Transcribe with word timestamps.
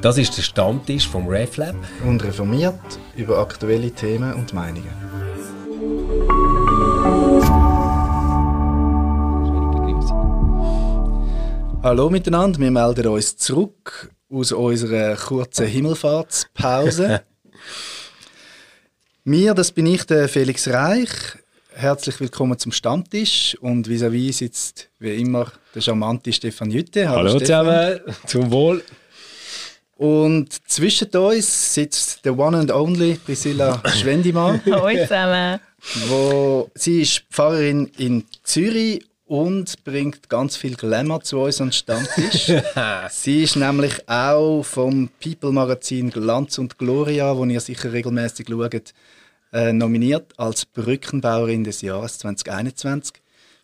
Das 0.00 0.16
ist 0.16 0.36
der 0.36 0.42
Stammtisch 0.42 1.08
vom 1.08 1.26
RefLab. 1.26 1.74
Und 2.06 2.22
reformiert 2.22 2.78
über 3.16 3.38
aktuelle 3.38 3.90
Themen 3.90 4.32
und 4.34 4.54
Meinungen. 4.54 4.92
Hallo 11.82 12.10
miteinander, 12.10 12.60
wir 12.60 12.70
melden 12.70 13.08
uns 13.08 13.36
zurück 13.36 14.12
aus 14.30 14.52
unserer 14.52 15.16
kurzen 15.16 15.66
Himmelfahrtspause. 15.66 17.22
Mir, 19.24 19.52
das 19.52 19.72
bin 19.72 19.86
ich, 19.86 20.04
der 20.04 20.28
Felix 20.28 20.68
Reich. 20.68 21.10
Herzlich 21.74 22.20
willkommen 22.20 22.56
zum 22.56 22.70
Stammtisch 22.70 23.56
und 23.60 23.88
vis-à-vis 23.88 24.38
sitzt 24.38 24.90
wie 25.00 25.16
immer 25.16 25.50
der 25.74 25.80
charmante 25.80 26.32
Stefan 26.32 26.70
Jütte. 26.70 27.08
Hallo, 27.08 27.30
Hallo 27.30 27.38
zusammen, 27.40 28.00
zum 28.26 28.50
Wohl. 28.52 28.82
Und 29.98 30.50
zwischen 30.70 31.08
uns 31.08 31.74
sitzt 31.74 32.24
der 32.24 32.38
one 32.38 32.56
and 32.56 32.70
only 32.70 33.14
Priscilla 33.14 33.82
Schwendimann. 33.96 34.60
Hallo 34.70 34.96
zusammen. 34.96 35.58
Wo, 36.06 36.70
sie 36.76 37.02
ist 37.02 37.24
Pfarrerin 37.32 37.90
in 37.98 38.24
Zürich 38.44 39.04
und 39.26 39.82
bringt 39.82 40.28
ganz 40.28 40.56
viel 40.56 40.76
Glamour 40.76 41.22
zu 41.22 41.40
uns 41.40 41.60
an 41.60 41.68
den 41.68 41.72
Stammtisch. 41.72 42.52
sie 43.10 43.42
ist 43.42 43.56
nämlich 43.56 44.08
auch 44.08 44.62
vom 44.62 45.10
People-Magazin 45.20 46.10
Glanz 46.10 46.58
und 46.58 46.78
Gloria, 46.78 47.36
wo 47.36 47.44
ihr 47.44 47.60
sicher 47.60 47.92
regelmäßig 47.92 48.46
schaut, 48.48 48.94
äh, 49.52 49.72
nominiert 49.72 50.32
als 50.36 50.64
Brückenbauerin 50.64 51.64
des 51.64 51.82
Jahres 51.82 52.18
2021. 52.18 53.14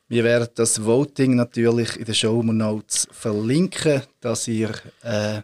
Wir 0.08 0.24
werden 0.24 0.48
das 0.56 0.84
Voting 0.84 1.36
natürlich 1.36 1.96
in 1.96 2.06
den 2.06 2.14
Show 2.16 2.42
Notes 2.42 3.06
verlinken, 3.12 4.02
dass 4.20 4.48
ihr 4.48 4.70
äh, 5.02 5.42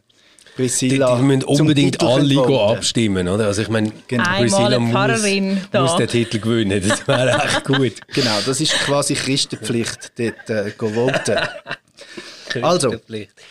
Priscilla. 0.60 1.14
Die, 1.14 1.20
die 1.20 1.26
müssen 1.26 1.44
unbedingt 1.44 2.02
alle 2.02 2.60
abstimmen, 2.70 3.28
oder? 3.28 3.46
Also 3.46 3.62
ich 3.62 3.68
meine, 3.68 3.92
genau. 4.06 4.24
Priscilla 4.38 4.78
muss, 4.78 5.72
muss, 5.72 5.96
den 5.96 6.08
Titel 6.08 6.38
gewinnen. 6.38 6.82
Das 6.86 7.08
wäre 7.08 7.42
echt 7.42 7.64
gut. 7.64 7.94
genau, 8.08 8.38
das 8.44 8.60
ist 8.60 8.72
quasi 8.72 9.14
Christenpflicht, 9.14 10.12
dort 10.18 10.50
äh, 10.50 10.70
voten. 10.72 11.38
also, 12.62 12.94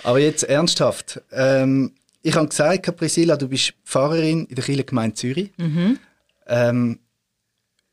aber 0.04 0.20
jetzt 0.20 0.44
ernsthaft. 0.44 1.22
Ähm, 1.32 1.94
ich 2.22 2.36
habe 2.36 2.48
gesagt, 2.48 2.96
Priscilla, 2.98 3.38
du 3.38 3.48
bist 3.48 3.74
Pfarrerin 3.86 4.46
in 4.46 4.56
der 4.56 4.64
Kirchengemeinde 4.64 5.16
Zürich. 5.16 5.52
Mhm. 5.58 5.98
Ähm, 6.48 7.00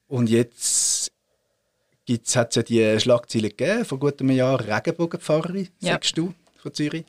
und 0.09 0.29
jetzt 0.29 1.13
hat 2.37 2.51
es 2.51 2.55
ja 2.57 2.63
die 2.63 3.01
Schlagzeile 3.01 3.49
gegeben, 3.51 3.85
vor 3.85 3.99
gut 3.99 4.21
einem 4.21 4.31
Jahr, 4.31 4.61
Regenbogenpfarrerin, 4.61 5.69
ja. 5.81 5.93
sagst 5.93 6.19
du, 6.19 6.35
von 6.59 6.75
Zürich. 6.75 7.05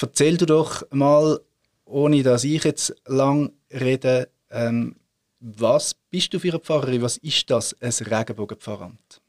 Erzähl 0.00 0.36
du 0.36 0.46
doch 0.46 0.82
mal, 0.90 1.40
ohne 1.84 2.22
dass 2.22 2.44
ich 2.44 2.64
jetzt 2.64 2.94
lang 3.06 3.52
rede, 3.70 4.28
ähm, 4.50 4.96
was 5.40 5.94
bist 5.94 6.34
du 6.34 6.38
für 6.38 6.48
eine 6.48 6.58
Pfarrerin? 6.58 7.02
Was 7.02 7.18
ist 7.18 7.50
das, 7.50 7.74
ein 7.80 7.92
Regenbogenpfarramt? 7.92 9.20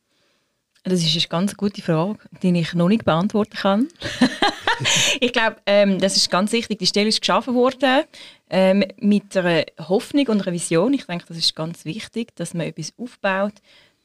Das 0.83 1.03
ist 1.03 1.15
eine 1.15 1.27
ganz 1.27 1.55
gute 1.55 1.81
Frage, 1.81 2.17
die 2.41 2.57
ich 2.57 2.73
noch 2.73 2.87
nicht 2.87 3.03
beantworten 3.03 3.57
kann. 3.57 3.87
ich 5.19 5.33
glaube, 5.33 5.57
ähm, 5.65 5.99
das 5.99 6.15
ist 6.15 6.31
ganz 6.31 6.51
wichtig. 6.53 6.79
Die 6.79 6.87
Stelle 6.87 7.09
ist 7.09 7.19
geschaffen 7.19 7.55
worden 7.55 8.03
ähm, 8.49 8.85
mit 8.97 9.35
einer 9.35 9.65
Hoffnung 9.79 10.27
und 10.27 10.41
einer 10.41 10.53
Vision. 10.53 10.93
Ich 10.93 11.05
denke, 11.05 11.25
das 11.27 11.37
ist 11.37 11.55
ganz 11.55 11.83
wichtig, 11.83 12.33
dass 12.35 12.53
man 12.53 12.67
etwas 12.67 12.93
aufbaut 12.97 13.55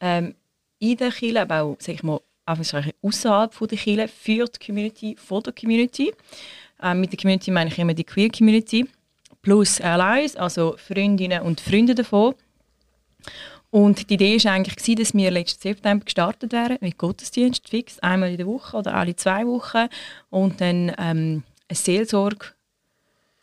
ähm, 0.00 0.34
in 0.80 0.96
der 0.96 1.12
Kirche, 1.12 1.40
aber 1.40 1.62
auch, 1.62 1.76
sag 1.78 1.94
ich 1.94 2.02
mal, 2.02 2.20
außerhalb 2.46 3.58
der 3.58 3.78
Kirche, 3.78 4.08
für 4.08 4.44
die 4.46 4.66
Community, 4.66 5.16
von 5.16 5.42
der 5.42 5.52
Community. 5.52 6.12
Ähm, 6.82 7.00
mit 7.00 7.12
der 7.12 7.18
Community 7.18 7.50
meine 7.50 7.70
ich 7.70 7.78
immer 7.78 7.94
die 7.94 8.04
Queer 8.04 8.30
Community 8.30 8.86
plus 9.40 9.80
Allies, 9.80 10.36
also 10.36 10.76
Freundinnen 10.76 11.42
und 11.42 11.60
Freunde 11.60 11.94
davon. 11.94 12.34
Und 13.70 14.10
die 14.10 14.14
Idee 14.14 14.44
war 14.44 14.52
eigentlich, 14.52 14.96
dass 14.96 15.14
wir 15.14 15.30
letzten 15.30 15.62
September 15.62 16.04
gestartet 16.04 16.52
wären 16.52 16.76
mit 16.80 16.98
Gottesdienst 16.98 17.68
fix, 17.68 17.98
einmal 18.00 18.30
in 18.30 18.36
der 18.36 18.46
Woche 18.46 18.76
oder 18.76 18.94
alle 18.94 19.16
zwei 19.16 19.46
Wochen. 19.46 19.88
Und 20.28 20.60
dann 20.60 20.92
ähm, 20.98 21.42
eine 21.68 21.76
Seelsorge 21.76 22.48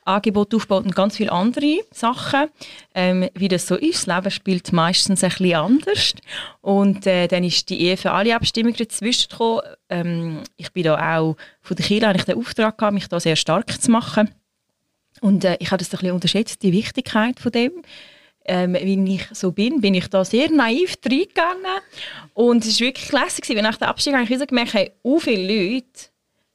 Angebot 0.06 0.54
aufgebaut 0.54 0.86
und 0.86 0.96
ganz 0.96 1.18
viele 1.18 1.32
andere 1.32 1.80
Sachen. 1.92 2.48
Ähm, 2.96 3.30
wie 3.36 3.48
das 3.48 3.68
so 3.68 3.76
ist, 3.76 4.08
das 4.08 4.16
Leben 4.16 4.32
spielt 4.32 4.74
meistens 4.74 5.24
ein 5.24 5.30
bisschen 5.30 5.56
anders. 5.56 6.14
Und 6.62 7.06
äh, 7.06 7.28
dann 7.28 7.44
ist 7.44 7.70
die 7.70 7.82
Ehe 7.82 7.98
für 7.98 8.12
alle 8.12 8.36
Abstimmungen 8.36 8.76
dazwischen 8.78 9.30
gekommen. 9.30 9.62
Ähm, 9.90 10.44
ich 10.58 10.72
bin 10.72 10.84
da 10.84 11.18
auch 11.18 11.36
von 11.62 11.78
der 11.78 11.86
Kirche, 11.86 12.14
ich 12.16 12.24
den 12.24 12.38
Auftrag 12.38 12.78
gehabt, 12.78 12.94
mich 12.94 13.08
da 13.08 13.20
sehr 13.20 13.36
stark 13.36 13.82
zu 13.82 13.92
machen. 13.92 14.34
Und 15.22 15.44
äh, 15.44 15.58
ich 15.60 15.72
habe 15.72 15.78
das 15.78 15.90
ein 15.90 16.00
bisschen 16.00 16.14
unterschätzt, 16.14 16.64
die 16.64 16.74
Wichtigkeit 16.74 17.40
von 17.40 17.52
dem. 17.52 17.72
Ähm, 18.46 18.74
wie 18.74 19.16
ich 19.16 19.28
so 19.34 19.52
bin, 19.52 19.80
bin 19.82 19.94
ich 19.94 20.08
da 20.08 20.26
sehr 20.26 20.50
naiv 20.50 20.96
reingegangen. 21.06 21.66
Und 22.34 22.66
es 22.66 22.80
war 22.80 22.88
wirklich 22.88 23.10
klasse, 23.10 23.42
weil 23.50 23.62
nach 23.62 23.78
der 23.78 23.90
Abstimmung 23.90 24.22
habe 24.22 24.34
ich 24.34 24.48
gemerkt, 24.48 24.74
hey, 24.74 24.92
so 25.04 25.20
viele 25.20 25.76
Leute 25.76 26.10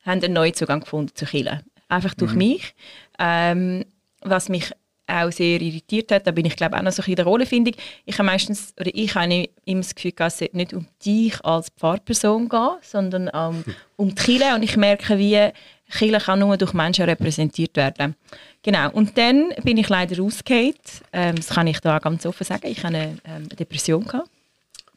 haben 0.05 0.23
einen 0.23 0.33
neuen 0.33 0.55
Zugang 0.55 0.81
gefunden 0.81 1.15
zu 1.15 1.27
Kirche. 1.27 1.63
Einfach 1.89 2.15
durch 2.15 2.33
mhm. 2.33 2.39
mich. 2.39 2.75
Ähm, 3.19 3.85
was 4.21 4.49
mich 4.49 4.73
auch 5.07 5.31
sehr 5.31 5.61
irritiert 5.61 6.11
hat, 6.13 6.27
da 6.27 6.31
bin 6.31 6.47
ich 6.47 6.57
glaube 6.57 6.77
auch 6.77 6.83
noch 6.83 6.93
so 6.93 7.03
ein 7.03 7.11
in 7.11 7.17
der 7.17 7.25
Rolle, 7.27 7.47
finde 7.47 7.73
ich. 8.07 8.15
Habe 8.15 8.25
meistens, 8.25 8.75
oder 8.81 8.91
ich 8.93 9.15
habe 9.15 9.49
immer 9.65 9.83
das 9.83 9.95
Gefühl, 9.95 10.13
es 10.19 10.39
sollte 10.39 10.57
nicht 10.57 10.73
um 10.73 10.87
dich 11.05 11.45
als 11.45 11.69
Pfarrperson 11.71 12.49
gehen, 12.49 12.77
sondern 12.81 13.29
um, 13.29 13.65
um 13.97 14.09
die 14.09 14.15
Kirche 14.15 14.55
und 14.55 14.63
ich 14.63 14.77
merke, 14.77 15.19
wie 15.19 15.51
Kirche 15.91 16.25
kann 16.25 16.39
nur 16.39 16.57
durch 16.57 16.73
Menschen 16.73 17.05
repräsentiert 17.05 17.77
werden. 17.77 18.15
Genau, 18.63 18.91
und 18.93 19.17
dann 19.19 19.51
bin 19.63 19.77
ich 19.77 19.89
leider 19.89 20.19
rausgefallen, 20.19 20.75
ähm, 21.13 21.37
das 21.37 21.49
kann 21.49 21.67
ich 21.67 21.81
da 21.81 21.99
ganz 21.99 22.25
offen 22.25 22.45
sagen, 22.45 22.67
ich 22.67 22.83
hatte 22.83 22.97
eine 22.97 23.19
ähm, 23.27 23.49
Depression, 23.51 24.05
gehabt. 24.05 24.31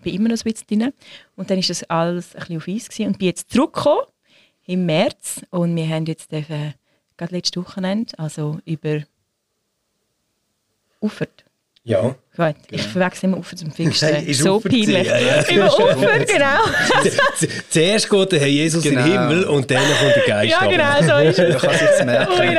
bin 0.01 0.16
immer 0.16 0.29
noch 0.29 0.38
ein 0.38 0.51
bisschen 0.51 0.67
drin 0.67 0.94
und 1.35 1.50
dann 1.50 1.59
ist 1.59 1.69
das 1.69 1.83
alles 1.83 2.33
ein 2.33 2.39
bisschen 2.39 2.57
auf 2.57 2.67
Eis 2.67 2.88
gewesen. 2.88 3.07
und 3.07 3.19
bin 3.19 3.27
jetzt 3.27 3.51
zurückgekommen 3.51 4.03
im 4.66 4.85
März 4.85 5.41
und 5.50 5.75
wir 5.75 5.88
haben 5.88 6.06
jetzt 6.06 6.31
eben 6.31 6.73
gerade 7.17 7.35
letztes 7.35 7.63
Wochenende, 7.63 8.17
also 8.17 8.59
über 8.66 9.03
Ufert. 11.00 11.45
Ja. 11.83 12.16
Gut, 12.38 12.46
genau. 12.46 12.56
ich 12.70 12.81
verwechsel 12.84 13.30
immer 13.30 13.38
Ufer 13.40 13.56
zum 13.56 13.72
Pfingsten. 13.72 14.34
so 14.34 14.59
peinlich. 14.59 15.08
Ja, 15.08 15.18
ja. 15.18 15.50
Über 15.52 15.75
Ufer, 15.75 16.20
genau. 16.20 17.09
Zuerst 17.68 18.08
geht 18.08 18.31
der 18.31 18.40
Herr 18.40 18.48
Jesus 18.48 18.84
genau. 18.84 19.00
in 19.00 19.06
den 19.06 19.20
Himmel 19.20 19.44
und 19.46 19.72
dann 19.72 19.81
kommt 20.00 20.16
der 20.16 20.24
Geist 20.28 20.52
Ja, 20.52 20.68
genau, 20.68 21.02
so 21.02 21.28
ist 21.28 21.40
es. 21.40 21.50
Man 21.50 21.62
kann 21.62 21.90
es 21.98 22.06
merken 22.06 22.34
oh, 22.34 22.38
nein. 22.38 22.58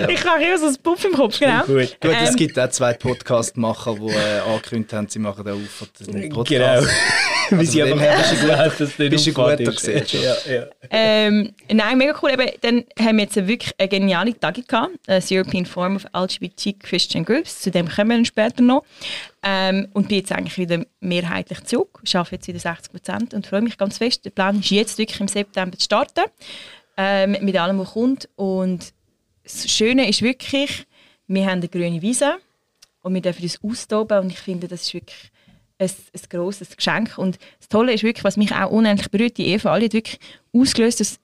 Ja. 0.00 0.08
Ich 0.08 0.24
habe 0.24 0.42
immer 0.42 0.58
so 0.58 0.66
ein 0.68 0.76
Puff 0.82 1.04
im 1.04 1.12
Kopf, 1.12 1.38
genau. 1.38 1.64
Gut, 1.64 2.00
Gut 2.00 2.12
ähm, 2.12 2.16
es 2.24 2.34
gibt 2.34 2.58
auch 2.58 2.70
zwei 2.70 2.94
Podcast-Macher, 2.94 3.96
die 3.96 4.08
äh, 4.08 4.50
angekündigt 4.50 4.94
haben, 4.94 5.08
sie 5.08 5.18
machen 5.18 5.44
den 5.44 5.54
Ufer 5.54 5.86
den 6.00 6.30
Podcast. 6.30 6.48
Genau. 6.50 7.60
Wie 7.60 7.66
sie 7.66 7.82
aber 7.82 7.96
gut, 7.96 8.78
bist 9.10 9.26
du 9.26 9.32
gut 9.32 9.58
gesehen. 9.58 10.04
Ja, 10.12 10.52
ja. 10.52 10.66
Ähm, 10.90 11.52
nein, 11.70 11.98
mega 11.98 12.14
cool. 12.22 12.30
Eben, 12.30 12.48
dann 12.60 12.84
haben 12.98 13.16
wir 13.16 13.24
jetzt 13.24 13.36
wirklich 13.36 13.74
eine 13.78 13.88
geniale 13.88 14.38
Tage 14.38 14.62
gehabt. 14.62 14.92
Das 15.06 15.30
European 15.30 15.66
Forum 15.66 15.96
of 15.96 16.06
LGBT 16.14 16.78
Christian 16.80 17.24
Groups. 17.24 17.60
Zu 17.60 17.70
dem 17.70 17.88
kommen 17.88 18.18
wir 18.18 18.24
später 18.24 18.62
noch. 18.62 18.84
Ähm, 19.42 19.88
und 19.94 20.08
bin 20.08 20.18
jetzt 20.18 20.32
eigentlich 20.32 20.58
wieder 20.58 20.84
mehrheitlich 21.00 21.64
zurück. 21.64 22.00
Ich 22.04 22.14
arbeite 22.14 22.36
jetzt 22.36 22.48
wieder 22.48 22.58
60 22.58 22.92
Prozent 22.92 23.34
und 23.34 23.46
freue 23.46 23.62
mich 23.62 23.78
ganz 23.78 23.98
fest. 23.98 24.24
Der 24.24 24.30
Plan 24.30 24.60
ist 24.60 24.70
jetzt 24.70 24.98
wirklich 24.98 25.20
im 25.20 25.28
September 25.28 25.78
zu 25.78 25.84
starten. 25.84 26.24
Ähm, 26.96 27.36
mit 27.40 27.56
allem, 27.56 27.78
was 27.78 27.92
kommt. 27.92 28.28
Und 28.36 28.92
das 29.42 29.70
Schöne 29.70 30.08
ist 30.08 30.20
wirklich, 30.20 30.86
wir 31.26 31.46
haben 31.46 31.58
eine 31.58 31.68
grüne 31.68 32.02
Wiese 32.02 32.36
und 33.02 33.14
wir 33.14 33.22
dürfen 33.22 33.42
uns 33.42 33.62
austoben. 33.62 34.18
Und 34.18 34.30
ich 34.30 34.38
finde, 34.38 34.68
das 34.68 34.82
ist 34.82 34.92
wirklich 34.94 35.30
ein, 35.78 35.88
ein 35.88 36.20
grosses 36.28 36.76
Geschenk. 36.76 37.16
Und 37.16 37.38
das 37.58 37.68
Tolle 37.68 37.94
ist 37.94 38.02
wirklich, 38.02 38.24
was 38.24 38.36
mich 38.36 38.54
auch 38.54 38.70
unendlich 38.70 39.10
berührt, 39.10 39.38
die 39.38 39.46
Eva 39.46 39.72
alle 39.72 39.86
hat 39.86 39.94
wirklich 39.94 40.20
ausgelöst, 40.52 41.00
dass 41.00 41.18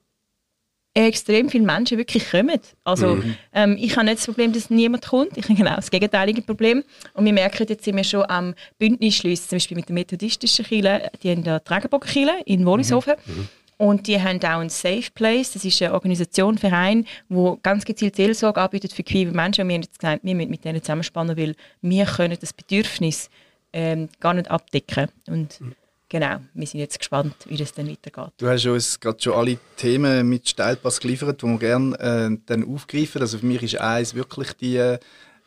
extrem 0.93 1.49
viele 1.49 1.65
Menschen 1.65 1.97
wirklich 1.97 2.29
kommen. 2.29 2.59
Also 2.83 3.15
mhm. 3.15 3.35
ähm, 3.53 3.77
ich 3.79 3.95
habe 3.95 4.05
nicht 4.05 4.17
das 4.17 4.25
Problem, 4.25 4.51
dass 4.51 4.69
niemand 4.69 5.05
kommt. 5.05 5.37
Ich 5.37 5.43
habe 5.45 5.55
genau 5.55 5.75
das 5.75 5.91
gegenteilige 5.91 6.41
Problem. 6.41 6.83
Und 7.13 7.25
wir 7.25 7.33
merken, 7.33 7.65
jetzt 7.69 7.85
sind 7.85 7.95
wir 7.95 8.03
schon 8.03 8.23
am 8.27 8.55
Bündnis 8.79 9.15
schließen, 9.15 9.49
zum 9.49 9.55
Beispiel 9.57 9.77
mit 9.77 9.89
der 9.89 9.93
methodistischen 9.93 10.65
Kirche, 10.65 11.11
die 11.21 11.31
haben 11.31 11.43
da 11.43 11.59
die 11.59 11.73
Regenbogenkirche 11.73 12.43
in 12.45 12.65
Wollishofen. 12.65 13.13
Mhm. 13.25 13.33
mhm. 13.35 13.47
Und 13.77 14.07
die 14.07 14.19
haben 14.19 14.39
auch 14.39 14.59
ein 14.59 14.69
Safe 14.69 15.05
Place. 15.13 15.51
Das 15.51 15.63
ist 15.63 15.79
eine 15.83 15.93
Organisation, 15.93 16.55
ein 16.55 16.57
Verein, 16.57 17.05
wo 17.29 17.59
ganz 17.61 17.85
gezielt 17.85 18.15
Seelsorge 18.15 18.59
anbietet 18.59 18.91
für 18.91 19.03
queere 19.03 19.31
Menschen. 19.31 19.61
Und 19.61 19.67
wir 19.67 19.75
haben 19.75 19.83
jetzt 19.83 19.99
gesagt, 19.99 20.23
wir 20.23 20.33
müssen 20.33 20.49
mit 20.49 20.65
denen 20.65 20.81
zusammenspannen, 20.81 21.37
weil 21.37 21.55
wir 21.81 22.05
können 22.05 22.37
das 22.41 22.53
Bedürfnis 22.53 23.29
ähm, 23.73 24.09
gar 24.19 24.33
nicht 24.33 24.49
abdecken. 24.49 25.09
Und 25.27 25.61
mhm. 25.61 25.75
Genau, 26.09 26.37
wir 26.53 26.67
sind 26.67 26.79
jetzt 26.79 26.99
gespannt, 26.99 27.35
wie 27.47 27.57
das 27.57 27.73
dann 27.73 27.89
weitergeht. 27.89 28.33
Du 28.37 28.47
hast 28.47 28.65
uns 28.65 28.99
gerade 28.99 29.21
schon 29.21 29.33
alle 29.33 29.57
Themen 29.75 30.27
mit 30.27 30.47
Steilpass 30.47 30.99
geliefert, 30.99 31.41
die 31.41 31.45
wir 31.45 31.57
gerne 31.57 31.99
äh, 31.99 32.37
dann 32.45 32.67
aufgreifen. 32.67 33.21
Also 33.21 33.39
für 33.39 33.45
mich 33.45 33.63
ist 33.63 33.77
eins 33.79 34.13
wirklich 34.13 34.53
die, 34.53 34.77
äh, 34.77 34.99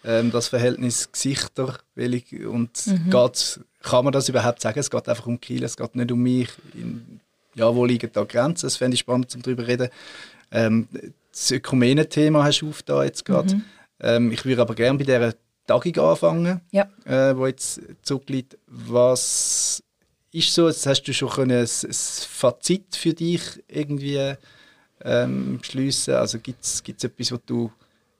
das 0.02 0.48
Verhältnis 0.48 1.10
Gesichter 1.12 1.78
und 1.96 2.86
mhm. 2.86 3.10
geht, 3.10 3.60
kann 3.82 4.04
man 4.04 4.12
das 4.12 4.28
überhaupt 4.28 4.60
sagen? 4.60 4.78
Es 4.78 4.90
geht 4.90 5.08
einfach 5.08 5.26
um 5.26 5.40
Kiel, 5.40 5.64
es 5.64 5.76
geht 5.76 5.94
nicht 5.94 6.12
um 6.12 6.22
mich. 6.22 6.50
In, 6.74 7.20
ja, 7.54 7.74
wo 7.74 7.84
liegen 7.84 8.10
da 8.12 8.24
Grenzen? 8.24 8.66
Das 8.66 8.76
fände 8.76 8.94
ich 8.94 9.00
spannend, 9.00 9.34
um 9.34 9.42
darüber 9.42 9.62
zu 9.62 9.68
reden. 9.68 9.88
Ähm, 10.52 10.88
das 11.30 11.50
Ökumene-Thema 11.50 12.44
hast 12.44 12.60
du 12.60 12.72
da 12.84 13.04
jetzt 13.04 13.24
gerade. 13.24 13.54
Mhm. 13.54 13.64
Ähm, 14.00 14.32
ich 14.32 14.44
würde 14.44 14.62
aber 14.62 14.74
gerne 14.74 14.98
bei 14.98 15.04
dieser 15.04 15.34
Tagung 15.66 15.96
anfangen, 15.98 16.60
ja. 16.70 16.88
äh, 17.04 17.36
wo 17.36 17.46
jetzt 17.46 17.80
zurückliegt. 18.02 18.58
Was 18.66 19.82
ist 20.32 20.55
so, 20.55 20.69
jetzt 20.69 20.87
hast 20.87 21.03
du 21.03 21.12
schon 21.12 21.50
ein, 21.50 21.50
ein 21.50 21.67
Fazit 21.67 22.97
für 22.97 23.15
dich 23.15 23.43
irgendwie 23.69 24.35
ähm, 25.03 25.59
beschließen? 25.59 26.15
Also 26.15 26.38
gibt 26.38 26.65
es 26.65 26.82
etwas, 26.87 27.32
was 27.32 27.41
du 27.47 27.73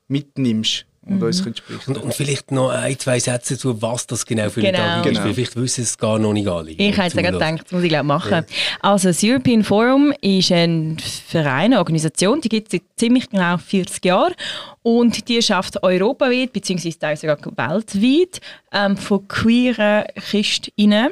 mitnimmst 0.09 0.87
und 1.11 1.17
mhm. 1.17 1.23
uns 1.25 1.41
und, 1.87 1.99
und, 1.99 2.15
vielleicht 2.15 2.53
noch 2.53 2.71
ein, 2.71 2.97
zwei 2.99 3.19
Sätze 3.19 3.55
dazu, 3.55 3.83
was 3.83 4.07
das 4.07 4.25
genau 4.25 4.49
für 4.49 4.61
eine 4.61 4.71
genau. 4.71 4.85
Tagung 4.85 5.13
ist. 5.13 5.23
Genau. 5.23 5.35
Vielleicht 5.35 5.57
wissen 5.57 5.83
es 5.83 5.99
gar 5.99 6.19
noch 6.21 6.33
nicht 6.33 6.47
alle. 6.47 6.71
Ich 6.71 6.97
hätte 6.97 7.23
gerade 7.23 7.33
gedacht, 7.33 7.65
das 7.65 7.73
muss 7.73 7.83
ich 7.83 7.89
glaube 7.89 8.07
machen. 8.07 8.31
Ja. 8.31 8.45
Also 8.81 9.09
das 9.09 9.23
European 9.25 9.65
Forum 9.65 10.13
ist 10.21 10.53
ein 10.53 10.99
Verein, 11.27 11.61
eine 11.61 11.79
Organisation, 11.79 12.41
die 12.41 12.49
gibt 12.49 12.69
es 12.69 12.81
seit 12.81 12.83
ziemlich 12.97 13.29
genau 13.29 13.59
40 13.59 14.05
Jahren 14.05 14.35
und 14.83 15.29
die 15.29 15.43
schafft 15.43 15.83
europaweit, 15.83 16.53
beziehungsweise 16.53 17.17
sogar 17.17 17.39
weltweit, 17.57 18.41
ähm, 18.73 18.97
von 18.97 19.27
queeren 19.29 20.05
Christinnen. 20.15 21.11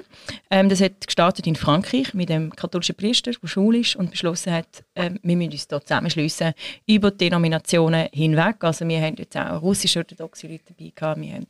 Ähm, 0.51 0.69
das 0.69 0.81
hat 0.81 1.07
gestartet 1.07 1.47
in 1.47 1.57
Frankreich 1.57 2.15
mit 2.15 2.29
dem 2.29 2.55
katholischen 2.55 2.95
Priester, 2.95 3.33
der 3.33 3.49
schwul 3.49 3.77
ist 3.77 3.97
und 3.97 4.11
beschlossen 4.11 4.53
hat, 4.53 4.85
ähm, 4.99 5.19
wir 5.23 5.37
müssen 5.37 5.53
uns 5.53 5.67
hier 5.69 5.81
zusammenschliessen 5.81 6.53
über 6.87 7.11
die 7.11 7.19
Denominationen 7.19 8.09
hinweg. 8.13 8.57
Also 8.61 8.87
wir 8.87 9.01
haben 9.01 9.17
jetzt 9.17 9.37
auch 9.37 9.63
russisch-orthodoxe 9.63 10.49
Leute 10.49 10.75
dabei 10.77 10.93
gehabt, 10.95 11.21
wir 11.21 11.35
haben 11.35 11.47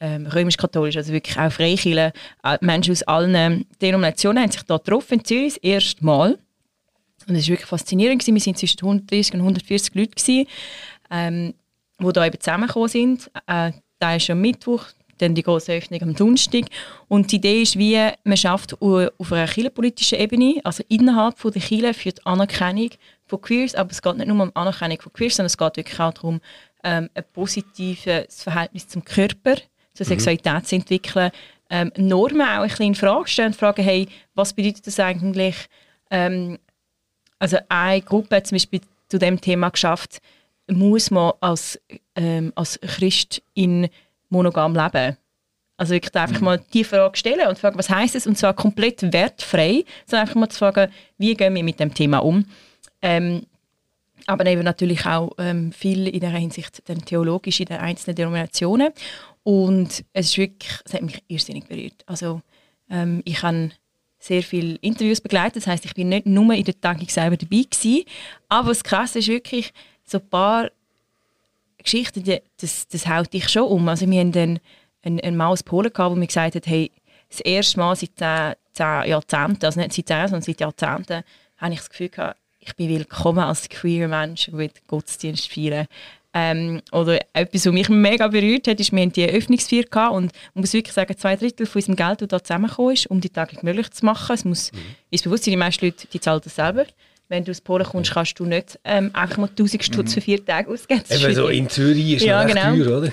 ähm, 0.00 0.26
römisch-katholisch, 0.26 0.96
also 0.96 1.12
wirklich 1.12 1.38
auch 1.38 1.50
Freikirchen, 1.50 2.12
äh, 2.42 2.58
Menschen 2.60 2.92
aus 2.92 3.02
allen 3.04 3.66
Denominationen 3.80 4.42
haben 4.42 4.50
sich 4.50 4.62
hier 4.66 4.78
getroffen 4.78 5.18
in 5.18 5.24
Zürich, 5.24 5.54
das 5.54 5.62
erste 5.62 6.04
Mal. 6.04 6.38
Und 7.26 7.36
es 7.36 7.44
war 7.44 7.52
wirklich 7.52 7.68
faszinierend. 7.68 8.26
Wir 8.26 8.34
waren 8.34 8.56
zwischen 8.56 8.78
130 8.80 9.34
und 9.34 9.40
140 9.40 9.94
Leute 9.94 10.46
ähm, 11.10 11.54
die 12.00 12.12
da 12.12 12.26
eben 12.26 12.40
zusammengekommen 12.40 12.88
sind. 12.88 13.30
Äh, 13.46 13.72
da 13.98 14.16
ist 14.16 14.28
am 14.30 14.40
Mittwoch, 14.40 14.84
dann 15.18 15.34
die 15.34 15.42
große 15.42 15.72
Öffnung 15.72 16.02
am 16.02 16.14
Donnerstag. 16.14 16.64
Und 17.08 17.32
die 17.32 17.36
Idee 17.36 17.62
ist, 17.62 17.78
wie 17.78 17.98
man 18.24 18.36
schafft 18.36 18.80
auf 18.80 19.32
einer 19.32 19.46
kirchenpolitischen 19.46 20.18
Ebene, 20.18 20.60
also 20.64 20.82
innerhalb 20.88 21.38
von 21.38 21.52
der 21.52 21.62
Kirche 21.62 21.94
für 21.94 22.12
die 22.12 22.26
Anerkennung 22.26 22.90
von 23.26 23.40
Queers, 23.40 23.74
aber 23.74 23.90
es 23.90 24.02
geht 24.02 24.16
nicht 24.16 24.26
nur 24.26 24.42
um 24.42 24.50
Anerkennung 24.54 25.00
von 25.00 25.12
Queers, 25.12 25.36
sondern 25.36 25.46
es 25.46 25.56
geht 25.56 25.76
wirklich 25.76 26.00
auch 26.00 26.12
darum, 26.12 26.40
ähm, 26.82 27.08
ein 27.14 27.24
positives 27.32 28.42
Verhältnis 28.42 28.88
zum 28.88 29.04
Körper, 29.04 29.56
zur 29.94 30.06
mhm. 30.06 30.10
Sexualität 30.10 30.66
zu 30.66 30.76
entwickeln, 30.76 31.30
ähm, 31.70 31.92
Normen 31.96 32.42
auch 32.42 32.62
ein 32.62 32.68
bisschen 32.68 32.86
in 32.86 32.94
Frage 32.94 33.28
stellen, 33.28 33.54
fragen, 33.54 33.82
hey, 33.82 34.06
was 34.34 34.52
bedeutet 34.52 34.86
das 34.86 35.00
eigentlich? 35.00 35.56
Ähm, 36.10 36.58
also 37.38 37.56
eine 37.68 38.02
Gruppe 38.02 38.36
hat 38.36 38.46
zum 38.46 38.56
Beispiel 38.56 38.80
zu 39.08 39.18
dem 39.18 39.40
Thema 39.40 39.70
geschafft, 39.70 40.20
muss 40.66 41.10
man 41.10 41.32
als, 41.40 41.80
ähm, 42.14 42.52
als 42.54 42.78
Christ 42.80 43.42
in 43.54 43.88
monogam 44.28 44.74
leben? 44.74 45.16
Also 45.76 45.92
wirklich 45.94 46.14
einfach 46.14 46.40
mal 46.40 46.62
die 46.72 46.84
Frage 46.84 47.16
stellen 47.16 47.48
und 47.48 47.58
fragen, 47.58 47.78
was 47.78 47.90
heißt 47.90 48.14
es? 48.14 48.26
Und 48.26 48.38
zwar 48.38 48.54
komplett 48.54 49.12
wertfrei, 49.12 49.84
sondern 50.06 50.28
einfach 50.28 50.40
mal 50.40 50.48
zu 50.48 50.58
fragen, 50.58 50.92
wie 51.18 51.34
gehen 51.34 51.54
wir 51.54 51.64
mit 51.64 51.80
dem 51.80 51.92
Thema 51.92 52.18
um? 52.18 52.44
Ähm, 53.02 53.46
aber 54.26 54.46
eben 54.46 54.62
natürlich 54.62 55.04
auch 55.04 55.32
ähm, 55.38 55.72
viel 55.72 56.06
in 56.08 56.20
der 56.20 56.30
Hinsicht 56.30 56.82
dann 56.88 57.04
theologisch 57.04 57.60
in 57.60 57.66
den 57.66 57.78
einzelnen 57.78 58.16
Denominationen. 58.16 58.92
Und 59.42 60.04
es 60.12 60.26
ist 60.26 60.38
wirklich, 60.38 60.72
es 60.84 60.94
hat 60.94 61.02
mich 61.02 61.22
irrsinnig 61.28 61.66
berührt. 61.66 62.02
Also 62.06 62.40
ähm, 62.88 63.20
ich 63.24 63.42
habe 63.42 63.70
sehr 64.18 64.42
viele 64.42 64.76
Interviews 64.76 65.20
begleitet, 65.20 65.56
das 65.56 65.66
heißt, 65.66 65.84
ich 65.84 65.94
bin 65.94 66.08
nicht 66.08 66.24
nur 66.24 66.54
in 66.54 66.64
der 66.64 66.80
Tagung 66.80 67.08
selber 67.08 67.36
dabei 67.36 67.64
gewesen, 67.70 68.04
aber 68.48 68.68
das 68.68 68.82
Krasse 68.82 69.18
ist 69.18 69.28
wirklich, 69.28 69.72
so 70.02 70.18
ein 70.18 70.28
paar 70.28 70.70
Geschichten, 71.84 72.24
die, 72.24 72.40
das, 72.60 72.88
das 72.88 73.06
haut 73.06 73.32
dich 73.32 73.48
schon 73.48 73.64
um. 73.64 73.88
Also 73.88 74.10
wir 74.10 74.18
hatten 74.18 74.32
dann 74.32 74.60
einen, 75.02 75.20
einen 75.20 75.36
Mann 75.36 75.48
aus 75.48 75.62
Polen, 75.62 75.92
gehabt, 75.92 76.10
der 76.10 76.18
mir 76.18 76.26
gesagt 76.26 76.56
hat, 76.56 76.66
hey, 76.66 76.90
das 77.28 77.40
erste 77.40 77.78
Mal 77.78 77.94
seit 77.94 78.16
zehn, 78.16 78.54
zehn 78.72 79.10
Jahrzehnten, 79.10 79.64
also 79.64 79.80
nicht 79.80 79.92
seit 79.92 80.08
zehn, 80.08 80.28
sondern 80.28 80.42
seit 80.42 80.60
Jahrzehnten, 80.60 81.22
habe 81.58 81.72
ich 81.72 81.78
das 81.78 81.90
Gefühl 81.90 82.08
gehabt, 82.08 82.38
ich 82.58 82.74
bin 82.74 82.88
willkommen 82.88 83.40
als 83.40 83.68
queer 83.68 84.08
Mensch, 84.08 84.50
der 84.52 84.70
Gottesdienst 84.88 85.52
feiern 85.52 85.86
ähm, 86.34 86.82
oder 86.90 87.20
etwas, 87.32 87.64
was 87.64 87.72
mich 87.72 87.88
mega 87.88 88.26
berührt 88.26 88.66
hat, 88.66 88.80
ist, 88.80 88.92
wir 88.92 89.00
hatten 89.00 89.12
die 89.12 89.22
Eröffnungsfeier 89.22 89.84
gehabt 89.84 90.14
und 90.14 90.32
man 90.54 90.62
muss 90.62 90.72
wirklich 90.72 90.92
sagen, 90.92 91.16
zwei 91.16 91.36
Drittel 91.36 91.64
von 91.64 91.78
unserem 91.78 91.96
Geld, 91.96 92.22
das 92.22 92.28
da 92.28 92.42
zusammengekommen 92.42 92.92
ist, 92.92 93.06
um 93.06 93.20
die 93.20 93.28
Tage 93.28 93.56
möglich 93.62 93.90
zu 93.92 94.04
machen, 94.04 94.34
es 94.34 94.44
muss 94.44 94.72
mhm. 94.72 94.78
ins 95.10 95.22
Bewusstsein, 95.22 95.52
die 95.52 95.56
meisten 95.58 95.84
Leute, 95.84 96.08
die 96.08 96.20
zahlen 96.20 96.40
das 96.42 96.56
selber, 96.56 96.86
wenn 97.28 97.44
du 97.44 97.50
aus 97.50 97.60
Polen 97.60 97.86
kommst, 97.86 98.12
kannst 98.12 98.38
du 98.38 98.44
nicht 98.44 98.78
ähm, 98.84 99.10
einfach 99.12 99.38
mal 99.38 99.48
1000 99.48 99.82
Stutz 99.84 100.10
mhm. 100.10 100.14
für 100.14 100.20
vier 100.20 100.44
Tage 100.44 100.70
ausgeben. 100.70 101.02
Eben 101.08 101.34
so 101.34 101.48
in 101.48 101.68
Zürich 101.68 102.12
ist 102.12 102.24
ja, 102.24 102.44
genau. 102.44 102.74
teuer, 102.74 102.98
oder? 102.98 103.12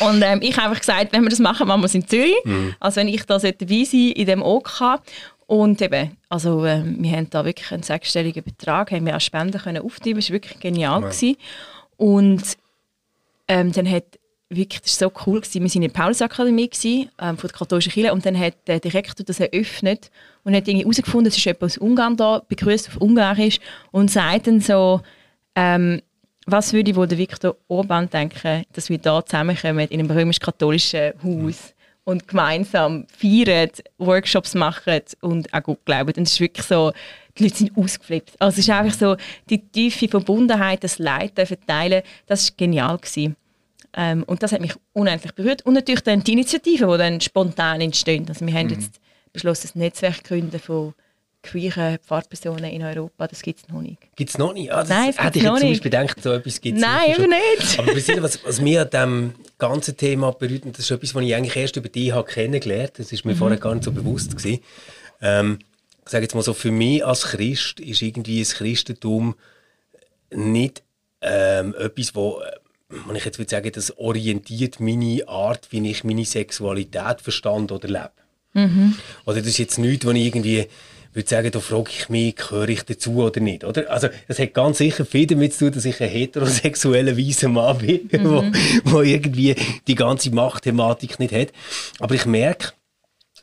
Und 0.00 0.22
ähm, 0.22 0.40
ich 0.42 0.56
habe 0.56 0.68
einfach 0.68 0.80
gesagt, 0.80 1.12
wenn 1.12 1.22
wir 1.22 1.28
das 1.28 1.38
machen, 1.38 1.66
machen 1.66 1.82
wir 1.82 1.86
es 1.86 1.94
in 1.94 2.06
Zürich. 2.06 2.34
Mhm. 2.44 2.74
Also 2.80 2.96
wenn 2.96 3.08
ich 3.08 3.24
da 3.24 3.38
dabei 3.38 3.84
sein 3.84 4.12
in 4.12 4.26
dem 4.26 4.42
OK. 4.42 5.00
Und 5.46 5.82
eben, 5.82 6.16
also 6.28 6.64
ähm, 6.64 6.96
wir 7.00 7.12
haben 7.12 7.28
da 7.28 7.44
wirklich 7.44 7.70
einen 7.72 7.82
sechsstelligen 7.82 8.42
Betrag, 8.42 8.90
haben 8.90 9.04
wir 9.04 9.16
auch 9.16 9.20
Spenden 9.20 9.60
können 9.60 9.82
auftreiben, 9.82 10.16
das 10.16 10.30
war 10.30 10.34
wirklich 10.34 10.58
genial. 10.60 11.02
Ja. 11.02 11.34
Und 11.98 12.42
ähm, 13.48 13.72
dann 13.72 13.90
hat 13.90 14.04
wirklich, 14.48 14.80
das 14.80 14.98
war 15.00 15.10
so 15.10 15.20
cool, 15.26 15.40
gewesen. 15.40 15.62
wir 15.62 15.68
waren 15.68 15.82
in 15.82 15.92
der 15.92 16.00
Paulusakademie 16.00 16.70
ähm, 17.20 17.36
von 17.36 17.48
der 17.48 17.58
katholischen 17.58 17.92
Kirche 17.92 18.12
und 18.12 18.24
dann 18.24 18.38
hat 18.38 18.54
der 18.66 18.80
Direktor 18.80 19.26
das 19.26 19.40
eröffnet 19.40 20.10
und 20.44 20.54
hat 20.54 20.66
herausgefunden, 20.66 21.28
es 21.28 21.36
ist 21.36 21.44
jemand 21.44 21.62
aus 21.62 21.78
Ungarn 21.78 22.16
da, 22.16 22.42
begrüßt 22.46 22.88
auf 22.88 22.96
Ungarisch 22.98 23.58
und 23.90 24.10
sagt 24.10 24.46
dann 24.46 24.60
so, 24.60 25.00
ähm, 25.54 26.02
was 26.46 26.72
würde 26.72 26.96
wohl 26.96 27.06
der 27.06 27.18
Viktor 27.18 27.56
Orban 27.68 28.10
denken, 28.10 28.64
dass 28.72 28.88
wir 28.88 28.98
da 28.98 29.24
zusammenkommen 29.24 29.86
in 29.88 30.00
einem 30.00 30.10
römisch-katholischen 30.10 31.12
Haus 31.22 31.74
und 32.04 32.26
gemeinsam 32.26 33.06
feiern, 33.16 33.70
Workshops 33.98 34.54
machen 34.54 35.02
und 35.20 35.52
auch 35.54 35.62
gut 35.62 35.84
glauben. 35.84 36.12
Und 36.16 36.26
es 36.26 36.32
ist 36.32 36.40
wirklich 36.40 36.66
so, 36.66 36.92
die 37.38 37.44
Leute 37.44 37.56
sind 37.56 37.76
ausgeflippt. 37.76 38.32
Also 38.40 38.54
es 38.58 38.66
ist 38.66 38.70
einfach 38.70 38.98
so, 38.98 39.16
die 39.48 39.58
tiefe 39.58 40.08
Verbundenheit, 40.08 40.82
das 40.82 40.98
Leid 40.98 41.32
verteilen, 41.34 42.02
das 42.26 42.50
war 42.50 42.56
genial. 42.56 42.98
Gewesen. 42.98 43.36
Ähm, 43.94 44.24
und 44.24 44.42
das 44.42 44.52
hat 44.52 44.60
mich 44.60 44.74
unendlich 44.92 45.32
berührt. 45.32 45.64
Und 45.64 45.74
natürlich 45.74 46.02
dann 46.02 46.24
die 46.24 46.32
Initiativen, 46.32 46.90
die 46.90 46.98
dann 46.98 47.20
spontan 47.20 47.80
entstehen. 47.80 48.26
Also 48.28 48.46
wir 48.46 48.54
haben 48.54 48.66
mhm. 48.66 48.72
jetzt 48.72 49.00
beschlossen, 49.32 49.70
ein 49.74 49.78
Netzwerk 49.80 50.24
gründen 50.24 50.58
von 50.58 50.94
queeren 51.42 51.98
Pfarrpersonen 51.98 52.70
in 52.70 52.82
Europa. 52.82 53.26
Das 53.26 53.42
gibt 53.42 53.60
es 53.60 53.68
noch 53.68 53.80
nicht. 53.80 53.98
Gibt 54.14 54.30
es 54.30 54.38
noch 54.38 54.54
nicht? 54.54 54.70
Ah, 54.70 54.80
das 54.80 54.88
Nein, 54.88 55.10
es 55.10 55.18
hätte 55.18 55.38
ich 55.38 55.44
jetzt 55.44 55.60
zum 55.60 55.68
Beispiel 55.68 55.90
gedacht, 55.90 56.22
so 56.22 56.32
etwas 56.32 56.60
gibt 56.60 56.78
es 56.78 56.84
Nein, 56.84 57.10
eben 57.10 57.30
nicht. 57.30 57.78
Aber 57.78 58.22
was, 58.22 58.44
was 58.44 58.60
mir 58.60 58.82
an 58.82 58.90
diesem 58.90 59.34
ganzen 59.58 59.96
Thema 59.96 60.32
berührt, 60.32 60.64
und 60.64 60.78
das 60.78 60.84
ist 60.84 60.90
etwas, 60.92 61.14
was 61.14 61.22
ich 61.24 61.34
eigentlich 61.34 61.56
erst 61.56 61.76
über 61.76 61.88
dich 61.88 62.12
habe 62.12 62.28
kennengelernt 62.30 62.92
das 62.98 63.12
ist 63.12 63.24
mir 63.24 63.32
mhm. 63.34 63.38
vorher 63.38 63.58
gar 63.58 63.74
nicht 63.74 63.84
so 63.84 63.92
bewusst 63.92 64.36
gewesen. 64.36 64.60
Ähm, 65.20 65.58
ich 66.04 66.10
sage 66.10 66.24
jetzt 66.24 66.34
mal 66.34 66.42
so, 66.42 66.54
für 66.54 66.70
mich 66.70 67.04
als 67.04 67.22
Christ 67.22 67.80
ist 67.80 68.02
irgendwie 68.02 68.40
das 68.40 68.54
Christentum 68.54 69.34
nicht 70.30 70.82
ähm, 71.20 71.74
etwas, 71.76 72.14
wo 72.14 72.40
wenn 73.06 73.16
ich 73.16 73.24
jetzt 73.24 73.38
würde 73.38 73.50
sagen, 73.50 73.72
das 73.72 73.96
orientiert 73.96 74.78
meine 74.78 75.26
Art, 75.26 75.68
wie 75.70 75.90
ich 75.90 76.04
meine 76.04 76.24
Sexualität 76.24 77.20
verstand 77.22 77.72
oder 77.72 77.88
lebe. 77.88 78.21
Mhm. 78.54 78.94
Oder 79.24 79.38
das 79.38 79.48
ist 79.48 79.58
jetzt 79.58 79.78
nichts, 79.78 80.06
wo 80.06 80.10
ich 80.10 80.26
irgendwie 80.26 80.66
würde 81.14 81.28
sagen, 81.28 81.50
da 81.50 81.60
frage 81.60 81.90
ich 81.90 82.08
mich, 82.08 82.36
gehöre 82.36 82.68
ich 82.68 82.84
dazu 82.84 83.16
oder 83.22 83.40
nicht, 83.40 83.64
oder? 83.64 83.90
Also, 83.90 84.08
das 84.28 84.38
hat 84.38 84.54
ganz 84.54 84.78
sicher 84.78 85.04
viel 85.04 85.26
damit 85.26 85.52
zu 85.52 85.66
tun, 85.66 85.74
dass 85.74 85.84
ich 85.84 86.00
ein 86.00 86.08
heterosexueller 86.08 87.18
weißer 87.18 87.48
Mann 87.48 87.78
bin, 87.78 88.08
mhm. 88.12 88.24
wo, 88.24 88.44
wo 88.84 89.02
irgendwie 89.02 89.54
die 89.86 89.94
ganze 89.94 90.30
Machtthematik 90.30 91.18
nicht 91.18 91.34
hat. 91.34 91.52
Aber 91.98 92.14
ich 92.14 92.24
merke, 92.24 92.72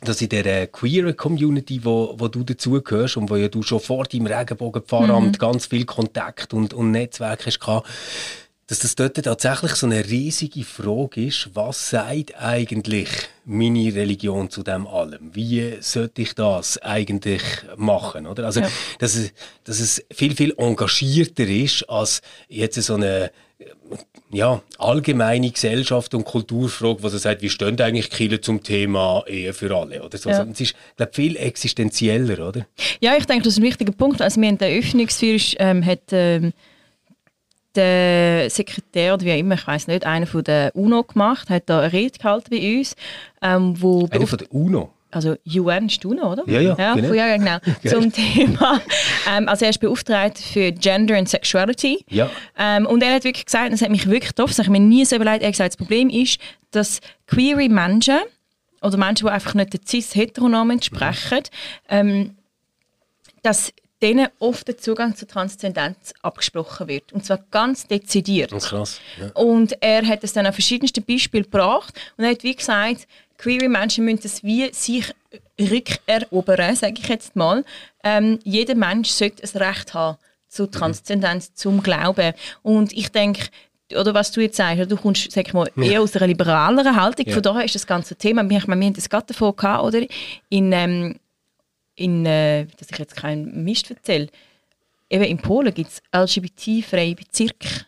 dass 0.02 0.22
in 0.22 0.30
der 0.30 0.68
queer 0.68 1.14
Community, 1.14 1.84
wo, 1.84 2.16
wo 2.18 2.28
du 2.28 2.44
dazugehörst 2.44 3.18
und 3.18 3.30
wo 3.30 3.36
ja 3.36 3.50
du 3.50 3.62
schon 3.62 3.82
vor 3.82 4.06
deinem 4.06 4.28
Regenbogenpfarramt 4.28 5.34
mhm. 5.34 5.38
ganz 5.38 5.66
viel 5.66 5.86
Kontakt 5.86 6.54
und, 6.54 6.74
und 6.74 6.92
Netzwerk 6.92 7.46
hast 7.46 7.60
gehabt, 7.60 7.88
dass 8.70 8.78
das 8.78 8.94
dort 8.94 9.16
tatsächlich 9.16 9.72
so 9.72 9.88
eine 9.88 10.06
riesige 10.06 10.64
Frage 10.64 11.26
ist, 11.26 11.50
was 11.56 11.90
sagt 11.90 12.40
eigentlich 12.40 13.10
meine 13.44 13.96
Religion 13.96 14.52
zu 14.52 14.62
dem 14.62 14.86
allem? 14.86 15.34
Wie 15.34 15.78
sollte 15.80 16.22
ich 16.22 16.36
das 16.36 16.78
eigentlich 16.78 17.42
machen? 17.78 18.28
Oder? 18.28 18.46
Also, 18.46 18.60
ja. 18.60 18.70
dass, 19.00 19.16
es, 19.16 19.34
dass 19.64 19.80
es 19.80 20.06
viel, 20.12 20.36
viel 20.36 20.54
engagierter 20.56 21.48
ist 21.48 21.90
als 21.90 22.22
jetzt 22.48 22.80
so 22.80 22.94
eine 22.94 23.32
ja, 24.32 24.62
allgemeine 24.78 25.50
Gesellschaft 25.50 26.14
und 26.14 26.24
Kulturfrage, 26.24 27.02
wo 27.02 27.10
sie 27.10 27.18
sagt, 27.18 27.42
wie 27.42 27.50
stehen 27.50 27.82
eigentlich 27.82 28.12
Kinder 28.12 28.40
zum 28.40 28.62
Thema 28.62 29.24
Ehe 29.28 29.52
für 29.54 29.76
alle? 29.76 30.04
Oder 30.04 30.20
so. 30.20 30.30
Ja. 30.30 30.44
Es 30.44 30.62
ist, 30.62 30.76
glaube 30.96 31.14
viel 31.14 31.36
existenzieller, 31.38 32.48
oder? 32.48 32.68
Ja, 33.00 33.18
ich 33.18 33.26
denke, 33.26 33.46
das 33.46 33.54
ist 33.54 33.60
ein 33.60 33.64
wichtiger 33.64 33.94
Punkt. 33.94 34.22
Also, 34.22 34.40
wir 34.40 34.48
haben 34.48 34.60
den 34.60 34.80
Öffnungsführer, 34.80 35.42
ähm, 35.58 35.84
hat, 35.84 36.02
ähm, 36.12 36.54
der 37.76 38.50
Sekretär 38.50 39.14
oder 39.14 39.26
wie 39.26 39.34
auch 39.34 39.38
immer, 39.38 39.56
ich 39.56 39.68
weiß 39.68 39.88
nicht, 39.88 40.06
einer 40.06 40.28
von 40.28 40.44
der 40.44 40.76
UNO 40.76 41.04
gemacht, 41.04 41.50
hat 41.50 41.64
da 41.68 41.82
eine 41.82 41.94
Rede 41.94 42.18
gehalten 42.18 42.48
bei 42.50 42.78
uns. 42.78 42.96
Ähm, 43.42 43.76
wo 43.80 44.08
einer 44.12 44.28
von 44.28 44.40
der 44.40 44.52
UNO? 44.54 44.94
also 45.12 45.36
UN 45.48 45.88
ist 45.88 46.04
du 46.04 46.14
noch, 46.14 46.32
oder? 46.32 46.44
Ja, 46.48 46.62
ja, 46.62 46.76
ja, 46.78 46.96
genau. 46.96 47.14
ja 47.14 47.38
genau. 47.38 47.58
Zum 47.88 48.12
Thema, 48.12 48.82
ähm, 49.30 49.48
also 49.48 49.66
er 49.66 49.72
ist 49.72 49.80
beauftragt 49.80 50.38
für 50.38 50.72
Gender 50.72 51.18
and 51.18 51.28
Sexuality. 51.28 52.06
Ja. 52.10 52.30
Ähm, 52.58 52.86
und 52.86 53.02
er 53.02 53.16
hat 53.16 53.24
wirklich 53.24 53.46
gesagt, 53.46 53.74
das 53.74 53.82
hat 53.82 53.90
mich 53.90 54.06
wirklich 54.08 54.30
getroffen, 54.30 54.54
das 54.56 54.60
habe 54.60 54.76
ich 54.76 54.82
mir 54.82 54.86
nie 54.86 55.06
so 55.06 55.16
überlegt, 55.16 55.42
er 55.42 55.48
hat 55.48 55.54
gesagt, 55.54 55.74
das 55.74 55.78
Problem 55.78 56.10
ist, 56.10 56.40
dass 56.72 57.00
queere 57.28 57.68
Menschen 57.70 58.20
oder 58.82 58.98
Menschen, 58.98 59.28
die 59.28 59.32
einfach 59.32 59.54
nicht 59.56 59.74
der 59.74 59.82
cis-heteronorm 59.86 60.72
entsprechen, 60.72 61.44
ähm, 61.90 62.36
dass 63.42 63.74
denen 64.02 64.28
oft 64.40 64.68
der 64.68 64.78
Zugang 64.78 65.16
zur 65.16 65.28
Transzendenz 65.28 66.14
abgesprochen 66.22 66.88
wird. 66.88 67.12
Und 67.12 67.26
zwar 67.26 67.40
ganz 67.52 67.86
dezidiert. 67.88 68.54
Oh, 68.54 68.58
krass. 68.60 69.00
Ja. 69.20 69.32
Und 69.34 69.82
er 69.82 70.06
hat 70.08 70.24
es 70.24 70.34
dann 70.34 70.46
an 70.46 70.54
verschiedensten 70.54 71.04
Beispielen 71.04 71.44
gebracht 71.44 71.94
und 72.18 72.24
er 72.24 72.32
hat 72.32 72.44
wie 72.44 72.56
gesagt, 72.56 73.08
queere 73.38 73.68
Menschen 73.70 74.06
müssen 74.06 74.22
das 74.24 74.44
wie 74.44 74.72
sich 74.74 75.14
rückerobern, 75.60 76.76
sage 76.76 76.96
ich 77.02 77.08
jetzt 77.08 77.36
mal. 77.36 77.64
Ähm, 78.04 78.40
jeder 78.44 78.76
Mensch 78.76 79.10
sollte 79.10 79.44
ein 79.44 79.62
Recht 79.64 79.94
haben 79.94 80.18
zur 80.48 80.72
Transzendenz, 80.72 81.54
zum 81.54 81.84
Glauben. 81.84 82.34
Und 82.64 82.92
ich 82.94 83.10
denke, 83.10 83.48
oder 83.96 84.14
was 84.14 84.32
du 84.32 84.42
jetzt 84.42 84.58
sagst, 84.58 84.92
du 84.92 84.98
kommst 84.98 85.32
sag 85.32 85.48
ich 85.48 85.54
mal, 85.54 85.70
eher 85.76 86.02
aus 86.02 86.16
einer 86.16 86.28
liberaleren 86.28 86.96
Haltung, 86.96 87.26
Ja. 87.28 87.34
von 87.34 87.44
daher 87.44 87.66
ist 87.66 87.76
das 87.76 87.88
ganze 87.88 88.16
Thema, 88.16 88.44
ich 88.44 88.68
meine, 88.68 88.82
wir 88.82 88.88
haben 88.88 88.94
das 88.94 89.10
gerade 89.10 89.28
davon 89.28 89.56
gehabt, 89.56 89.84
oder? 89.84 90.02
In, 90.50 90.72
ähm, 90.72 91.16
in 92.00 92.26
äh, 92.26 92.66
dass 92.78 92.90
ich 92.92 92.98
jetzt 92.98 93.16
keinen 93.16 93.64
Mist 93.64 93.90
erzähle, 93.92 94.28
eben 95.10 95.24
in 95.24 95.38
Polen 95.38 95.74
gibt 95.74 95.90
es 95.90 96.02
LGBT-freie 96.14 97.16
Bezirke. 97.16 97.86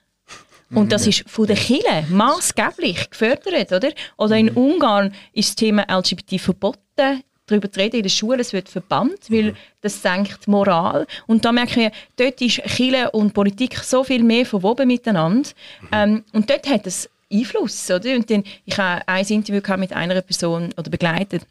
Und 0.73 0.93
das 0.93 1.05
ist 1.05 1.29
von 1.29 1.47
den 1.47 1.57
Kirchen 1.57 2.05
maßgeblich 2.15 3.09
gefördert, 3.09 3.73
oder? 3.73 3.91
Oder 4.17 4.37
in 4.37 4.49
Ungarn 4.51 5.13
ist 5.33 5.49
das 5.49 5.55
Thema 5.55 5.85
LGBT 5.89 6.39
verboten, 6.39 7.23
darüber 7.45 7.69
zu 7.69 7.79
reden 7.79 7.97
in 7.97 8.03
der 8.03 8.09
Schule, 8.09 8.39
es 8.39 8.53
wird 8.53 8.69
verbannt, 8.69 9.29
weil 9.29 9.53
das 9.81 10.01
senkt 10.01 10.45
die 10.45 10.49
Moral. 10.49 11.07
Und 11.27 11.43
da 11.43 11.51
merke 11.51 11.87
ich, 11.87 11.91
dort 12.15 12.41
ist 12.41 12.63
Kirche 12.63 13.11
und 13.11 13.33
Politik 13.33 13.77
so 13.79 14.05
viel 14.05 14.23
mehr 14.23 14.45
verwoben 14.45 14.87
miteinander. 14.87 15.49
Ähm, 15.91 16.23
und 16.31 16.49
dort 16.49 16.69
hat 16.69 16.87
es 16.87 17.09
Einfluss, 17.31 17.91
oder? 17.91 18.15
Und 18.15 18.29
dann, 18.29 18.43
ich 18.65 18.77
habe 18.77 19.05
ein 19.07 19.25
Interview 19.25 19.61
mit 19.77 19.91
einer 19.91 20.21
Person 20.21 20.73
oder 20.77 20.89
begleitet, 20.89 21.45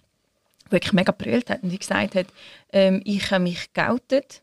wirklich 0.70 0.92
mega 0.92 1.12
brüllt 1.12 1.50
hat 1.50 1.62
und 1.62 1.70
die 1.70 1.78
gesagt 1.78 2.14
hat, 2.14 2.26
ähm, 2.72 3.02
ich 3.04 3.30
habe 3.30 3.44
mich 3.44 3.72
geoutet 3.72 4.42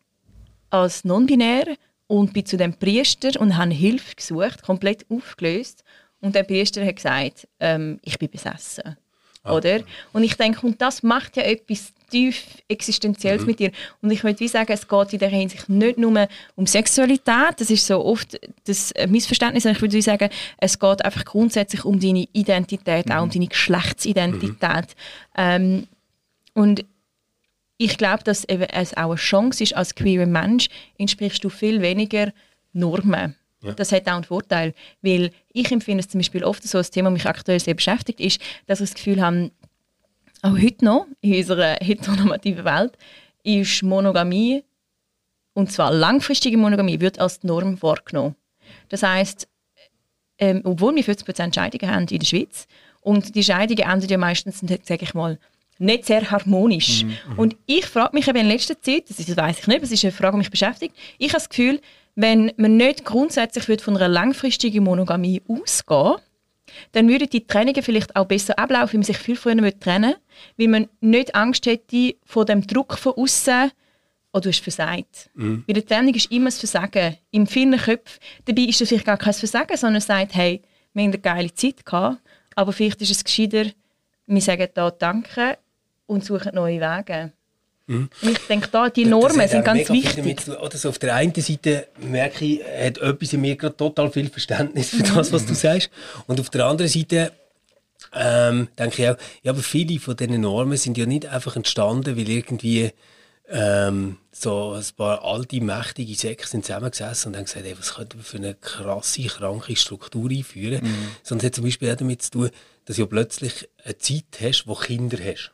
als 0.69 1.05
non-binär 1.05 1.75
und 2.07 2.33
bin 2.33 2.45
zu 2.45 2.57
dem 2.57 2.73
Priester 2.73 3.39
und 3.39 3.57
habe 3.57 3.73
Hilfe 3.73 4.15
gesucht, 4.15 4.63
komplett 4.63 5.05
aufgelöst. 5.09 5.83
Und 6.19 6.35
der 6.35 6.43
Priester 6.43 6.85
hat 6.85 6.95
gesagt, 6.95 7.47
ähm, 7.59 7.99
ich 8.03 8.17
bin 8.17 8.29
besessen. 8.29 8.97
Oder? 9.43 9.81
Und 10.13 10.23
ich 10.23 10.35
denke, 10.35 10.65
und 10.65 10.81
das 10.81 11.03
macht 11.03 11.37
ja 11.37 11.43
etwas 11.43 11.93
tief 12.09 12.43
Existenzielles 12.67 13.45
mit 13.45 13.59
dir. 13.59 13.71
Und 14.01 14.11
ich 14.11 14.23
würde 14.23 14.39
wie 14.39 14.47
sagen, 14.47 14.71
es 14.71 14.87
geht 14.87 15.13
in 15.13 15.19
der 15.19 15.29
Hinsicht 15.29 15.69
nicht 15.69 15.97
nur 15.97 16.27
um 16.55 16.65
Sexualität, 16.65 17.55
das 17.57 17.69
ist 17.69 17.85
so 17.85 18.03
oft 18.03 18.39
das 18.65 18.93
Missverständnis, 19.07 19.63
sondern 19.63 19.75
ich 19.77 19.81
würde 19.81 20.01
sagen, 20.01 20.29
es 20.57 20.79
geht 20.79 21.03
einfach 21.03 21.25
grundsätzlich 21.25 21.85
um 21.85 21.99
deine 21.99 22.27
Identität, 22.33 23.11
auch 23.11 23.23
um 23.23 23.29
deine 23.29 23.47
Geschlechtsidentität. 23.47 24.95
Ähm, 25.35 25.87
und 26.57 26.85
ich 27.77 27.99
glaube, 27.99 28.23
dass 28.23 28.43
eben 28.45 28.63
es 28.63 28.97
auch 28.97 29.11
eine 29.11 29.15
Chance 29.15 29.61
ist, 29.61 29.75
als 29.75 29.93
queerer 29.93 30.25
Mensch 30.25 30.69
entsprichst 30.97 31.43
du 31.43 31.49
viel 31.49 31.83
weniger 31.83 32.33
Normen. 32.73 33.35
Ja. 33.61 33.73
Das 33.73 33.91
hat 33.91 34.07
auch 34.07 34.13
einen 34.13 34.23
Vorteil, 34.23 34.73
weil 35.03 35.29
ich 35.53 35.71
empfinde 35.71 35.99
es 35.99 36.09
zum 36.09 36.17
Beispiel 36.17 36.43
oft 36.43 36.63
so, 36.63 36.79
das 36.79 36.89
Thema, 36.89 37.11
das 37.11 37.13
mich 37.13 37.27
aktuell 37.27 37.59
sehr 37.59 37.75
beschäftigt, 37.75 38.19
ist, 38.19 38.41
dass 38.65 38.81
ich 38.81 38.89
das 38.89 38.95
Gefühl 38.95 39.21
habe, 39.21 39.51
auch 40.41 40.57
heute 40.57 40.83
noch, 40.83 41.05
in 41.21 41.35
unserer 41.35 41.75
heteronormativen 41.79 42.65
Welt, 42.65 42.97
ist 43.43 43.83
Monogamie, 43.83 44.63
und 45.53 45.71
zwar 45.71 45.93
langfristige 45.93 46.57
Monogamie, 46.57 46.99
wird 46.99 47.19
als 47.19 47.43
Norm 47.43 47.79
wahrgenommen. 47.83 48.35
Das 48.89 49.03
heißt, 49.03 49.47
ähm, 50.39 50.61
obwohl 50.63 50.95
wir 50.95 51.03
50% 51.03 51.53
Scheidungen 51.53 51.93
haben 51.93 52.07
in 52.07 52.17
der 52.17 52.25
Schweiz 52.25 52.67
und 53.01 53.35
die 53.35 53.43
Scheidungen 53.43 53.87
enden 53.87 54.09
ja 54.09 54.17
meistens, 54.17 54.59
sage 54.59 55.03
ich 55.03 55.13
mal, 55.13 55.37
nicht 55.79 56.05
sehr 56.05 56.29
harmonisch. 56.31 57.05
Und 57.35 57.55
ich 57.65 57.85
frage 57.85 58.15
mich 58.15 58.27
eben 58.27 58.39
in 58.39 58.47
letzter 58.47 58.79
Zeit, 58.81 59.09
das, 59.09 59.19
ist, 59.19 59.29
das 59.29 59.37
weiß 59.37 59.59
ich 59.59 59.67
nicht, 59.67 59.83
das 59.83 59.91
ist 59.91 60.03
eine 60.03 60.11
Frage, 60.11 60.33
die 60.33 60.39
mich 60.39 60.51
beschäftigt, 60.51 60.95
ich 61.17 61.29
habe 61.29 61.39
das 61.39 61.49
Gefühl, 61.49 61.81
wenn 62.15 62.51
man 62.57 62.77
nicht 62.77 63.05
grundsätzlich 63.05 63.67
würde 63.67 63.83
von 63.83 63.95
einer 63.95 64.07
langfristigen 64.07 64.83
Monogamie 64.83 65.41
ausgehen 65.47 66.17
dann 66.91 67.07
würden 67.07 67.29
die 67.29 67.45
Trennungen 67.45 67.81
vielleicht 67.81 68.15
auch 68.15 68.25
besser 68.25 68.57
ablaufen, 68.59 68.93
wenn 68.93 68.99
man 68.99 69.05
sich 69.05 69.17
viel 69.17 69.35
früher 69.35 69.79
trennen 69.79 70.15
weil 70.57 70.67
man 70.67 70.87
nicht 70.99 71.33
Angst 71.35 71.65
hätte 71.65 72.15
vor 72.25 72.45
dem 72.45 72.65
Druck 72.65 72.97
von 72.97 73.13
außen, 73.13 73.71
oh, 74.33 74.39
du 74.39 74.49
hast 74.49 74.61
versagt. 74.61 75.29
Weil 75.65 75.73
die 75.73 75.81
Trennung 75.81 76.13
ist 76.13 76.31
immer 76.31 76.45
das 76.45 76.59
Versagen. 76.59 77.17
In 77.31 77.47
vielen 77.47 77.77
Köpfen. 77.77 78.19
Dabei 78.45 78.63
ist 78.63 78.79
das 78.81 78.89
vielleicht 78.89 79.05
gar 79.05 79.17
kein 79.17 79.33
Versagen, 79.33 79.77
sondern 79.77 80.01
sagt, 80.01 80.35
hey, 80.35 80.61
wir 80.93 81.03
haben 81.03 81.11
eine 81.11 81.19
geile 81.19 81.53
Zeit 81.53 81.85
gehabt, 81.85 82.21
aber 82.55 82.73
vielleicht 82.73 83.01
ist 83.01 83.11
es 83.11 83.23
gescheiter, 83.23 83.65
wir 84.27 84.41
sagen 84.41 84.67
da 84.73 84.91
Danke 84.91 85.57
und 86.07 86.25
suchen 86.25 86.55
neue 86.55 86.81
Wege. 86.81 87.31
Und 87.89 88.09
ich 88.21 88.39
denke, 88.47 88.67
da, 88.69 88.89
die 88.89 89.05
Normen 89.05 89.37
Das 89.37 89.51
sind 89.51 89.63
ganz 89.63 89.89
wichtig. 89.89 90.39
zu 90.41 90.51
tun. 90.51 90.57
Oder 90.57 90.77
so 90.77 90.89
auf 90.89 90.99
der 90.99 91.15
einen 91.15 91.33
Seite 91.33 91.87
merke 91.99 92.43
ich, 92.43 92.61
hat 92.61 92.97
etwas 92.97 93.31
in 93.31 93.41
mir 93.41 93.55
gerade 93.55 93.77
total 93.77 94.11
viel 94.11 94.29
Verständnis 94.29 94.89
für 94.89 95.03
das, 95.03 95.31
was 95.31 95.45
du 95.45 95.53
sagst. 95.53 95.89
Und 96.27 96.39
auf 96.39 96.49
der 96.49 96.65
anderen 96.65 96.91
Seite 96.91 97.31
ähm, 98.13 98.67
denke 98.77 99.01
ich 99.01 99.09
auch, 99.09 99.17
ja, 99.43 99.51
aber 99.51 99.61
viele 99.61 99.99
von 99.99 100.17
diesen 100.17 100.41
Normen 100.41 100.77
sind 100.77 100.97
ja 100.97 101.05
nicht 101.05 101.27
einfach 101.27 101.55
entstanden, 101.55 102.17
weil 102.17 102.27
irgendwie 102.27 102.91
ähm, 103.49 104.17
so 104.33 104.73
ein 104.73 104.83
paar 104.97 105.23
alte, 105.23 105.61
mächtige 105.61 106.13
Säcke 106.15 106.45
sind 106.45 106.65
zusammengesessen 106.65 107.29
und 107.31 107.37
haben 107.37 107.45
gesagt, 107.45 107.65
ey, 107.65 107.75
was 107.77 107.95
könnten 107.95 108.17
wir 108.17 108.23
für 108.25 108.37
eine 108.37 108.55
krasse, 108.55 109.23
kranke 109.23 109.77
Struktur 109.77 110.29
einführen. 110.29 110.81
Sondern 111.23 111.45
es 111.45 111.47
hat 111.47 111.55
zum 111.55 111.63
Beispiel 111.63 111.91
auch 111.91 111.95
damit 111.95 112.21
zu 112.21 112.31
tun, 112.31 112.49
dass 112.83 112.97
du 112.97 113.03
ja 113.03 113.07
plötzlich 113.07 113.69
eine 113.83 113.97
Zeit 113.97 114.25
hast, 114.41 114.67
wo 114.67 114.73
du 114.73 114.81
Kinder 114.81 115.17
hast. 115.23 115.53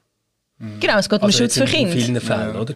Genau, 0.79 0.98
es 0.98 1.10
geht 1.10 1.19
um 1.19 1.25
Also 1.25 1.38
Schutz 1.39 1.55
für 1.55 1.63
in, 1.63 1.69
in 1.69 1.75
Kinder. 1.75 1.91
vielen 1.93 2.22
Fällen, 2.22 2.55
oder? 2.55 2.75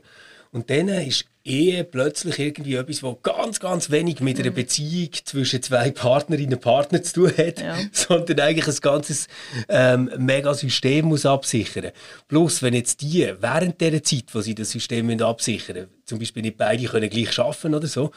Und 0.51 0.69
dann 0.69 0.87
ist 0.87 1.25
Ehe 1.43 1.83
plötzlich 1.83 2.39
irgendwie 2.39 2.75
etwas, 2.75 3.03
was 3.03 3.15
ganz, 3.23 3.59
ganz 3.59 3.89
wenig 3.91 4.19
mit 4.21 4.37
Mhm. 4.37 4.43
einer 4.45 4.51
Beziehung 4.51 5.09
zwischen 5.23 5.61
zwei 5.61 5.91
Partnerinnen 5.91 6.55
und 6.55 6.61
Partnern 6.61 7.03
zu 7.03 7.13
tun 7.13 7.31
hat, 7.37 7.59
Ja. 7.61 7.75
sondern 7.91 8.39
eigentlich 8.39 8.67
ein 8.67 8.81
ganzes 8.81 9.27
ähm, 9.69 10.09
mega 10.17 10.53
System 10.53 11.05
muss 11.05 11.25
absichern. 11.25 11.91
Plus, 12.27 12.61
wenn 12.63 12.73
jetzt 12.73 13.01
die 13.01 13.33
während 13.39 13.79
dieser 13.79 14.03
Zeit, 14.03 14.25
wo 14.33 14.41
sie 14.41 14.55
das 14.55 14.71
System 14.71 15.05
müssen 15.05 15.21
absichern 15.21 15.75
müssen, 15.75 15.89
zum 16.05 16.19
Beispiel 16.19 16.41
nicht 16.43 16.57
beide 16.57 16.83
können 16.85 17.09
gleich 17.09 17.37
arbeiten 17.39 17.75
oder 17.75 17.87
so, 17.87 18.11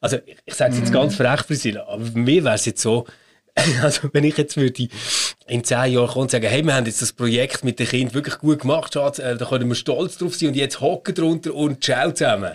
also 0.00 0.18
ich, 0.26 0.36
ich 0.44 0.54
sage 0.54 0.72
es 0.72 0.76
Mhm. 0.78 0.82
jetzt 0.84 0.92
ganz 0.92 1.14
frech, 1.16 1.46
Priscilla, 1.46 1.86
aber 1.88 2.04
bei 2.04 2.18
mir 2.20 2.44
wäre 2.44 2.54
es 2.56 2.66
jetzt 2.66 2.82
so, 2.82 3.06
also 3.82 4.08
wenn 4.12 4.24
ich 4.24 4.36
jetzt 4.36 4.56
würde 4.56 4.88
in 5.46 5.64
zehn 5.64 5.92
Jahren 5.92 6.08
kommen 6.08 6.22
und 6.22 6.30
sagen, 6.30 6.46
hey, 6.46 6.64
wir 6.64 6.74
haben 6.74 6.86
jetzt 6.86 7.00
das 7.00 7.12
Projekt 7.12 7.64
mit 7.64 7.78
den 7.78 7.86
Kindern 7.86 8.14
wirklich 8.14 8.38
gut 8.38 8.60
gemacht, 8.60 8.92
Schatz, 8.92 9.18
äh, 9.18 9.36
da 9.36 9.44
können 9.46 9.68
wir 9.68 9.74
stolz 9.74 10.18
drauf 10.18 10.34
sein 10.34 10.50
und 10.50 10.56
jetzt 10.56 10.80
hocken 10.80 11.14
drunter 11.14 11.54
und 11.54 11.82
ciao 11.82 12.12
zusammen. 12.12 12.52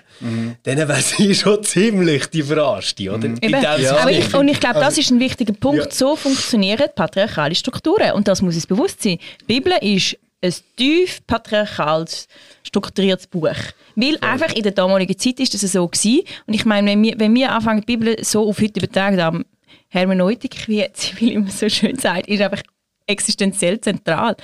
Dann 0.63 0.77
wäre 0.77 1.01
sie 1.01 1.33
schon 1.35 1.63
ziemlich 1.63 2.27
die 2.27 2.43
Verarschte, 2.43 3.11
oder? 3.11 3.25
In 3.25 3.37
Eben. 3.41 3.61
dem 3.61 3.63
Aber 3.63 4.11
ich, 4.11 4.33
und 4.33 4.47
ich 4.47 4.59
glaube, 4.59 4.79
das 4.79 4.97
ist 4.97 5.09
ein 5.11 5.19
wichtiger 5.19 5.53
Punkt. 5.53 5.85
Ja. 5.85 5.91
So 5.91 6.15
funktionieren 6.15 6.87
patriarchale 6.93 7.55
Strukturen. 7.55 8.11
Und 8.11 8.27
das 8.27 8.41
muss 8.41 8.55
uns 8.55 8.67
bewusst 8.67 9.01
sein. 9.01 9.17
Die 9.41 9.45
Bibel 9.45 9.73
ist 9.81 10.17
ein 10.43 10.53
tief 10.75 11.21
patriarchales 11.27 12.27
strukturiertes 12.63 13.27
Buch. 13.27 13.55
Weil 13.95 14.17
einfach 14.21 14.53
in 14.53 14.63
der 14.63 14.71
damaligen 14.71 15.17
Zeit 15.17 15.39
ist 15.39 15.53
das 15.53 15.61
so 15.61 15.87
gewesen. 15.87 16.21
Und 16.47 16.53
ich 16.53 16.65
meine, 16.65 16.91
wenn 16.91 17.03
wir, 17.03 17.19
wenn 17.19 17.33
wir 17.35 17.51
anfangen, 17.51 17.81
die 17.81 17.97
Bibel 17.97 18.15
so 18.23 18.47
auf 18.47 18.59
heute 18.59 18.79
übertragen 18.79 19.21
haben, 19.21 19.45
Hermeneutik, 19.91 20.55
wie 20.67 20.85
Zivilin 20.93 21.35
immer 21.43 21.51
so 21.51 21.69
schön 21.69 21.97
sagt, 21.97 22.27
ist 22.27 22.41
einfach 22.41 22.63
existenziell 23.07 23.79
zentral. 23.81 24.35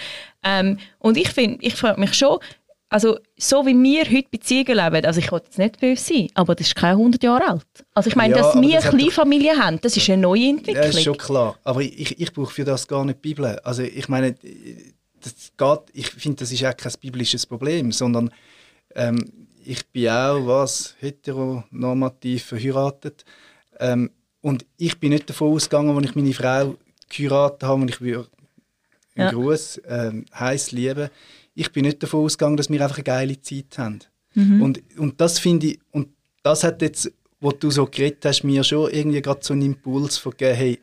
Ähm, 0.43 0.77
und 0.99 1.17
ich 1.17 1.29
finde, 1.29 1.63
ich 1.65 1.75
frage 1.75 1.99
mich 1.99 2.13
schon, 2.13 2.37
also 2.89 3.17
so 3.37 3.65
wie 3.65 3.73
wir 3.75 4.05
heute 4.05 4.29
Beziehungen 4.29 4.75
leben, 4.77 5.05
also 5.05 5.19
ich 5.19 5.29
will 5.31 5.41
jetzt 5.43 5.57
nicht 5.57 5.79
böse 5.79 6.01
sein, 6.03 6.27
aber 6.35 6.55
das 6.55 6.67
ist 6.67 6.75
kein 6.75 6.91
100 6.91 7.21
Jahre 7.23 7.47
alt. 7.49 7.65
Also 7.93 8.09
ich 8.09 8.15
meine, 8.15 8.35
Ja, 8.35 8.41
dass 8.41 8.55
wir 8.61 8.75
das 8.75 8.85
eine 8.93 9.39
doch- 9.39 9.57
haben, 9.57 9.81
das 9.81 9.97
ist 9.97 10.09
eine 10.09 10.21
neue 10.21 10.39
Ja, 10.41 10.49
Entwicklung. 10.49 10.85
ist 10.85 11.03
schon 11.03 11.17
klar. 11.17 11.57
Aber 11.63 11.81
ich, 11.81 12.19
ich 12.19 12.31
brauche 12.33 12.51
für 12.53 12.63
das 12.63 12.87
gar 12.87 13.03
nicht 13.05 13.17
die 13.17 13.29
Bibel. 13.29 13.45
Also 13.59 13.83
ich 13.83 14.07
meine, 14.09 14.35
das 15.21 15.51
geht, 15.57 15.79
ich 15.93 16.09
finde, 16.11 16.37
das 16.39 16.51
ist 16.51 16.63
auch 16.65 16.75
kein 16.77 16.93
biblisches 17.01 17.45
Problem, 17.45 17.91
sondern 17.91 18.31
ähm, 18.95 19.47
ich 19.65 19.85
bin 19.87 20.07
auch 20.09 20.45
was 20.47 20.95
heteronormativ 20.99 22.43
verheiratet 22.45 23.25
ähm, 23.79 24.11
und 24.41 24.65
ich 24.77 24.99
bin 24.99 25.11
nicht 25.11 25.29
davon 25.29 25.53
ausgegangen, 25.53 25.95
als 25.95 26.05
ich 26.05 26.15
meine 26.15 26.33
Frau 26.33 26.75
geheiratet 27.09 27.63
habe 27.63 27.81
und 27.81 27.89
ich 27.89 28.01
würde 28.01 28.27
einen 29.15 29.27
Ja. 29.27 29.31
Gruß 29.31 29.81
ähm, 29.87 30.25
heiß 30.33 30.71
lieben. 30.71 31.09
Ich 31.55 31.71
bin 31.71 31.85
nicht 31.85 32.01
davon 32.03 32.25
ausgegangen, 32.25 32.57
dass 32.57 32.69
wir 32.69 32.81
einfach 32.81 32.97
eine 32.97 33.03
geile 33.03 33.41
Zeit 33.41 33.77
haben. 33.77 33.99
Mhm. 34.35 34.61
Und, 34.61 34.81
und 34.97 35.19
das 35.19 35.39
finde 35.39 35.67
ich, 35.67 35.79
und 35.91 36.09
das 36.43 36.63
hat 36.63 36.81
jetzt, 36.81 37.11
wo 37.39 37.51
du 37.51 37.71
so 37.71 37.85
geredet 37.85 38.23
hast, 38.25 38.43
mir 38.43 38.63
schon 38.63 38.91
irgendwie 38.91 39.21
gerade 39.21 39.39
so 39.43 39.53
einen 39.53 39.63
Impuls 39.63 40.17
von 40.17 40.31
gegeben, 40.33 40.55
hey, 40.55 40.79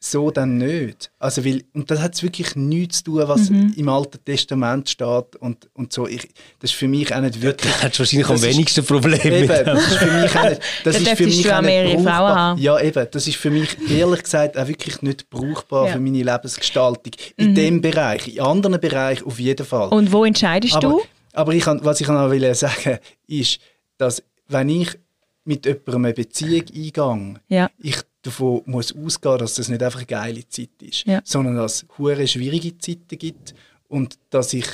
so 0.00 0.30
dann 0.30 0.58
nicht. 0.58 1.10
Also 1.18 1.44
weil, 1.44 1.64
und 1.74 1.90
das 1.90 2.00
hat 2.00 2.22
wirklich 2.22 2.54
nichts 2.54 2.98
zu 2.98 3.04
tun, 3.04 3.22
was 3.26 3.50
mhm. 3.50 3.74
im 3.76 3.88
Alten 3.88 4.24
Testament 4.24 4.88
steht 4.88 5.36
und, 5.40 5.68
und 5.74 5.92
so. 5.92 6.06
Ich, 6.06 6.28
das 6.60 6.70
ist 6.70 6.76
für 6.76 6.86
mich 6.86 7.12
auch 7.12 7.20
nicht 7.20 7.42
wirklich... 7.42 7.72
Da 7.72 7.88
hast 7.88 7.98
wahrscheinlich 7.98 8.28
am 8.28 8.40
wenigsten 8.40 8.84
Probleme 8.84 9.38
eben, 9.38 9.48
Das 9.48 9.90
ist 9.90 9.98
für 9.98 10.20
mich 10.20 10.36
auch 10.36 10.48
nicht... 10.48 10.60
Das 10.84 10.96
ist 11.00 11.08
für 11.08 11.26
mich 11.26 11.52
auch 11.52 11.60
nicht 11.60 11.96
brauchbar. 11.96 12.36
Haben. 12.36 12.60
Ja, 12.60 12.80
eben. 12.80 13.06
Das 13.10 13.26
ist 13.26 13.36
für 13.36 13.50
mich 13.50 13.76
ehrlich 13.90 14.22
gesagt 14.22 14.56
auch 14.56 14.68
wirklich 14.68 15.02
nicht 15.02 15.28
brauchbar 15.30 15.86
ja. 15.86 15.92
für 15.92 16.00
meine 16.00 16.22
Lebensgestaltung. 16.22 17.12
In 17.36 17.50
mhm. 17.50 17.54
dem 17.54 17.80
Bereich. 17.80 18.28
In 18.28 18.40
anderen 18.40 18.80
Bereichen 18.80 19.26
auf 19.26 19.40
jeden 19.40 19.66
Fall. 19.66 19.88
Und 19.88 20.12
wo 20.12 20.24
entscheidest 20.24 20.76
aber, 20.76 20.88
du? 20.88 21.02
Aber 21.32 21.52
ich, 21.54 21.66
was 21.66 22.00
ich 22.00 22.06
noch 22.06 22.30
will 22.30 22.54
sagen 22.54 22.98
ist, 23.26 23.58
dass 23.96 24.22
wenn 24.46 24.68
ich 24.68 24.96
mit 25.44 25.66
jemandem 25.66 26.04
eine 26.04 26.14
Beziehung 26.14 26.62
eingehe, 26.72 27.40
ja. 27.48 27.70
ich 27.78 27.96
davon 28.28 28.62
muss 28.66 28.94
ausgehen, 28.94 29.38
dass 29.38 29.54
das 29.54 29.68
nicht 29.68 29.82
einfach 29.82 29.98
eine 29.98 30.06
geile 30.06 30.48
Zeit 30.48 30.70
ist, 30.80 31.04
ja. 31.06 31.20
sondern 31.24 31.56
dass 31.56 31.82
es 31.82 31.86
hure 31.98 32.26
schwierige 32.26 32.76
Zeiten 32.78 33.18
gibt 33.18 33.54
und 33.88 34.18
dass 34.30 34.52
ich 34.52 34.66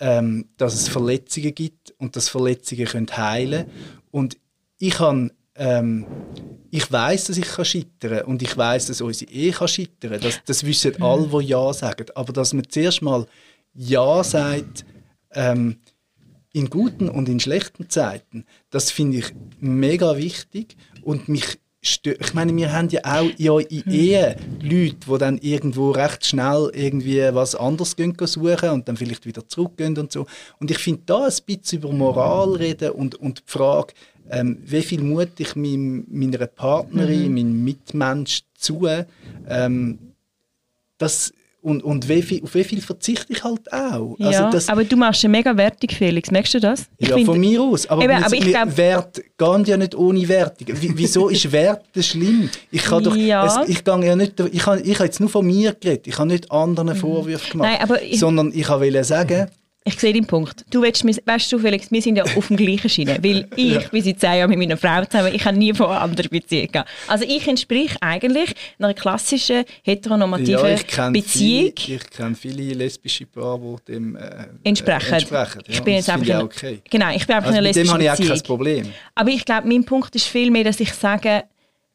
ähm, 0.00 0.46
dass 0.56 0.74
es 0.74 0.88
Verletzungen 0.88 1.54
gibt 1.54 1.92
und 1.98 2.14
dass 2.14 2.28
Verletzungen 2.28 2.86
können 2.86 3.16
heilen 3.16 3.66
und 4.10 4.36
ich 4.78 4.94
kann 4.94 5.32
ähm, 5.56 6.06
ich 6.70 6.90
weiß, 6.90 7.24
dass 7.24 7.36
ich 7.36 7.46
kann 7.46 7.64
scheitern 7.64 8.24
und 8.26 8.42
ich 8.42 8.56
weiß, 8.56 8.86
dass 8.86 9.00
unsere 9.00 9.30
Ehe 9.30 9.52
kann 9.52 9.68
scheitern. 9.68 10.20
Das, 10.20 10.40
das 10.44 10.64
wissen 10.64 10.94
mhm. 10.98 11.02
alle, 11.02 11.26
die 11.26 11.48
ja 11.48 11.72
sagen. 11.72 12.06
Aber 12.14 12.32
dass 12.32 12.52
man 12.52 12.68
zuerst 12.68 13.02
mal 13.02 13.26
ja 13.74 14.22
sagt, 14.22 14.84
ähm, 15.32 15.78
in 16.52 16.70
guten 16.70 17.08
und 17.08 17.28
in 17.28 17.40
schlechten 17.40 17.88
Zeiten, 17.88 18.44
das 18.70 18.90
finde 18.90 19.18
ich 19.18 19.34
mega 19.60 20.16
wichtig 20.16 20.76
und 21.02 21.28
mich 21.28 21.58
ich 22.04 22.34
meine, 22.34 22.54
wir 22.56 22.72
haben 22.72 22.88
ja 22.88 23.00
auch 23.04 23.30
ja 23.36 23.58
in. 23.58 23.82
Ehe 23.90 24.36
Leute, 24.60 24.96
die 25.06 25.18
dann 25.18 25.38
irgendwo 25.38 25.90
recht 25.90 26.24
schnell 26.24 26.70
irgendwie 26.74 27.22
was 27.32 27.54
anderes 27.54 27.96
gehen 27.96 28.16
suchen 28.20 28.70
und 28.70 28.88
dann 28.88 28.96
vielleicht 28.96 29.26
wieder 29.26 29.46
zurückgehen 29.48 29.96
und 29.96 30.12
so. 30.12 30.26
Und 30.60 30.70
ich 30.70 30.78
finde 30.78 31.02
da 31.06 31.26
ein 31.26 31.32
bisschen 31.46 31.78
über 31.78 31.92
Moral 31.92 32.54
reden 32.56 32.90
und, 32.92 33.14
und 33.16 33.38
die 33.38 33.52
Frage, 33.52 33.94
ähm, 34.30 34.58
wie 34.64 34.82
viel 34.82 35.02
Mut 35.02 35.38
ich 35.38 35.56
meinem, 35.56 36.04
meiner 36.08 36.46
Partnerin, 36.46 37.28
mhm. 37.28 37.34
meinem 37.34 37.64
Mitmensch 37.64 38.42
zu, 38.54 38.86
ähm, 39.48 39.98
das 40.98 41.32
und, 41.68 41.82
und 41.82 42.08
wie 42.08 42.22
viel, 42.22 42.42
auf 42.42 42.54
wie 42.54 42.64
viel 42.64 42.80
verzichte 42.80 43.32
ich 43.32 43.44
halt 43.44 43.72
auch. 43.72 44.16
Also 44.18 44.30
ja, 44.30 44.50
das, 44.50 44.68
aber 44.68 44.84
du 44.84 44.96
machst 44.96 45.24
eine 45.24 45.32
mega 45.32 45.56
Wertung, 45.56 45.90
Felix. 45.90 46.30
Merkst 46.30 46.54
du 46.54 46.60
das? 46.60 46.86
Ich 46.96 47.08
ja, 47.08 47.14
find, 47.14 47.26
von 47.26 47.38
mir 47.38 47.60
aus. 47.60 47.86
Aber, 47.86 48.02
eben, 48.02 48.22
aber 48.22 48.34
ich 48.34 48.46
glaub, 48.46 48.76
Wert 48.76 49.16
geht 49.16 49.68
ja 49.68 49.76
nicht 49.76 49.94
ohne 49.94 50.26
Wertung. 50.28 50.68
Wieso 50.80 51.28
ist 51.28 51.50
Wert 51.52 51.84
schlimm? 52.00 52.48
Ich, 52.70 52.82
kann 52.82 53.04
doch, 53.04 53.14
ja. 53.14 53.62
es, 53.62 53.68
ich, 53.68 53.82
ja 53.86 54.16
nicht, 54.16 54.40
ich, 54.40 54.66
habe, 54.66 54.80
ich 54.80 54.94
habe 54.94 55.04
jetzt 55.04 55.20
nur 55.20 55.28
von 55.28 55.46
mir 55.46 55.74
geredet. 55.74 56.06
Ich 56.06 56.18
habe 56.18 56.28
nicht 56.28 56.50
anderen 56.50 56.88
mhm. 56.88 56.96
Vorwürfe 56.96 57.52
gemacht. 57.52 57.70
Nein, 57.70 57.82
aber 57.82 58.02
ich, 58.02 58.18
sondern 58.18 58.52
ich 58.54 58.68
wollte 58.68 59.04
sagen, 59.04 59.48
ich 59.88 59.98
sehe 59.98 60.12
den 60.12 60.26
Punkt. 60.26 60.64
Du 60.70 60.82
willst, 60.82 61.04
weißt 61.04 61.52
du, 61.52 61.58
Felix, 61.58 61.90
wir 61.90 62.02
sind 62.02 62.16
ja 62.16 62.24
auf 62.24 62.46
dem 62.46 62.56
gleichen 62.56 62.88
Schiene. 62.88 63.18
Weil 63.22 63.48
ich 63.56 63.72
ja. 63.72 63.80
bin 63.80 64.02
seit 64.02 64.20
zehn 64.20 64.34
Jahren 64.38 64.50
mit 64.50 64.58
meiner 64.58 64.76
Frau 64.76 65.04
zusammen. 65.04 65.34
Ich 65.34 65.44
habe 65.44 65.56
nie 65.56 65.72
von 65.72 65.86
einer 65.86 66.00
anderen 66.00 66.30
Beziehung 66.30 66.70
gehabt. 66.70 66.90
Also 67.06 67.24
ich 67.26 67.46
entspreche 67.48 67.96
eigentlich 68.00 68.52
einer 68.78 68.94
klassischen 68.94 69.64
heteronormativen 69.82 70.76
ja, 70.96 71.10
Beziehung. 71.10 71.72
Viele, 71.76 71.96
ich 71.96 72.10
kenne 72.10 72.34
viele 72.34 72.74
lesbische 72.74 73.26
Paare, 73.26 73.76
die 73.88 73.92
dem 73.92 74.16
äh, 74.16 74.46
entsprechen. 74.64 75.14
entsprechen. 75.14 75.62
Ja, 75.66 75.72
ich 75.74 75.82
bin 75.82 75.94
jetzt 75.94 76.10
einfach 76.10 76.42
okay. 76.42 76.80
Genau, 76.90 77.10
ich 77.14 77.26
bin 77.26 77.36
einfach 77.36 77.48
also 77.48 77.58
eine 77.58 77.66
lesbische 77.66 77.92
Beziehung. 77.92 77.98
Mit 77.98 78.06
dem 78.06 78.10
habe 78.10 78.22
ich 78.22 78.30
auch 78.30 78.34
kein 78.34 78.42
Problem. 78.42 78.92
Aber 79.14 79.30
ich 79.30 79.44
glaube, 79.44 79.68
mein 79.68 79.84
Punkt 79.84 80.14
ist 80.14 80.26
vielmehr, 80.26 80.64
dass 80.64 80.80
ich 80.80 80.92
sage, 80.92 81.44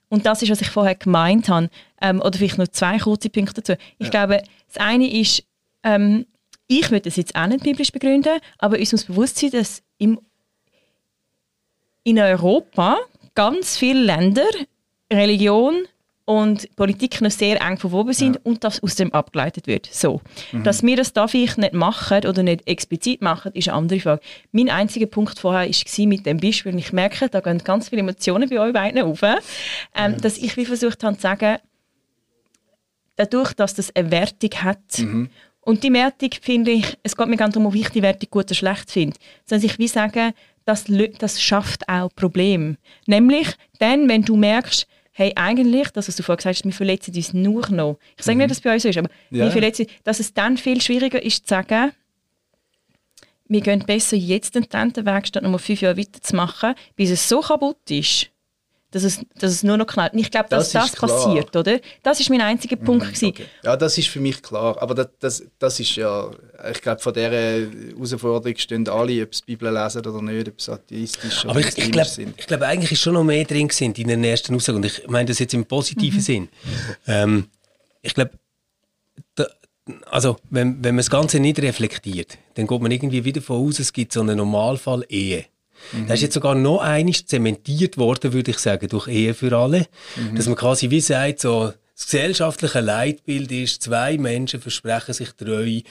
und 0.09 0.25
das 0.25 0.41
ist, 0.41 0.49
was 0.49 0.61
ich 0.61 0.69
vorher 0.69 0.95
gemeint 0.95 1.49
habe, 1.49 1.69
ähm, 2.01 2.21
oder 2.21 2.37
vielleicht 2.37 2.57
noch 2.57 2.67
zwei 2.67 2.97
kurze 2.97 3.29
Punkte 3.29 3.61
dazu. 3.61 3.73
Ich 3.97 4.11
glaube, 4.11 4.43
das 4.67 4.77
eine 4.77 5.11
ist, 5.11 5.43
ähm, 5.83 6.25
ich 6.67 6.89
würde 6.91 7.01
das 7.01 7.15
jetzt 7.15 7.35
auch 7.35 7.47
nicht 7.47 7.63
biblisch 7.63 7.91
begründen, 7.91 8.39
aber 8.57 8.77
uns 8.77 8.91
muss 8.91 9.05
bewusst 9.05 9.37
sein, 9.37 9.51
dass 9.51 9.83
im, 9.97 10.19
in 12.03 12.19
Europa 12.19 12.97
ganz 13.35 13.77
viele 13.77 14.01
Länder 14.01 14.47
Religion 15.11 15.87
und 16.25 16.73
Politik 16.77 17.19
noch 17.19 17.31
sehr 17.31 17.61
eng 17.61 17.77
verwoben 17.77 18.13
sind 18.13 18.35
ja. 18.35 18.41
und 18.43 18.63
das 18.63 18.81
aus 18.81 18.95
dem 18.95 19.11
abgeleitet 19.13 19.67
wird. 19.67 19.89
So. 19.91 20.21
Mhm. 20.51 20.63
Dass 20.63 20.81
wir 20.81 20.95
das 20.95 21.11
da 21.11 21.27
vielleicht 21.27 21.57
nicht 21.57 21.73
machen 21.73 22.25
oder 22.25 22.43
nicht 22.43 22.65
explizit 22.65 23.21
machen, 23.21 23.51
ist 23.53 23.67
eine 23.67 23.77
andere 23.77 23.99
Frage. 23.99 24.21
Mein 24.51 24.69
einziger 24.69 25.07
Punkt 25.07 25.37
vorher 25.37 25.67
war 25.69 26.07
mit 26.07 26.25
dem 26.25 26.37
Beispiel, 26.37 26.77
ich 26.77 26.93
merke, 26.93 27.27
da 27.27 27.41
gehen 27.41 27.57
ganz 27.59 27.89
viele 27.89 28.01
Emotionen 28.01 28.49
bei 28.49 28.59
euch 28.59 28.73
beiden 28.73 29.01
auf, 29.01 29.21
ähm, 29.21 29.37
ja. 29.93 30.09
dass 30.11 30.37
ich 30.37 30.55
wie 30.55 30.65
versucht 30.65 31.03
habe 31.03 31.15
zu 31.17 31.21
sagen, 31.23 31.57
dadurch, 33.17 33.53
dass 33.53 33.75
das 33.75 33.93
eine 33.93 34.09
Wertung 34.11 34.51
hat 34.63 34.99
mhm. 34.99 35.29
Und 35.65 35.83
die 35.83 35.93
Wertung 35.93 36.29
finde 36.41 36.71
ich, 36.71 36.97
es 37.03 37.15
geht 37.15 37.27
mir 37.27 37.37
nicht 37.37 37.41
darum, 37.41 37.67
ob 37.67 37.75
ich 37.75 37.89
die 37.89 38.01
Wertung 38.01 38.29
gut 38.29 38.45
oder 38.45 38.55
schlecht 38.55 38.91
finde, 38.91 39.17
sondern 39.45 39.65
ich 39.65 39.79
will 39.79 39.87
sagen, 39.87 40.33
das, 40.65 40.85
das 41.19 41.41
schafft 41.41 41.87
auch 41.87 42.09
Probleme. 42.15 42.77
Nämlich 43.05 43.47
dann, 43.79 44.07
wenn 44.09 44.23
du 44.23 44.35
merkst, 44.35 44.87
hey, 45.11 45.31
eigentlich, 45.35 45.89
das, 45.91 46.07
was 46.07 46.15
du 46.15 46.23
vorhin 46.23 46.37
gesagt 46.37 46.57
hast, 46.57 46.65
wir 46.65 46.73
verletzen 46.73 47.15
uns 47.15 47.33
nur 47.33 47.69
noch. 47.69 47.99
Ich 48.17 48.23
sage 48.23 48.35
mhm. 48.35 48.39
nicht, 48.39 48.51
dass 48.51 48.57
es 48.57 48.63
bei 48.63 48.73
uns 48.73 48.83
so 48.83 48.89
ist, 48.89 48.97
aber 48.97 49.09
ja. 49.29 49.45
wir 49.45 49.51
verletzen, 49.51 49.85
dass 50.03 50.19
es 50.19 50.33
dann 50.33 50.57
viel 50.57 50.81
schwieriger 50.81 51.21
ist 51.21 51.47
zu 51.47 51.55
sagen, 51.55 51.91
wir 53.47 53.61
gehen 53.61 53.83
besser 53.85 54.15
jetzt 54.15 54.55
den 54.55 54.63
Weg, 54.63 55.27
statt 55.27 55.43
noch 55.43 55.59
fünf 55.59 55.81
Jahre 55.81 55.97
weiterzumachen, 55.97 56.75
bis 56.95 57.11
es 57.11 57.27
so 57.29 57.41
kaputt 57.41 57.89
ist, 57.89 58.29
dass 58.93 59.03
es, 59.03 59.19
dass 59.39 59.51
es 59.51 59.63
nur 59.63 59.75
noch 59.75 59.87
knallt. 59.87 60.13
Und 60.13 60.19
ich 60.19 60.29
glaube, 60.29 60.49
dass 60.49 60.71
das, 60.71 60.91
das 60.91 60.99
passiert, 60.99 61.55
oder? 61.55 61.79
Das 62.03 62.19
ist 62.19 62.29
mein 62.29 62.41
einziger 62.41 62.75
mhm, 62.75 62.85
Punkt. 62.85 63.21
Mhm, 63.21 63.27
okay. 63.27 63.45
Ja, 63.63 63.75
das 63.75 63.97
ist 63.97 64.07
für 64.07 64.19
mich 64.19 64.41
klar. 64.43 64.79
Aber 64.79 64.93
das, 64.93 65.07
das, 65.19 65.43
das 65.57 65.79
ist 65.79 65.95
ja, 65.95 66.29
ich 66.71 66.79
glaube, 66.79 67.01
von 67.01 67.11
dieser 67.11 67.31
Herausforderung 67.31 68.55
stehen 68.55 68.87
alle, 68.87 69.23
ob 69.23 69.33
sie 69.33 69.41
die 69.47 69.55
Bibel 69.55 69.73
lesen 69.73 70.05
oder 70.05 70.21
nicht, 70.21 70.47
ob 70.47 70.61
sie 70.61 70.71
atheistisch 70.71 71.43
oder 71.43 71.59
ich, 71.59 71.75
ich 71.75 71.91
glaub, 71.91 72.05
sind. 72.05 72.35
Ich 72.37 72.45
glaube, 72.45 72.67
eigentlich 72.67 72.91
ist 72.91 73.01
schon 73.01 73.15
noch 73.15 73.23
mehr 73.23 73.43
drin 73.45 73.67
in 73.79 73.93
den 73.93 74.23
ersten 74.23 74.55
Aussagen. 74.55 74.77
Und 74.77 74.85
ich 74.85 75.07
meine 75.07 75.25
das 75.25 75.39
jetzt 75.39 75.55
im 75.55 75.65
positiven 75.65 76.19
mhm. 76.19 76.23
Sinn. 76.23 76.49
Ähm, 77.07 77.47
ich 78.03 78.13
glaube, 78.13 78.31
also, 80.05 80.37
wenn, 80.49 80.83
wenn 80.83 80.95
man 80.95 80.97
das 80.97 81.09
Ganze 81.09 81.39
nicht 81.39 81.59
reflektiert, 81.59 82.37
dann 82.53 82.67
geht 82.67 82.81
man 82.81 82.91
irgendwie 82.91 83.25
wieder 83.25 83.41
von 83.41 83.67
aus, 83.67 83.79
es 83.79 83.91
gibt 83.91 84.13
so 84.13 84.21
einen 84.21 84.37
Normalfall 84.37 85.03
Ehe. 85.09 85.45
Mhm. 85.91 86.07
Das 86.07 86.15
ist 86.15 86.23
jetzt 86.23 86.33
sogar 86.33 86.55
noch 86.55 86.81
einiges 86.81 87.25
zementiert 87.25 87.97
worden, 87.97 88.33
würde 88.33 88.51
ich 88.51 88.59
sagen, 88.59 88.87
durch 88.87 89.07
Ehe 89.07 89.33
für 89.33 89.55
alle. 89.57 89.87
Mhm. 90.15 90.35
Dass 90.35 90.47
man 90.47 90.55
quasi 90.55 90.89
wie 90.89 91.01
sagt, 91.01 91.41
so, 91.41 91.73
das 91.95 92.05
gesellschaftliche 92.05 92.79
Leitbild 92.79 93.51
ist, 93.51 93.83
zwei 93.83 94.17
Menschen 94.17 94.59
versprechen 94.59 95.13
sich 95.13 95.31
treu. 95.33 95.81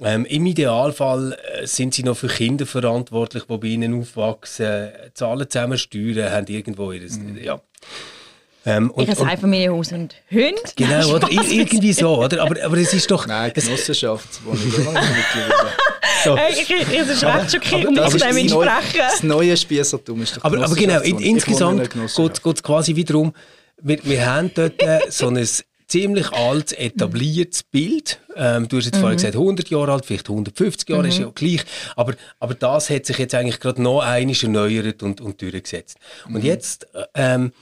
Ähm, 0.00 0.24
Im 0.24 0.46
Idealfall 0.46 1.32
äh, 1.32 1.66
sind 1.66 1.94
sie 1.94 2.04
noch 2.04 2.16
für 2.16 2.28
Kinder 2.28 2.64
verantwortlich, 2.64 3.44
die 3.44 3.58
bei 3.58 3.66
ihnen 3.66 4.00
aufwachsen, 4.00 4.90
zahlen 5.14 5.50
zusammen 5.50 5.78
Steuern, 5.78 6.30
haben 6.30 6.46
irgendwo 6.46 6.92
ihr... 6.92 7.10
Mhm. 7.10 7.38
Ja. 7.42 7.60
Ähm, 8.66 8.90
und, 8.90 9.08
Ihre 9.08 9.24
Einfamilienhaus 9.24 9.92
und 9.92 10.14
Hunde? 10.30 10.60
Genau, 10.76 11.14
oder? 11.14 11.28
irgendwie 11.30 11.92
so, 11.92 12.22
oder? 12.22 12.42
Aber, 12.42 12.62
aber 12.62 12.76
es 12.76 12.92
ist 12.92 13.10
doch... 13.10 13.26
Nein, 13.26 13.52
ich, 13.54 13.64
ich, 16.50 16.70
ich 16.70 16.92
ist 16.92 17.24
recht 17.24 17.50
schockiert 17.50 17.86
und 17.86 17.96
muss 17.96 18.14
dem 18.14 18.36
entsprechen. 18.36 18.98
Das 18.98 19.22
neue 19.22 19.56
Spiessertum 19.56 20.22
ist 20.22 20.36
doch 20.36 20.44
Aber, 20.44 20.64
aber 20.64 20.74
genau, 20.74 21.00
in, 21.00 21.18
insgesamt 21.18 21.90
geht 21.90 22.56
es 22.56 22.62
quasi 22.62 22.94
wiederum, 22.96 23.32
wir, 23.80 23.98
wir 24.04 24.26
haben 24.26 24.50
dort 24.54 24.82
äh, 24.82 25.00
so 25.08 25.28
ein 25.28 25.46
ziemlich 25.88 26.30
altes, 26.32 26.78
etabliertes 26.78 27.62
Bild. 27.62 28.20
Ähm, 28.36 28.68
du 28.68 28.76
hast 28.76 28.84
jetzt 28.86 28.96
mhm. 28.96 29.00
vorhin 29.00 29.16
gesagt, 29.16 29.34
100 29.34 29.70
Jahre 29.70 29.92
alt, 29.92 30.06
vielleicht 30.06 30.28
150 30.28 30.88
Jahre, 30.88 31.02
mhm. 31.02 31.08
ist 31.08 31.18
ja 31.18 31.30
gleich. 31.34 31.64
Aber, 31.96 32.14
aber 32.38 32.54
das 32.54 32.90
hat 32.90 33.06
sich 33.06 33.18
jetzt 33.18 33.34
eigentlich 33.34 33.58
gerade 33.58 33.82
noch 33.82 34.00
einiges 34.00 34.42
erneuert 34.42 35.02
und, 35.02 35.20
und 35.20 35.40
durchgesetzt. 35.40 35.98
Mhm. 36.28 36.34
Und 36.34 36.44
jetzt 36.44 36.86
äh, 36.94 37.04
ähm, 37.14 37.52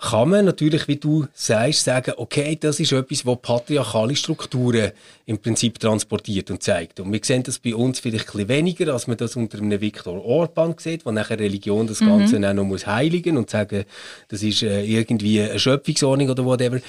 kann 0.00 0.28
man 0.28 0.44
natürlich, 0.44 0.86
wie 0.86 0.96
du 0.96 1.26
sagst, 1.34 1.84
sagen, 1.84 2.14
okay, 2.16 2.56
das 2.58 2.78
ist 2.78 2.92
etwas, 2.92 3.26
was 3.26 3.38
patriarchale 3.42 4.14
Strukturen 4.14 4.92
im 5.26 5.38
Prinzip 5.38 5.80
transportiert 5.80 6.50
und 6.52 6.62
zeigt. 6.62 7.00
Und 7.00 7.12
wir 7.12 7.20
sehen 7.22 7.42
das 7.42 7.58
bei 7.58 7.74
uns 7.74 7.98
vielleicht 7.98 8.28
ein 8.28 8.32
bisschen 8.32 8.48
weniger, 8.48 8.92
als 8.92 9.08
man 9.08 9.16
das 9.16 9.34
unter 9.34 9.58
einem 9.58 9.80
Viktor 9.80 10.24
Orban 10.24 10.76
sieht, 10.78 11.04
wo 11.04 11.10
nachher 11.10 11.40
Religion 11.40 11.88
das 11.88 11.98
Ganze 11.98 12.38
mhm. 12.38 12.44
auch 12.44 12.54
noch 12.54 12.64
muss 12.64 12.86
heiligen 12.86 13.36
und 13.36 13.50
sagen, 13.50 13.84
das 14.28 14.42
ist 14.44 14.62
äh, 14.62 14.84
irgendwie 14.84 15.42
eine 15.42 15.58
Schöpfungsordnung 15.58 16.30
oder 16.30 16.44
whatever. 16.44 16.80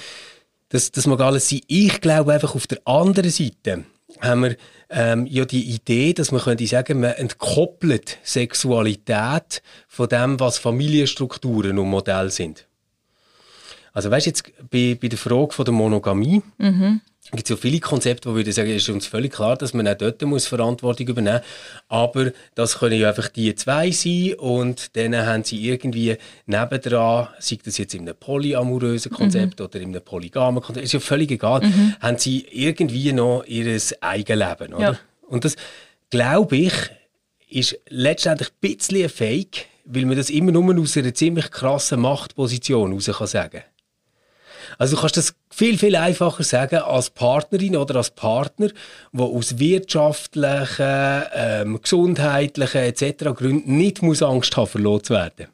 Das, 0.68 0.92
das 0.92 1.06
mag 1.08 1.20
alles 1.20 1.48
sein. 1.48 1.62
Ich 1.66 2.00
glaube 2.00 2.32
einfach 2.32 2.54
auf 2.54 2.68
der 2.68 2.78
anderen 2.84 3.30
Seite 3.30 3.84
haben 4.20 4.42
wir 4.42 4.56
ähm, 4.88 5.26
ja 5.26 5.44
die 5.44 5.70
Idee, 5.70 6.12
dass 6.12 6.30
man 6.30 6.42
könnte 6.42 6.66
sagen, 6.66 7.00
man 7.00 7.12
entkoppelt 7.12 8.18
Sexualität 8.22 9.62
von 9.88 10.08
dem, 10.08 10.38
was 10.38 10.58
Familienstrukturen 10.58 11.78
und 11.78 11.88
Modell 11.88 12.30
sind. 12.30 12.66
Also 13.92 14.10
weißt 14.10 14.26
du 14.26 14.30
jetzt 14.30 14.52
bei, 14.70 14.96
bei 15.00 15.08
der 15.08 15.18
Frage 15.18 15.52
von 15.52 15.64
der 15.64 15.74
Monogamie, 15.74 16.42
mhm. 16.58 17.00
gibt 17.32 17.44
es 17.44 17.50
ja 17.50 17.56
viele 17.56 17.80
Konzepte, 17.80 18.28
die 18.28 18.34
würden 18.34 18.52
sagen, 18.52 18.70
es 18.70 18.82
ist 18.82 18.88
uns 18.88 19.06
völlig 19.06 19.32
klar, 19.32 19.56
dass 19.56 19.74
man 19.74 19.88
auch 19.88 19.94
dort 19.94 20.22
muss 20.22 20.46
Verantwortung 20.46 21.08
übernehmen 21.08 21.40
muss. 21.40 21.82
Aber 21.88 22.32
das 22.54 22.78
können 22.78 22.98
ja 22.98 23.08
einfach 23.08 23.28
die 23.28 23.54
zwei 23.54 23.90
sein 23.90 24.34
und 24.38 24.96
dann 24.96 25.16
haben 25.16 25.44
sie 25.44 25.68
irgendwie 25.68 26.16
nebendran, 26.46 27.28
sei 27.38 27.58
das 27.64 27.78
jetzt 27.78 27.94
in 27.94 28.02
einem 28.02 28.16
polyamorösen 28.18 29.10
Konzept 29.10 29.58
mhm. 29.58 29.66
oder 29.66 29.80
in 29.80 29.88
einem 29.88 30.04
polygamen 30.04 30.62
Konzept, 30.62 30.84
ist 30.84 30.92
ja 30.92 31.00
völlig 31.00 31.30
egal, 31.30 31.62
mhm. 31.62 31.96
haben 32.00 32.18
sie 32.18 32.46
irgendwie 32.50 33.12
noch 33.12 33.44
ihr 33.46 33.80
Eigenleben, 34.00 34.74
oder? 34.74 34.92
Ja. 34.92 34.98
Und 35.26 35.44
das, 35.44 35.56
glaube 36.10 36.56
ich, 36.56 36.72
ist 37.48 37.78
letztendlich 37.88 38.48
ein 38.48 38.76
bisschen 38.76 39.08
fake, 39.08 39.66
weil 39.84 40.06
man 40.06 40.16
das 40.16 40.30
immer 40.30 40.52
nur 40.52 40.78
aus 40.78 40.96
einer 40.96 41.14
ziemlich 41.14 41.50
krassen 41.50 42.00
Machtposition 42.00 42.90
heraus 42.90 43.10
kann 43.18 43.26
sagen 43.26 43.62
also 44.78 44.96
du 44.96 45.00
kannst 45.00 45.16
das 45.16 45.34
viel, 45.50 45.78
viel 45.78 45.96
einfacher 45.96 46.42
sagen 46.42 46.76
als 46.76 47.10
Partnerin 47.10 47.76
oder 47.76 47.96
als 47.96 48.10
Partner, 48.10 48.70
wo 49.12 49.36
aus 49.36 49.58
wirtschaftlichen, 49.58 51.22
ähm, 51.34 51.80
gesundheitlichen 51.80 52.82
etc. 52.82 53.24
Gründen 53.34 53.76
nicht 53.76 54.02
muss 54.02 54.22
Angst 54.22 54.56
haben, 54.56 54.66
verloren 54.66 55.04
zu 55.04 55.14
werden. 55.14 55.48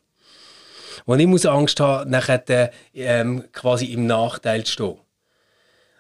Und 1.05 1.19
nicht 1.19 1.29
muss 1.29 1.47
Angst 1.47 1.81
haben, 1.81 2.11
nachher 2.11 2.71
ähm, 2.95 3.45
quasi 3.53 3.87
im 3.87 4.07
Nachteil 4.07 4.65
zu 4.65 4.73
stehen. 4.73 5.06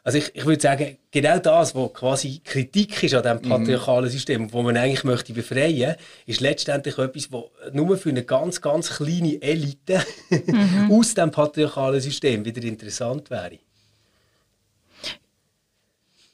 Also 0.07 0.19
ich, 0.19 0.31
ich 0.37 0.47
würde 0.47 0.63
sagen, 0.63 0.99
genau 1.11 1.41
das, 1.41 1.75
was 1.75 1.93
quasi 1.93 2.41
Kritik 2.45 3.03
ist 3.03 3.13
an 3.15 3.25
diesem 3.25 3.39
mhm. 3.39 3.49
patriarchalen 3.49 4.09
System, 4.09 4.53
wo 4.53 4.63
man 4.63 4.77
eigentlich 4.77 5.03
möchte 5.03 5.33
befreien, 5.33 5.97
ist 6.27 6.41
letztendlich 6.41 6.97
etwas, 6.97 7.33
was 7.33 7.43
nur 7.73 7.97
für 7.99 8.11
eine 8.11 8.23
ganz, 8.23 8.61
ganz 8.61 8.89
kleine 8.89 9.43
Elite 9.43 10.01
mhm. 10.31 10.93
aus 10.97 11.13
dem 11.15 11.33
patriarchalen 11.33 12.01
System 12.01 12.45
wieder 12.45 12.63
interessant 12.63 13.31
wäre. 13.31 13.59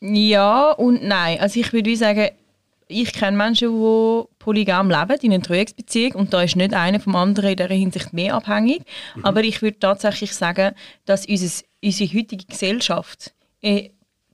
Ja 0.00 0.72
und 0.72 1.02
nein. 1.02 1.40
Also 1.40 1.58
ich 1.58 1.72
würde 1.72 1.96
sagen, 1.96 2.28
ich 2.88 3.14
kenne 3.14 3.38
Menschen, 3.38 3.70
die 3.70 4.24
polygam 4.38 4.90
leben, 4.90 5.18
in 5.22 5.32
einer 5.32 5.42
Dreiecksbeziehung 5.42 6.12
und 6.12 6.34
da 6.34 6.42
ist 6.42 6.56
nicht 6.56 6.74
einer 6.74 7.00
vom 7.00 7.16
anderen 7.16 7.52
in 7.52 7.56
dieser 7.56 7.70
Hinsicht 7.70 8.12
mehr 8.12 8.34
abhängig. 8.34 8.82
Mhm. 9.16 9.24
Aber 9.24 9.42
ich 9.42 9.62
würde 9.62 9.78
tatsächlich 9.78 10.34
sagen, 10.34 10.74
dass 11.06 11.24
unser, 11.24 11.64
unsere 11.82 12.12
heutige 12.12 12.44
Gesellschaft 12.44 13.32
äh, 13.62 13.90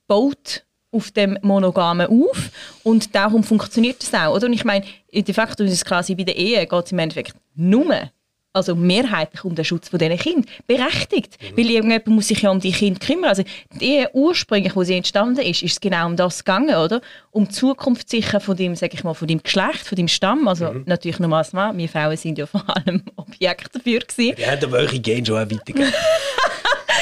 baut 0.06 0.64
auf 0.90 1.10
dem 1.10 1.38
Monogamen 1.42 2.06
auf 2.06 2.50
und 2.82 3.14
darum 3.14 3.44
funktioniert 3.44 4.02
das 4.02 4.14
auch. 4.14 4.34
Oder? 4.34 4.46
Und 4.46 4.54
ich 4.54 4.64
meine, 4.64 4.86
de 5.12 5.34
facto 5.34 5.62
ist 5.62 5.72
es 5.72 5.84
quasi 5.84 6.14
bei 6.14 6.24
der 6.24 6.36
Ehe 6.36 6.66
geht 6.66 6.84
es 6.86 6.92
im 6.92 6.98
Endeffekt 6.98 7.34
nur 7.54 8.10
also 8.58 8.74
mehrheitlich 8.74 9.44
um 9.44 9.54
den 9.54 9.64
Schutz 9.64 9.88
von 9.88 9.98
diesen 9.98 10.18
Kindern. 10.18 10.46
Berechtigt. 10.66 11.38
Mhm. 11.40 11.56
Weil 11.56 11.70
irgendjemand 11.70 12.06
muss 12.08 12.28
sich 12.28 12.42
ja 12.42 12.50
um 12.50 12.60
die 12.60 12.72
Kinder 12.72 12.98
kümmern. 12.98 13.28
Also 13.30 13.44
die 13.80 13.84
Ehe 13.84 14.10
ursprünglich, 14.12 14.74
wo 14.74 14.82
sie 14.82 14.94
entstanden 14.96 15.40
ist, 15.40 15.62
ist 15.62 15.72
es 15.72 15.80
genau 15.80 16.06
um 16.06 16.16
das 16.16 16.44
gegangen, 16.44 16.74
oder? 16.74 17.00
Um 17.30 17.46
die 17.46 17.54
Zukunft 17.54 18.08
sicher 18.08 18.40
von 18.40 18.56
dem, 18.56 18.74
sag 18.74 18.94
ich 18.94 19.04
mal, 19.04 19.14
von 19.14 19.28
dem 19.28 19.42
Geschlecht, 19.42 19.86
von 19.86 19.96
dem 19.96 20.08
Stamm. 20.08 20.48
Also 20.48 20.72
mhm. 20.72 20.84
natürlich 20.86 21.20
als 21.20 21.52
Mann. 21.52 21.78
Wir 21.78 21.88
Frauen 21.88 22.16
sind 22.16 22.38
ja 22.38 22.46
vor 22.46 22.64
allem 22.68 23.02
Objekte 23.16 23.78
dafür 23.78 24.00
gewesen. 24.00 24.34
Haben 24.44 24.64
aber 24.64 24.78
eure 24.78 24.98
Gene 24.98 25.24
schon 25.24 25.36
auch 25.36 25.40
weitergegeben. 25.40 25.92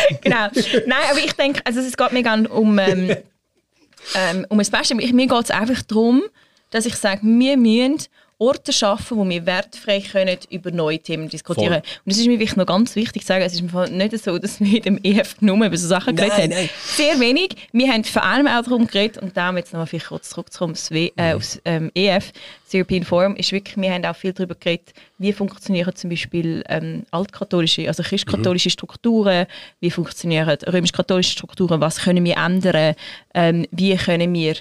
genau. 0.22 0.48
Nein, 0.86 1.04
aber 1.10 1.18
ich 1.18 1.32
denke, 1.32 1.60
also 1.64 1.80
es 1.80 1.96
geht 1.96 2.12
mir 2.12 2.22
gerne 2.22 2.48
um, 2.48 2.78
ähm, 2.78 3.10
ähm, 4.14 4.46
um 4.48 4.60
ein 4.60 4.70
Beispiel. 4.70 5.12
Mir 5.12 5.26
geht 5.26 5.44
es 5.44 5.50
einfach 5.50 5.82
darum, 5.82 6.22
dass 6.70 6.86
ich 6.86 6.96
sage, 6.96 7.20
wir 7.22 7.56
müssen 7.56 8.06
Orte 8.38 8.72
schaffen, 8.72 9.16
wo 9.16 9.26
wir 9.26 9.46
wertfrei 9.46 10.00
können 10.00 10.36
über 10.50 10.70
neue 10.70 10.98
Themen 10.98 11.28
diskutieren 11.28 11.68
können. 11.68 11.82
Und 12.04 12.12
es 12.12 12.18
ist 12.18 12.26
mir 12.26 12.38
wichtig, 12.38 12.58
noch 12.58 12.66
ganz 12.66 12.94
wichtig 12.94 13.22
zu 13.22 13.28
sagen, 13.28 13.42
es 13.44 13.54
ist 13.54 13.62
nicht 13.62 14.24
so, 14.24 14.38
dass 14.38 14.60
wir 14.60 14.76
in 14.76 14.82
dem 14.82 15.00
EF 15.02 15.36
nur 15.40 15.56
über 15.56 15.76
so 15.76 15.88
Sachen 15.88 16.14
geredet 16.14 16.36
haben. 16.36 16.50
Nein. 16.50 16.68
Sehr 16.84 17.18
wenig. 17.18 17.56
Wir 17.72 17.90
haben 17.90 18.04
vor 18.04 18.24
allem 18.24 18.46
auch 18.46 18.62
darum 18.62 18.86
geredet, 18.86 19.22
und 19.22 19.36
darum 19.36 19.56
jetzt 19.56 19.72
noch 19.72 19.88
vielleicht 19.88 20.08
kurz 20.08 20.28
zurückzukommen 20.28 20.72
aufs, 20.72 20.90
w 20.90 21.12
äh, 21.16 21.30
mhm. 21.30 21.36
aufs 21.36 21.62
ähm, 21.64 21.90
EF, 21.94 22.32
das 22.66 22.74
European 22.74 23.04
Forum, 23.04 23.36
ist 23.36 23.52
wirklich, 23.52 23.76
wir 23.78 23.90
haben 23.90 24.04
auch 24.04 24.16
viel 24.16 24.34
darüber 24.34 24.54
geredet, 24.54 24.92
wie 25.16 25.32
funktionieren 25.32 25.94
zum 25.94 26.10
Beispiel 26.10 26.62
ähm, 26.68 27.06
altkatholische, 27.10 27.88
also 27.88 28.02
christkatholische 28.02 28.68
mhm. 28.68 28.72
Strukturen, 28.72 29.46
wie 29.80 29.90
funktionieren 29.90 30.58
römisch-katholische 30.66 31.32
Strukturen, 31.32 31.80
was 31.80 32.00
können 32.00 32.24
wir 32.24 32.36
ändern, 32.36 32.94
ähm, 33.32 33.66
wie 33.70 33.96
können 33.96 34.34
wir 34.34 34.56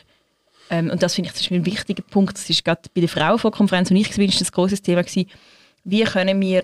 ähm, 0.69 0.89
und 0.89 1.03
das 1.03 1.15
finde 1.15 1.27
ich 1.27 1.33
das 1.33 1.41
ist 1.41 1.51
ein 1.51 1.65
wichtiger 1.65 2.03
Punkt. 2.03 2.35
Das 2.35 2.49
ist 2.49 2.65
gerade 2.65 2.81
bei 2.93 3.01
der 3.01 3.09
Frauenkonferenz, 3.09 3.91
und 3.91 3.97
ich 3.97 4.17
war, 4.17 4.25
das 4.25 4.51
großes 4.51 4.81
Thema 4.81 5.03
gewesen. 5.03 5.29
Wie 5.83 6.03
können 6.03 6.41
wir 6.41 6.63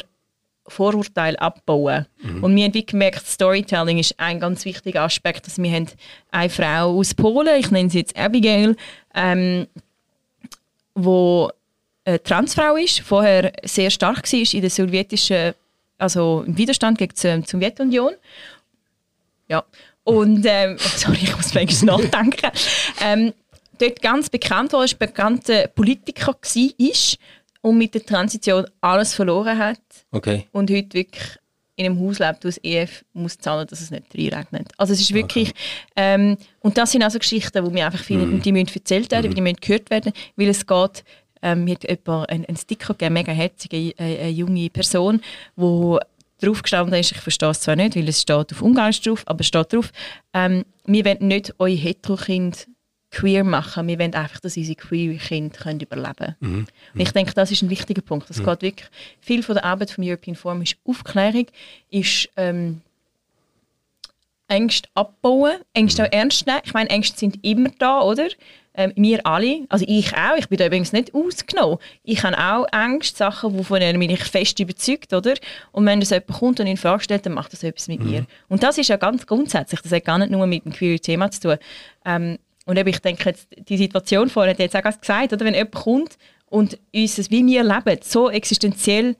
Vorurteile 0.68 1.40
abbauen? 1.40 2.08
Mhm. 2.22 2.44
Und 2.44 2.56
wir 2.56 2.66
haben 2.66 2.86
gemerkt, 2.86 3.28
Storytelling 3.28 4.00
ist 4.00 4.20
ein 4.20 4.40
ganz 4.40 4.66
wichtiger 4.66 5.04
Aspekt. 5.04 5.46
Also 5.48 5.62
wir 5.62 5.72
haben 5.72 5.88
eine 6.32 6.50
Frau 6.50 6.98
aus 6.98 7.14
Polen, 7.14 7.60
ich 7.60 7.72
nenne 7.72 7.90
sie 7.90 8.00
jetzt 8.00 8.18
Abigail, 8.18 8.76
ähm, 9.14 9.68
wo 10.96 11.52
eine 12.04 12.22
Transfrau 12.24 12.76
ist, 12.78 13.02
vorher 13.02 13.54
sehr 13.64 13.92
stark 13.92 14.32
war 14.32 14.54
in 14.54 14.62
der 14.62 14.70
sowjetischen, 14.70 15.54
also 15.98 16.44
im 16.46 16.58
Widerstand 16.58 16.98
gegen 16.98 17.14
die 17.14 17.48
Sowjetunion. 17.48 18.14
Ja. 19.48 19.64
Und, 20.04 20.46
ähm, 20.48 20.78
sorry, 20.80 21.20
ich 21.22 21.36
muss 21.36 21.54
manchmal 21.54 21.98
nachdenken. 21.98 22.52
Ähm, 23.02 23.34
dort 23.82 24.02
ganz 24.02 24.30
bekannt 24.30 24.74
war, 24.74 24.84
ist 24.84 25.00
bekannter 25.00 25.68
Politiker 25.68 26.34
war 26.34 27.18
und 27.62 27.78
mit 27.78 27.94
der 27.94 28.06
Transition 28.06 28.66
alles 28.82 29.14
verloren 29.14 29.58
hat. 29.58 29.82
Okay. 30.12 30.48
Und 30.52 30.72
heute 30.72 30.94
wirklich 30.94 31.38
in 31.76 31.86
einem 31.86 32.00
Haus 32.00 32.20
lebt, 32.20 32.44
wo 32.44 32.48
das 32.48 32.60
EF 32.64 33.04
muss 33.14 33.38
zahlen, 33.38 33.68
dass 33.68 33.82
es 33.82 33.92
nicht 33.92 34.06
reinregnet. 34.16 34.72
Also 34.78 34.94
es 34.94 35.02
ist 35.02 35.14
wirklich, 35.14 35.50
okay. 35.50 35.60
ähm, 35.96 36.38
und 36.60 36.78
das 36.78 36.92
sind 36.92 37.02
also 37.02 37.18
Geschichten, 37.18 37.64
die 37.64 37.72
mir 37.72 37.86
einfach 37.86 38.04
finden, 38.04 38.38
mm. 38.38 38.42
die 38.42 38.52
müssen 38.52 38.76
erzählt 38.76 39.12
werden, 39.12 39.32
mm. 39.32 39.36
die 39.36 39.42
müssen 39.42 39.58
gehört 39.62 39.90
werden, 39.90 40.12
weil 40.36 40.50
es 40.50 40.66
geht, 40.66 41.04
ähm, 41.42 41.64
mir 41.64 41.76
hat 41.76 41.90
jemand 41.90 42.30
einen, 42.30 42.46
einen 42.46 42.58
Sticker 42.58 42.94
gegeben, 42.94 43.14
mega 43.14 43.32
herzige, 43.32 43.94
eine, 43.98 44.20
eine 44.20 44.30
junge 44.30 44.70
Person, 44.70 45.22
die 45.56 45.98
drauf 46.42 46.62
gestanden 46.62 47.00
ist, 47.00 47.14
ich 47.14 47.20
verstehe 47.20 47.50
es 47.50 47.62
zwar 47.62 47.76
nicht, 47.76 47.96
weil 47.96 48.10
es 48.10 48.22
steht 48.22 48.52
auf 48.52 48.62
Ungarisch 48.62 49.02
drauf, 49.02 49.24
aber 49.26 49.40
es 49.40 49.48
steht 49.48 49.74
drauf, 49.74 49.92
ähm, 50.34 50.66
wir 50.86 51.06
wollen 51.06 51.28
nicht 51.28 51.54
eure 51.58 51.72
Hetero-Kind 51.72 52.68
queer 53.12 53.44
machen. 53.44 53.88
Wir 53.88 54.00
wollen 54.00 54.14
einfach, 54.14 54.40
dass 54.40 54.58
unsere 54.58 54.76
queer 54.76 55.18
Kinder 55.18 55.74
überleben 55.82 56.16
können. 56.16 56.36
Mhm. 56.40 56.68
Und 56.94 57.00
ich 57.00 57.12
denke, 57.12 57.34
das 57.34 57.52
ist 57.52 57.62
ein 57.62 57.70
wichtiger 57.70 58.02
Punkt. 58.02 58.30
Es 58.30 58.40
mhm. 58.40 58.46
geht 58.46 58.62
wirklich, 58.62 58.90
viel 59.20 59.44
von 59.44 59.56
der 59.56 59.66
Arbeit 59.66 59.92
vom 59.92 60.04
European 60.04 60.36
Forum 60.36 60.62
ist 60.62 60.78
Aufklärung, 60.86 61.46
ist 61.90 62.30
ähm, 62.38 62.82
Ängste 64.48 64.90
abbauen, 64.96 65.58
Ängste 65.74 66.02
mhm. 66.02 66.08
auch 66.08 66.12
ernst 66.14 66.48
nehmen. 66.48 66.62
Ich 66.64 66.74
meine, 66.74 66.90
Ängste 66.90 67.18
sind 67.18 67.44
immer 67.44 67.70
da, 67.78 68.02
oder? 68.02 68.28
Ähm, 68.74 68.94
wir 68.96 69.26
alle, 69.26 69.66
also 69.68 69.84
ich 69.86 70.16
auch, 70.16 70.38
ich 70.38 70.48
bin 70.48 70.58
da 70.58 70.66
übrigens 70.66 70.94
nicht 70.94 71.14
ausgenommen. 71.14 71.78
Ich 72.04 72.24
habe 72.24 72.38
auch 72.38 72.66
Ängste, 72.72 73.18
Sachen, 73.18 73.58
wovon 73.58 73.82
ich 73.82 74.24
fest 74.24 74.58
überzeugt, 74.60 75.12
oder? 75.12 75.34
Und 75.74 75.86
wenn 75.86 76.00
das 76.00 76.12
jemand 76.12 76.28
kommt 76.28 76.60
und 76.62 76.68
ihn 76.68 76.78
vorstellt, 76.78 77.26
dann 77.26 77.34
macht 77.34 77.52
das 77.52 77.64
etwas 77.64 77.90
mit 77.90 78.00
mhm. 78.00 78.10
mir. 78.10 78.26
Und 78.48 78.64
das 78.64 78.78
ist 78.78 78.88
ja 78.88 78.96
ganz 78.96 79.28
grundsätzlich, 79.28 79.82
das 79.82 79.92
hat 79.92 80.06
gar 80.06 80.18
nicht 80.18 80.32
nur 80.32 80.48
mit 80.48 80.64
dem 80.64 80.72
queer 80.72 81.00
Thema 81.02 81.30
zu 81.32 81.42
tun. 81.42 81.58
Ähm, 82.06 82.38
und 82.66 82.78
ich 82.78 83.00
denke, 83.00 83.30
jetzt, 83.30 83.48
die 83.58 83.78
Situation 83.78 84.30
vorhin, 84.30 84.56
die 84.56 84.64
jetzt 84.64 84.76
auch 84.76 84.84
gesagt, 84.84 85.34
oder? 85.34 85.46
wenn 85.46 85.54
jemand 85.54 85.74
kommt 85.74 86.18
und 86.48 86.78
uns, 86.94 87.32
wie 87.32 87.46
wir 87.46 87.64
leben, 87.64 88.00
so 88.04 88.30
existenziell 88.30 89.16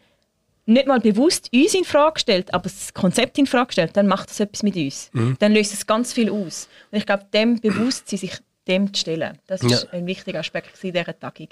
nicht 0.66 0.88
mal 0.88 1.00
bewusst 1.00 1.50
uns 1.54 1.74
in 1.74 1.84
Frage 1.84 2.20
stellt, 2.20 2.54
aber 2.54 2.64
das 2.64 2.94
Konzept 2.94 3.38
in 3.38 3.48
Frage 3.48 3.74
stellt, 3.74 3.98
dann 3.98 4.08
macht 4.08 4.30
das 4.30 4.40
etwas 4.40 4.64
mit 4.64 4.76
uns. 4.76 5.10
Mhm. 5.14 5.36
Dann 5.40 5.54
löst 5.54 5.74
es 5.74 5.88
ganz 5.88 6.14
viel 6.14 6.30
aus. 6.30 6.70
Und 6.92 7.00
ich 7.00 7.06
glaube, 7.06 7.26
dem 7.34 7.60
Bewusstsein, 7.60 8.20
sich 8.20 8.38
dem 8.68 8.94
zu 8.94 9.02
stellen, 9.02 9.38
das 9.48 9.64
ist 9.64 9.84
ja. 9.84 9.90
ein 9.92 10.06
wichtiger 10.06 10.40
Aspekt 10.40 10.72
in 10.84 10.94
dieser 10.94 11.20
Tagung. 11.20 11.48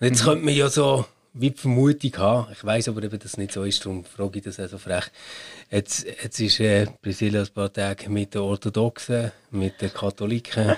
Und 0.00 0.06
jetzt 0.06 0.24
könnte 0.24 0.44
man 0.44 0.54
ja 0.54 0.68
so 0.68 1.04
wie 1.34 1.50
die 1.50 1.60
Vermutung 1.60 2.16
haben, 2.16 2.52
ich 2.52 2.64
weiß 2.64 2.88
aber, 2.88 3.04
ob 3.04 3.18
das 3.18 3.36
nicht 3.36 3.52
so 3.52 3.64
ist, 3.64 3.84
darum 3.84 4.04
frage 4.04 4.38
ich 4.38 4.44
das 4.44 4.60
auch 4.60 4.68
so 4.68 4.78
frech. 4.78 5.04
Jetzt, 5.68 6.06
jetzt 6.22 6.38
ist 6.38 6.60
äh, 6.60 6.86
Brasilien 7.02 7.44
ein 7.44 7.52
paar 7.52 7.72
Tage 7.72 8.08
mit 8.08 8.34
den 8.34 8.42
Orthodoxen, 8.42 9.32
mit 9.50 9.82
den 9.82 9.92
Katholiken 9.92 10.76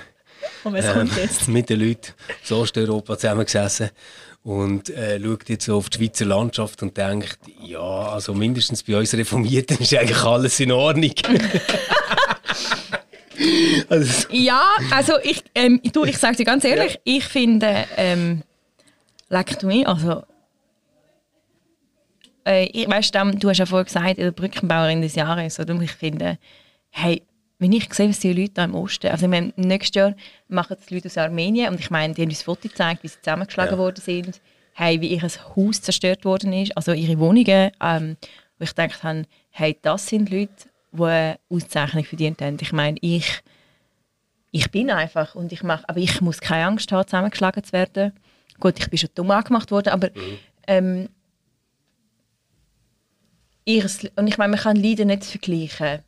und 0.63 0.73
was 0.73 0.93
kommt 0.93 1.11
ähm, 1.11 1.23
jetzt? 1.23 1.47
mit 1.47 1.69
den 1.69 1.79
Leuten 1.79 2.13
aus 2.43 2.51
Osteuropa 2.51 3.17
zusammengesessen 3.17 3.89
und 4.43 4.89
äh, 4.89 5.19
schaut 5.21 5.49
jetzt 5.49 5.65
so 5.65 5.77
auf 5.77 5.89
die 5.89 5.97
Schweizer 5.97 6.25
Landschaft 6.25 6.81
und 6.81 6.95
denkt, 6.95 7.39
ja, 7.61 7.79
also 7.79 8.33
mindestens 8.33 8.83
bei 8.83 8.97
uns 8.97 9.13
Reformierten 9.13 9.77
ist 9.79 9.93
eigentlich 9.93 10.23
alles 10.23 10.59
in 10.59 10.71
Ordnung. 10.71 11.11
also, 13.89 14.27
ja, 14.31 14.63
also 14.91 15.13
ich, 15.21 15.43
ähm, 15.53 15.81
du, 15.91 16.05
ich 16.05 16.17
sage 16.17 16.37
dir 16.37 16.45
ganz 16.45 16.63
ehrlich, 16.63 16.93
ja. 16.93 16.99
ich 17.03 17.25
finde, 17.25 17.85
ähm, 17.97 18.43
leck 19.29 19.59
du 19.59 19.67
mich, 19.67 19.85
also 19.85 20.23
äh, 22.47 22.65
ich, 22.67 22.89
weißt, 22.89 23.13
du 23.15 23.49
hast 23.49 23.57
ja 23.57 23.65
vorhin 23.65 23.85
gesagt, 23.85 24.17
der 24.17 24.31
Brückenbauerin 24.31 25.01
des 25.01 25.15
Jahres, 25.15 25.59
oder? 25.59 25.79
ich 25.81 25.91
finde, 25.91 26.37
hey, 26.89 27.21
wenn 27.59 27.71
ich 27.71 27.91
sehe, 27.93 28.09
was 28.09 28.19
die 28.19 28.33
Leute 28.33 28.53
da 28.53 28.65
im 28.65 28.75
Osten, 28.75 29.07
also 29.07 29.27
meine, 29.27 29.51
nächstes 29.55 29.95
Jahr 29.95 30.15
machen 30.47 30.77
das 30.79 30.89
Leute 30.91 31.07
aus 31.07 31.17
Armenien 31.17 31.71
und 31.73 31.79
ich 31.79 31.89
meine, 31.89 32.13
die 32.13 32.21
haben 32.21 32.29
uns 32.29 32.43
Fotos 32.43 32.71
gezeigt, 32.71 33.03
wie 33.03 33.07
sie 33.07 33.19
zusammengeschlagen 33.19 33.73
ja. 33.73 33.77
worden 33.77 34.01
sind, 34.01 34.39
hey, 34.73 35.01
wie 35.01 35.07
ihr 35.07 35.21
Haus 35.21 35.81
zerstört 35.81 36.23
worden 36.23 36.53
ist, 36.53 36.75
also 36.77 36.93
ihre 36.93 37.17
Wohnungen, 37.19 37.71
ähm, 37.81 38.17
wo 38.59 38.63
ich 38.63 38.75
gedacht 38.75 39.03
habe, 39.03 39.25
hey, 39.49 39.77
das 39.81 40.07
sind 40.07 40.29
Leute, 40.29 40.53
die 40.91 41.03
eine 41.03 41.39
Auszeichnung 41.49 42.03
verdient 42.03 42.41
haben. 42.41 42.57
Ich 42.61 42.73
meine, 42.73 42.97
ich, 43.01 43.41
ich 44.51 44.69
bin 44.69 44.91
einfach 44.91 45.33
und 45.33 45.51
ich 45.51 45.63
mache, 45.63 45.87
aber 45.89 45.99
ich 45.99 46.21
muss 46.21 46.39
keine 46.39 46.67
Angst 46.67 46.91
haben, 46.91 47.07
zusammengeschlagen 47.07 47.63
zu 47.63 47.73
werden. 47.73 48.13
Gut, 48.59 48.79
ich 48.79 48.89
bin 48.89 48.99
schon 48.99 49.09
dumm 49.15 49.31
angemacht 49.31 49.71
worden, 49.71 49.89
aber 49.89 50.09
mhm. 50.09 50.39
ähm, 50.67 51.09
ihres, 53.65 54.07
und 54.15 54.27
ich 54.27 54.37
meine, 54.37 54.51
man 54.51 54.59
kann 54.59 54.77
Leiden 54.77 55.07
nicht 55.07 55.25
vergleichen, 55.25 55.99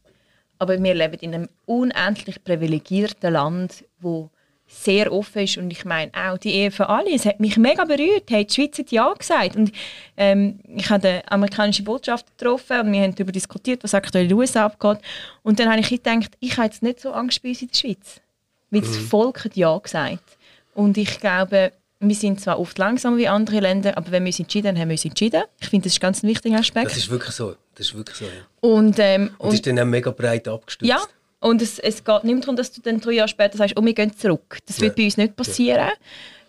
aber 0.60 0.82
wir 0.82 0.94
leben 0.94 1.18
in 1.22 1.34
einem 1.34 1.50
unendlich 1.66 2.44
privilegierten 2.44 3.34
Land, 3.34 3.86
wo 4.00 4.30
sehr 4.68 5.12
offen 5.12 5.42
ist 5.42 5.58
und 5.58 5.72
ich 5.72 5.84
meine 5.84 6.12
auch 6.14 6.38
die 6.38 6.54
Ehe 6.54 6.70
für 6.70 6.90
alle. 6.90 7.12
Es 7.12 7.26
hat 7.26 7.40
mich 7.40 7.58
mega 7.58 7.86
berührt. 7.86 8.26
Hey, 8.30 8.46
die 8.46 8.54
Schweiz 8.54 8.78
hat 8.78 8.92
ja 8.92 9.12
gesagt 9.14 9.56
und 9.56 9.72
ähm, 10.16 10.60
ich 10.68 10.88
habe 10.92 11.02
den 11.02 11.22
amerikanischen 11.28 11.86
Botschafter 11.86 12.32
getroffen 12.38 12.82
und 12.82 12.92
wir 12.92 13.02
haben 13.02 13.16
darüber 13.16 13.32
diskutiert, 13.32 13.84
was 13.84 13.96
aktuell 13.96 14.26
in 14.26 14.30
den 14.30 14.38
USA 14.38 14.68
abgeht 14.68 15.00
und 15.42 15.60
dann 15.60 15.70
habe 15.70 15.80
ich 15.80 15.90
gedacht, 15.90 16.38
ich 16.40 16.56
habe 16.58 16.68
jetzt 16.68 16.84
nicht 16.84 17.00
so 17.00 17.12
Angst 17.12 17.42
bei 17.42 17.50
uns 17.50 17.64
in 17.64 17.70
der 17.70 17.78
Schweiz, 17.78 18.22
weil 18.70 18.82
mhm. 18.82 18.86
das 18.86 18.98
Volk 18.98 19.44
hat 19.44 19.56
ja 19.56 19.76
gesagt 19.76 20.38
und 20.76 20.98
ich 21.00 21.20
glaube, 21.20 21.72
wir 22.00 22.16
sind 22.16 22.40
zwar 22.40 22.60
oft 22.60 22.78
langsamer 22.78 23.18
wie 23.18 23.28
andere 23.28 23.60
Länder, 23.60 23.98
aber 23.98 24.12
wenn 24.12 24.24
wir 24.24 24.30
uns 24.30 24.40
entschieden 24.40 24.70
haben, 24.70 24.80
haben 24.80 24.90
wir 24.90 24.94
uns 24.94 25.06
entschieden. 25.06 25.44
Ich 25.60 25.70
finde, 25.70 25.86
das 25.86 25.94
ist 25.94 26.00
ganz 26.00 26.24
ein 26.24 26.30
wichtiger 26.30 26.58
Aspekt. 26.58 26.92
Das 26.92 26.98
ist 26.98 27.10
wirklich 27.10 27.36
so. 27.36 27.56
Das 27.76 27.88
ist 27.88 27.96
wirklich 27.96 28.18
so, 28.18 28.26
ja. 28.26 28.32
Und, 28.62 28.98
ähm, 29.00 29.32
und, 29.38 29.48
und 29.48 29.54
ist 29.54 29.68
dann 29.68 29.80
auch 29.80 29.86
mega 29.86 30.12
breit 30.12 30.48
abgestützt. 30.48 30.90
Ja, 30.90 31.02
und 31.40 31.62
es, 31.62 31.80
es 31.80 32.04
geht 32.04 32.24
nicht 32.24 32.42
darum, 32.42 32.56
dass 32.56 32.72
du 32.72 32.82
dann 32.82 33.00
drei 33.00 33.14
Jahre 33.14 33.28
später 33.28 33.58
sagst, 33.58 33.78
oh, 33.78 33.84
wir 33.84 33.94
gehen 33.94 34.16
zurück. 34.18 34.60
Das 34.66 34.80
wird 34.80 34.98
ja. 34.98 35.02
bei 35.02 35.06
uns 35.06 35.18
nicht 35.18 35.36
passieren. 35.36 35.88
Ja. 35.88 35.94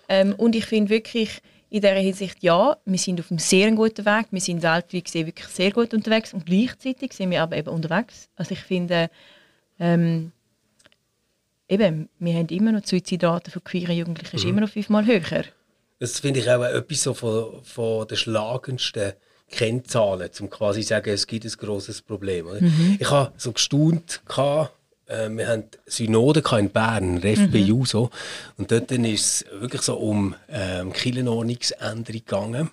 Ähm, 0.08 0.34
und 0.36 0.56
ich 0.56 0.66
finde 0.66 0.90
wirklich, 0.90 1.40
in 1.70 1.80
dieser 1.80 1.94
Hinsicht, 1.94 2.42
ja, 2.42 2.76
wir 2.84 2.98
sind 2.98 3.20
auf 3.20 3.30
einem 3.30 3.38
sehr 3.38 3.70
guten 3.70 4.04
Weg. 4.04 4.26
Wir 4.30 4.40
sind 4.40 4.62
weltweit 4.62 5.04
gesehen 5.04 5.26
wirklich 5.26 5.46
sehr 5.46 5.70
gut 5.70 5.94
unterwegs 5.94 6.34
und 6.34 6.46
gleichzeitig 6.46 7.12
sind 7.12 7.30
wir 7.30 7.42
aber 7.42 7.56
eben 7.56 7.68
unterwegs. 7.68 8.28
Also 8.34 8.52
ich 8.52 8.60
finde, 8.60 9.08
ähm, 9.78 10.32
eben, 11.70 12.08
wir 12.18 12.34
haben 12.34 12.48
immer 12.48 12.72
noch 12.72 12.82
die 12.82 12.88
Suizidrate 12.88 13.50
von 13.50 13.64
queeren 13.64 13.96
Jugendlichen 13.96 14.36
mhm. 14.36 14.38
ist 14.38 14.44
immer 14.44 14.60
noch 14.60 14.70
fünfmal 14.70 15.06
höher. 15.06 15.44
Das 15.98 16.18
finde 16.18 16.40
ich 16.40 16.50
auch 16.50 16.62
etwas 16.62 17.02
so 17.02 17.14
von, 17.14 17.62
von 17.62 18.06
den 18.08 18.16
schlagendsten 18.16 19.12
Kennzahlen, 19.50 20.30
um 20.40 20.50
quasi 20.50 20.82
zu 20.82 20.88
sagen, 20.88 21.10
es 21.10 21.26
gibt 21.26 21.44
ein 21.44 21.52
grosses 21.52 22.02
Problem. 22.02 22.46
Mhm. 22.46 22.96
Ich 22.98 23.10
habe 23.10 23.32
so 23.36 23.52
gestaunt, 23.52 24.22
gehabt, 24.26 24.72
äh, 25.06 25.28
wir 25.28 25.48
hatten 25.48 25.70
Synode 25.86 26.42
in 26.58 26.70
Bern, 26.70 27.18
RFBU 27.18 27.78
mhm. 27.78 27.84
so, 27.84 28.10
und 28.56 28.70
dort 28.70 28.90
ist 28.92 29.44
es 29.44 29.60
wirklich 29.60 29.82
so 29.82 29.96
um 29.96 30.34
ähm, 30.48 30.92
Kirchenordnungsänderung 30.92 32.24
gegangen 32.24 32.70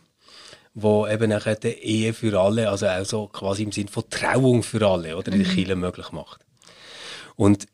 wo 0.80 1.08
eben 1.08 1.32
nachher 1.32 1.56
die 1.56 1.70
Ehe 1.70 2.14
für 2.14 2.40
alle, 2.40 2.70
also 2.70 2.86
auch 2.86 3.04
so 3.04 3.26
quasi 3.26 3.64
im 3.64 3.72
Sinne 3.72 3.88
von 3.88 4.08
Trauung 4.12 4.62
für 4.62 4.88
alle, 4.88 5.18
oder, 5.18 5.34
mhm. 5.34 5.44
der 5.44 5.52
Kirche 5.52 5.76
möglich 5.76 6.12
macht. 6.12 6.46
Und 7.36 7.66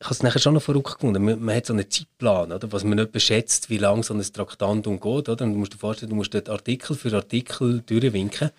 ich 0.00 0.06
habe 0.06 0.14
es 0.14 0.22
nachher 0.22 0.38
schon 0.38 0.54
noch 0.54 0.62
verrückt 0.62 0.94
gefunden. 0.94 1.24
Man, 1.24 1.40
man, 1.42 1.54
hat 1.54 1.66
so 1.66 1.72
einen 1.72 1.88
Zeitplan, 1.88 2.52
oder? 2.52 2.70
was 2.72 2.84
man 2.84 2.98
nicht 2.98 3.12
beschätzt, 3.12 3.70
wie 3.70 3.78
lange 3.78 4.02
so 4.02 4.12
ein 4.12 4.20
Traktandum 4.20 5.00
geht. 5.00 5.28
Oder? 5.28 5.36
Du 5.36 5.46
musst 5.46 5.72
dir 5.72 5.78
vorstellen, 5.78 6.10
du 6.10 6.16
musst 6.16 6.34
dort 6.34 6.50
Artikel 6.50 6.96
für 6.96 7.14
Artikel 7.14 7.82
durchwinken. 7.86 8.50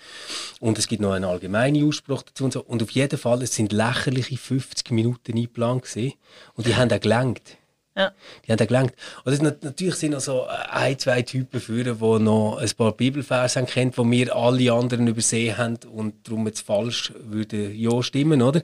Und 0.60 0.80
es 0.80 0.88
gibt 0.88 1.02
noch 1.02 1.12
einen 1.12 1.26
allgemeinen 1.26 1.88
Ausspruch 1.88 2.24
dazu. 2.24 2.46
Und, 2.46 2.54
so. 2.54 2.64
und 2.64 2.82
auf 2.82 2.90
jeden 2.92 3.20
Fall, 3.20 3.44
es 3.44 3.54
sind 3.54 3.74
lächerliche 3.74 4.38
50 4.38 4.92
Minuten 4.92 5.34
eingeplant 5.34 5.84
gewesen. 5.84 6.14
Und 6.56 6.66
die 6.66 6.76
haben 6.76 6.92
auch 6.92 7.00
gelenkt. 7.00 7.58
Ja. 7.98 8.12
Die 8.46 8.52
haben 8.52 8.58
dann 8.58 8.68
gelangt. 8.68 8.94
Also 9.24 9.42
natürlich 9.42 9.96
sind 9.96 10.12
noch 10.12 10.20
so 10.20 10.42
äh, 10.42 10.70
ein, 10.70 11.00
zwei 11.00 11.22
Typen 11.22 11.62
führen, 11.62 11.98
die 11.98 12.24
noch 12.24 12.58
ein 12.58 12.70
paar 12.78 12.92
Bibelverse 12.92 13.64
kennen, 13.64 13.92
die 13.92 14.12
wir 14.12 14.36
alle 14.36 14.74
anderen 14.74 15.08
übersehen 15.08 15.58
haben 15.58 15.80
und 15.90 16.28
darum 16.28 16.46
jetzt 16.46 16.66
falsch 16.66 17.14
würde 17.18 17.72
ja 17.72 18.04
stimmen, 18.04 18.42
oder? 18.42 18.62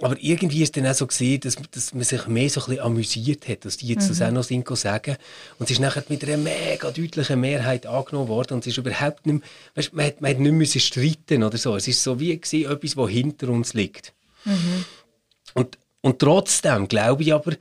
Aber 0.00 0.16
irgendwie 0.18 0.62
ist 0.62 0.78
dann 0.78 0.86
auch 0.86 0.94
so 0.94 1.06
gesehen, 1.06 1.40
dass, 1.40 1.56
dass 1.72 1.92
man 1.92 2.04
sich 2.04 2.26
mehr 2.26 2.48
so 2.48 2.62
ein 2.62 2.66
bisschen 2.66 2.82
amüsiert 2.84 3.48
hat, 3.48 3.66
dass 3.66 3.76
die 3.76 3.88
jetzt 3.88 4.04
mhm. 4.04 4.08
das 4.08 4.22
auch 4.22 4.30
noch 4.30 4.44
sind, 4.44 4.66
sagen. 4.78 5.16
Und 5.58 5.66
es 5.66 5.72
ist 5.72 5.80
nachher 5.80 6.02
mit 6.08 6.24
einer 6.24 6.38
mega 6.38 6.90
deutlichen 6.90 7.40
Mehrheit 7.40 7.84
angenommen 7.86 8.28
worden 8.28 8.54
und 8.54 8.60
es 8.60 8.68
ist 8.68 8.78
überhaupt 8.78 9.26
nicht 9.26 9.40
mehr, 9.40 9.48
weißt, 9.74 9.92
man, 9.92 10.06
hat, 10.06 10.20
man 10.22 10.30
hat 10.30 10.38
nicht 10.38 10.52
müssen 10.52 10.80
streiten 10.80 11.42
oder 11.42 11.58
so. 11.58 11.76
Es 11.76 11.86
ist 11.86 12.02
so 12.02 12.18
wie 12.18 12.34
gewesen, 12.34 12.70
etwas, 12.70 12.96
was 12.96 13.10
hinter 13.10 13.50
uns 13.50 13.74
liegt. 13.74 14.14
Mhm. 14.46 14.84
Und, 15.52 15.78
und 16.00 16.18
trotzdem 16.18 16.88
glaube 16.88 17.22
ich 17.22 17.34
aber, 17.34 17.52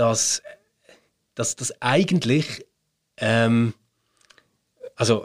dass, 0.00 0.42
dass 1.34 1.56
das 1.56 1.80
eigentlich 1.82 2.64
ähm, 3.18 3.74
also 4.96 5.24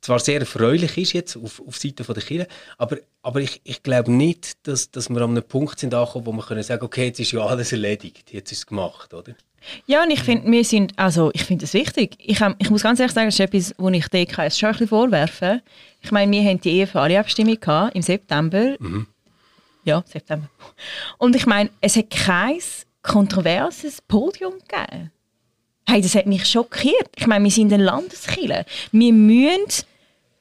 zwar 0.00 0.18
sehr 0.18 0.40
erfreulich 0.40 0.98
ist 0.98 1.14
jetzt 1.14 1.36
auf, 1.36 1.62
auf 1.66 1.78
Seite 1.78 2.04
der 2.04 2.22
Kirche, 2.22 2.48
aber, 2.76 2.98
aber 3.22 3.40
ich, 3.40 3.62
ich 3.64 3.82
glaube 3.82 4.12
nicht, 4.12 4.66
dass, 4.66 4.90
dass 4.90 5.08
wir 5.08 5.20
an 5.22 5.30
einem 5.30 5.42
Punkt 5.42 5.78
sind 5.78 5.94
angekommen, 5.94 6.26
wo 6.26 6.32
wir 6.32 6.42
können 6.42 6.62
sagen, 6.62 6.84
okay, 6.84 7.06
jetzt 7.06 7.20
ist 7.20 7.32
ja 7.32 7.40
alles 7.40 7.72
erledigt, 7.72 8.32
jetzt 8.32 8.52
ist 8.52 8.58
es 8.58 8.66
gemacht, 8.66 9.14
oder? 9.14 9.34
Ja, 9.86 10.02
und 10.02 10.10
ich 10.10 10.22
finde, 10.22 10.50
wir 10.50 10.62
sind, 10.62 10.92
also 10.98 11.30
ich 11.32 11.44
finde 11.44 11.62
das 11.62 11.72
wichtig. 11.72 12.18
Ich, 12.18 12.42
hab, 12.42 12.54
ich 12.58 12.68
muss 12.68 12.82
ganz 12.82 13.00
ehrlich 13.00 13.14
sagen, 13.14 13.28
das 13.28 13.34
ist 13.34 13.40
etwas, 13.40 13.74
wo 13.78 13.88
ich 13.88 14.06
DKS 14.08 14.58
schon 14.58 14.68
ein 14.68 14.72
bisschen 14.72 14.88
vorwerfe. 14.88 15.62
Ich 16.02 16.12
meine, 16.12 16.30
wir 16.30 16.42
haben 16.42 16.60
die 16.60 16.70
Ehe 16.70 16.86
für 16.86 17.00
alle 17.00 17.18
Abstimmung 17.18 17.58
gehabt, 17.58 17.96
im 17.96 18.02
September. 18.02 18.76
Mhm. 18.78 19.06
Ja, 19.84 20.04
September. 20.06 20.50
Und 21.16 21.34
ich 21.34 21.46
meine, 21.46 21.70
es 21.80 21.96
hat 21.96 22.10
keins 22.10 22.84
kontroverses 23.04 24.02
Podium 24.02 24.54
gegeben. 24.66 25.12
Hey, 25.86 26.00
das 26.00 26.14
hat 26.14 26.26
mich 26.26 26.46
schockiert. 26.46 27.10
Ich 27.16 27.26
meine, 27.26 27.44
wir 27.44 27.50
sind 27.50 27.72
ein 27.72 27.80
Landeskirche. 27.80 28.64
Wir 28.90 29.12
müssen 29.12 29.84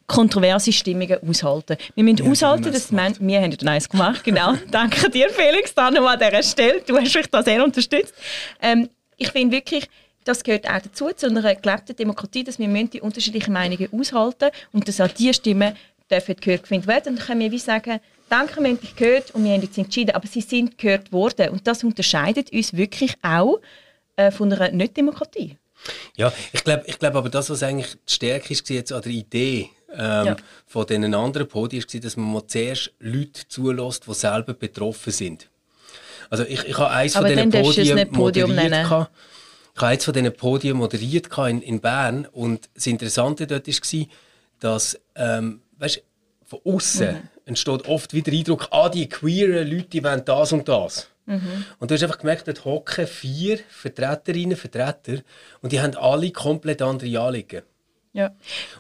kontroverse 0.08 0.71
Stimmungen 0.71 1.17
aushalten. 1.28 1.78
Wir 1.95 2.04
müssen 2.04 2.26
ja, 2.26 2.32
aushalten, 2.32 2.71
dass 2.71 2.91
man, 2.91 3.15
wir 3.19 3.41
haben 3.41 3.52
ja 3.52 3.71
eins 3.71 3.89
gemacht, 3.89 4.23
genau. 4.23 4.54
Danke 4.71 5.10
dir, 5.10 5.30
Felix, 5.30 5.73
da 5.73 5.91
nochmal 5.91 6.15
an 6.15 6.30
dieser 6.30 6.43
Stelle. 6.43 6.82
Du 6.82 6.97
hast 6.97 7.13
mich 7.13 7.28
da 7.28 7.43
sehr 7.43 7.63
unterstützt. 7.63 8.13
Ähm, 8.62 8.89
ich 9.17 9.32
finde 9.32 9.58
wirklich, 9.58 9.89
das 10.23 10.43
gehört 10.43 10.67
auch 10.67 10.80
dazu, 10.80 11.10
zu 11.13 11.28
einer 11.28 11.56
gelebten 11.56 11.95
Demokratie, 11.95 12.43
dass 12.43 12.58
wir 12.58 12.88
die 12.88 13.02
unterschiedlichen 13.02 13.54
Meinungen 13.54 13.89
aushalten 13.91 14.49
und 14.71 14.88
dass 14.88 15.02
auch 15.02 15.10
diese 15.10 15.34
Stimmen 15.34 15.76
dürfen 16.10 16.36
gehört 16.36 16.63
gefunden 16.63 16.88
werden. 16.88 17.13
Und 17.13 17.19
dann 17.19 17.28
können 17.28 17.41
wir 17.41 17.52
wie 17.52 17.60
sagen, 17.60 17.99
danke, 18.30 18.62
wir 18.62 18.70
haben 18.70 18.80
dich 18.80 18.96
gehört 18.96 19.32
und 19.32 19.44
wir 19.44 19.54
haben 19.54 19.62
jetzt 19.62 19.78
entschieden, 19.78 20.12
aber 20.12 20.28
sie 20.28 20.42
sind 20.42 20.78
gehört 20.78 21.12
worden. 21.12 21.50
Und 21.50 21.68
das 21.68 21.84
unterscheidet 21.84 22.52
uns 22.52 22.74
wirklich 22.74 23.16
auch 23.22 23.60
äh, 24.16 24.32
von 24.32 24.52
einer 24.52 24.72
Nicht-Demokratie. 24.72 25.58
Ja, 26.16 26.32
ich 26.54 26.64
glaube 26.64 26.84
ich 26.88 26.98
glaub 26.98 27.16
aber 27.16 27.30
das, 27.30 27.50
was 27.50 27.62
eigentlich 27.62 27.98
die 28.08 28.14
Stärke 28.14 28.54
ist, 28.54 28.70
jetzt 28.70 28.94
an 28.94 29.02
der 29.02 29.12
Idee 29.12 29.70
ähm, 29.92 30.26
ja. 30.26 30.36
von 30.66 30.86
diesen 30.86 31.14
anderen 31.14 31.48
Podien, 31.48 31.84
war, 31.84 32.00
dass 32.00 32.16
man 32.16 32.32
mal 32.32 32.48
zuerst 32.48 32.94
Leute 33.00 33.48
zulässt, 33.48 34.08
die 34.08 34.14
selber 34.14 34.54
betroffen 34.54 35.12
sind. 35.12 35.50
Also 36.30 36.46
ich, 36.46 36.64
ich 36.64 36.78
habe 36.78 36.90
eins 36.90 37.16
aber 37.16 37.28
von 37.28 37.52
diesen 37.52 37.52
Podien 37.52 38.12
Podium 38.12 38.50
moderiert. 38.50 38.72
Nennen. 38.72 38.86
Ich 38.86 38.90
habe 38.90 39.10
eins 39.88 40.06
von 40.06 40.14
diesen 40.14 40.34
Podien 40.34 40.78
moderiert 40.78 41.38
in, 41.38 41.62
in 41.62 41.82
Bern 41.82 42.28
und 42.32 42.70
das 42.74 42.88
Interessante 42.88 43.46
dort 43.46 43.68
war, 43.68 44.06
dass 44.60 45.00
ähm, 45.16 45.62
weißt, 45.78 46.02
von 46.46 46.60
außen 46.64 47.12
mhm 47.12 47.30
entsteht 47.46 47.88
oft 47.88 48.14
wieder 48.14 48.32
der 48.32 48.40
Eindruck, 48.40 48.68
ah, 48.72 48.90
die 48.90 49.10
queeren 49.10 49.70
Leute 49.70 49.90
die 49.90 50.04
wollen 50.04 50.24
das 50.26 50.52
und 50.52 50.68
das. 50.68 51.10
Mhm. 51.26 51.66
Und 51.80 51.90
du 51.90 51.96
hast 51.96 52.04
einfach 52.04 52.20
gemerkt, 52.20 52.48
dort 52.48 52.66
hocken 52.66 53.08
vier 53.08 53.60
Vertreterinnen, 53.70 54.58
Vertreter 54.58 55.20
und 55.62 55.72
die 55.72 55.82
haben 55.82 55.96
alle 55.96 56.32
komplett 56.32 56.82
andere 56.82 57.20
Anliegen. 57.20 57.64
Ja. 58.14 58.32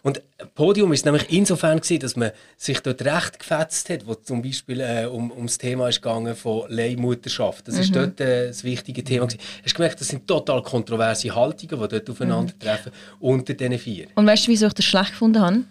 Und 0.03 0.21
das 0.37 0.47
Podium 0.53 0.93
ist 0.93 1.05
nämlich 1.05 1.25
insofern 1.31 1.79
gewesen, 1.79 1.99
dass 1.99 2.15
man 2.15 2.31
sich 2.55 2.79
dort 2.81 3.03
recht 3.03 3.39
gefetzt 3.39 3.89
hat, 3.89 4.05
wo 4.05 4.13
zum 4.13 4.43
Beispiel 4.43 4.79
äh, 4.79 5.05
um, 5.05 5.31
um 5.31 5.47
das 5.47 5.57
Thema 5.57 5.89
ist 5.89 6.03
gegangen 6.03 6.35
von 6.35 6.65
Leihmutterschaft. 6.69 7.67
Das 7.67 7.75
mhm. 7.75 7.81
ist 7.81 7.95
dort 7.95 8.21
äh, 8.21 8.47
das 8.47 8.63
wichtige 8.63 9.03
Thema 9.03 9.25
gewesen. 9.25 9.41
Hast 9.65 9.73
gemerkt, 9.73 9.99
das 9.99 10.09
sind 10.09 10.27
total 10.27 10.61
kontroverse 10.61 11.33
Haltungen, 11.33 11.81
die 11.81 11.87
dort 11.87 12.09
aufeinandertreffen 12.11 12.91
mhm. 12.91 13.27
unter 13.27 13.55
diesen 13.55 13.79
vier. 13.79 14.07
Und 14.13 14.27
weißt 14.27 14.45
du, 14.45 14.51
wieso 14.51 14.67
ich 14.67 14.73
das 14.73 14.85
schlecht 14.85 15.11
gefunden 15.11 15.41
habe? 15.41 15.63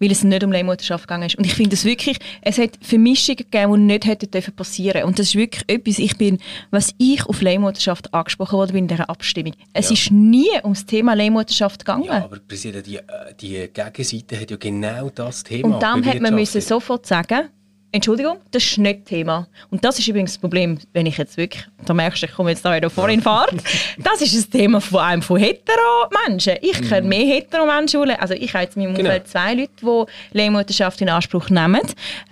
Weil 0.00 0.10
es 0.10 0.24
nicht 0.24 0.44
um 0.44 0.52
Leihmutterschaft 0.52 1.06
gegangen 1.06 1.24
ist. 1.24 1.36
Und 1.36 1.44
ich 1.46 1.54
finde 1.54 1.74
es 1.74 1.84
wirklich, 1.84 2.18
es 2.42 2.58
hat 2.58 2.70
Vermischungen 2.80 3.36
gegeben, 3.36 3.72
die 3.74 3.80
nicht 3.80 4.06
hätten 4.06 4.30
passieren 4.54 4.92
dürfen. 4.92 5.08
Und 5.08 5.18
das 5.18 5.28
ist 5.28 5.34
wirklich 5.34 5.64
etwas, 5.66 5.98
ich 5.98 6.16
bin, 6.16 6.38
was 6.70 6.94
ich 6.98 7.24
auf 7.26 7.40
Leihmutterschaft 7.40 8.12
angesprochen 8.12 8.58
wurde 8.58 8.76
in 8.76 8.88
dieser 8.88 9.08
Abstimmung. 9.08 9.54
Es 9.72 9.88
ja. 9.88 9.94
ist 9.94 10.10
nie 10.10 10.50
ums 10.62 10.86
Thema 10.86 11.14
Leihmutterschaft 11.14 11.84
gegangen. 11.84 12.04
Ja, 12.04 12.24
aber 12.24 12.38
Präsident, 12.38 12.86
die, 12.86 12.96
äh, 12.96 13.02
die 13.40 13.68
Gegenseite 13.72 14.40
hat 14.40 14.50
ja 14.50 14.56
genau 14.56 15.10
das 15.10 15.42
Thema. 15.42 15.74
Und 15.74 15.82
dann 15.82 16.04
hat 16.04 16.20
man 16.20 16.34
müssen 16.34 16.60
sofort 16.60 17.06
sagen, 17.06 17.48
Entschuldigung, 17.94 18.38
das 18.50 18.64
ist 18.64 18.78
nicht 18.78 19.04
Thema. 19.04 19.46
Und 19.70 19.84
das 19.84 20.00
ist 20.00 20.08
übrigens 20.08 20.32
das 20.32 20.38
Problem, 20.38 20.78
wenn 20.92 21.06
ich 21.06 21.16
jetzt 21.16 21.36
wirklich, 21.36 21.64
da 21.86 21.94
merkst 21.94 22.22
du, 22.22 22.26
ich 22.26 22.32
komme 22.32 22.50
jetzt 22.50 22.64
da 22.64 22.74
wieder 22.74 22.90
vor 22.90 23.08
in 23.08 23.22
Fahrt. 23.22 23.54
Das 23.98 24.20
ist 24.20 24.34
ein 24.34 24.50
Thema 24.50 24.80
von 24.80 24.98
einem 24.98 25.22
von 25.22 25.38
hetero-Menschen. 25.38 26.56
Ich 26.60 26.82
kenne 26.82 27.02
mhm. 27.02 27.08
mehr 27.08 27.24
hetero-Menschen. 27.24 28.10
Also 28.10 28.34
ich 28.34 28.52
habe 28.52 28.64
jetzt 28.64 28.76
in 28.76 28.82
meinem 28.82 28.96
genau. 28.96 29.10
Umfeld 29.10 29.28
zwei 29.28 29.54
Leute, 29.54 29.70
die 29.80 30.36
Lehrmutterschaft 30.36 31.00
in 31.02 31.08
Anspruch 31.08 31.50
nehmen. 31.50 31.82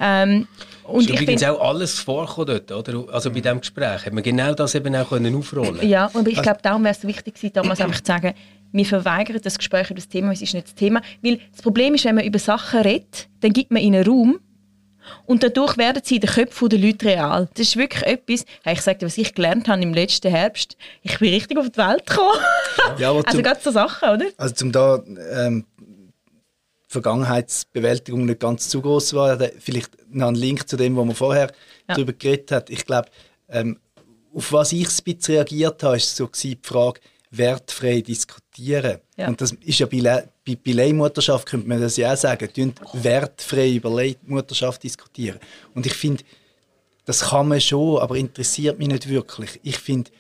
Ähm, 0.01 0.49
und 0.83 1.03
ist 1.03 1.11
ich 1.11 1.21
übrigens 1.21 1.45
auch 1.45 1.61
alles 1.61 2.01
vorgekommen 2.01 2.61
dort, 2.67 2.89
oder? 2.89 3.15
Also 3.15 3.31
bei 3.31 3.41
diesem 3.41 3.61
Gespräch 3.61 4.05
hat 4.05 4.13
man 4.13 4.25
genau 4.25 4.55
das 4.55 4.75
eben 4.75 4.97
auch 4.97 5.11
können 5.11 5.33
aufrollen 5.37 5.89
Ja, 5.89 6.07
aber 6.07 6.27
ich 6.27 6.39
also, 6.39 6.43
glaube, 6.43 6.59
darum 6.61 6.83
wäre 6.83 6.97
es 6.97 7.07
wichtig 7.07 7.35
gewesen, 7.35 7.53
damals 7.53 7.81
einfach 7.81 8.01
zu 8.01 8.13
sagen, 8.13 8.35
wir 8.73 8.87
verweigern 8.87 9.41
das 9.41 9.59
Gespräch 9.59 9.91
über 9.91 10.01
das 10.01 10.09
Thema, 10.09 10.33
es 10.33 10.43
ist 10.43 10.55
nicht 10.55 10.67
das 10.67 10.75
Thema. 10.75 11.03
Weil 11.23 11.39
das 11.53 11.63
Problem 11.63 11.95
ist, 11.95 12.05
wenn 12.05 12.17
man 12.17 12.25
über 12.25 12.41
Sachen 12.41 12.81
redet, 12.81 13.29
dann 13.43 13.53
gibt 13.53 13.71
man 13.71 13.81
ihnen 13.81 14.05
Raum 14.05 14.41
Und 15.27 15.43
dadurch 15.43 15.77
werden 15.77 16.03
sie 16.05 16.17
in 16.17 16.21
den 16.21 16.31
Köpfen 16.31 16.69
der 16.69 16.79
Leute 16.79 17.07
real. 17.07 17.49
Das 17.55 17.69
ist 17.69 17.77
wirklich 17.77 18.03
etwas, 18.05 18.45
ich 18.65 18.81
sage 18.81 18.99
dir, 18.99 19.07
was 19.07 19.19
ich 19.19 19.35
gelernt 19.35 19.69
habe 19.69 19.83
im 19.83 19.95
letzten 19.95 20.31
Herbst. 20.31 20.77
Ich 21.03 21.19
bin 21.19 21.33
richtig 21.33 21.59
auf 21.59 21.71
die 21.71 21.79
Welt 21.79 22.07
gekommen. 22.07 22.39
Ja, 22.99 23.11
also 23.11 23.23
zum, 23.23 23.43
gerade 23.43 23.61
so 23.63 23.71
Sachen, 23.71 24.09
oder? 24.09 24.27
Also 24.39 24.55
zum 24.55 24.73
da 24.73 25.03
ähm, 25.33 25.67
Vergangenheitsbewältigung 26.89 28.25
nicht 28.27 28.41
ganz 28.41 28.69
zu 28.69 28.81
groß 28.81 29.15
war, 29.15 29.39
vielleicht 29.59 29.91
noch 30.11 30.29
ein 30.29 30.35
Link 30.35 30.69
zu 30.69 30.77
dem, 30.77 30.97
was 30.97 31.05
man 31.05 31.15
vorher 31.15 31.49
ja. 31.89 31.95
darüber 31.95 32.13
geredet 32.13 32.51
hat. 32.51 32.71
Ich 32.71 32.85
glaube, 32.85 33.09
ähm, 33.49 33.79
auf 34.35 34.53
was 34.53 34.73
ich 34.73 34.87
ein 34.87 35.05
bisschen 35.05 35.35
reagiert 35.35 35.83
habe, 35.83 35.97
ist 35.97 36.17
so 36.17 36.27
die 36.27 36.59
Frage, 36.63 37.01
wertfrei 37.31 38.01
diskutieren. 38.01 38.99
Ja. 39.17 39.29
Und 39.29 39.41
das 39.41 39.53
ist 39.53 39.79
ja 39.79 39.87
bei, 39.87 40.29
bei, 40.47 40.57
bei 40.57 40.73
Leihmutterschaft, 40.73 41.47
könnte 41.47 41.69
man 41.69 41.81
das 41.81 41.97
ja 41.97 42.13
auch 42.13 42.17
sagen, 42.17 42.49
wertfrei 42.95 43.73
über 43.73 43.91
Leihmutterschaft 43.91 44.83
diskutieren. 44.83 45.39
Und 45.75 45.87
ich 45.87 45.95
finde, 45.95 46.25
das 47.05 47.21
kann 47.21 47.49
man 47.49 47.61
schon, 47.61 47.99
aber 47.99 48.17
interessiert 48.17 48.79
mich 48.79 48.89
nicht 48.89 49.09
wirklich. 49.09 49.61
Ich 49.63 49.79
finde, 49.79 50.11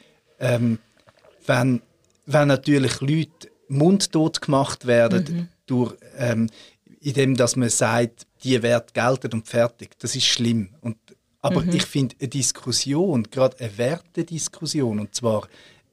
ähm, 0.41 0.79
wenn, 1.47 1.83
wenn 2.27 2.49
natürlich 2.49 3.01
Leute 3.01 3.51
mundtot 3.69 4.41
gemacht 4.41 4.87
werden, 4.87 5.25
mhm. 5.29 5.49
durch, 5.67 5.95
ähm, 6.17 6.49
indem 7.01 7.37
dass 7.37 7.57
man 7.57 7.69
sagt, 7.69 8.27
die 8.45 8.63
Wert 8.63 8.95
gelten 8.95 9.33
und 9.33 9.49
fertig, 9.49 9.99
das 9.99 10.15
ist 10.17 10.27
schlimm. 10.27 10.71
Und, 10.81 10.97
aber 11.41 11.63
mhm. 11.63 11.75
ich 11.75 11.85
finde 11.85 12.17
eine 12.21 12.29
Diskussion, 12.29 13.25
gerade 13.31 13.59
eine 13.61 13.79
Wertediskussion, 13.79 15.01
und 15.01 15.15
zwar 15.15 15.49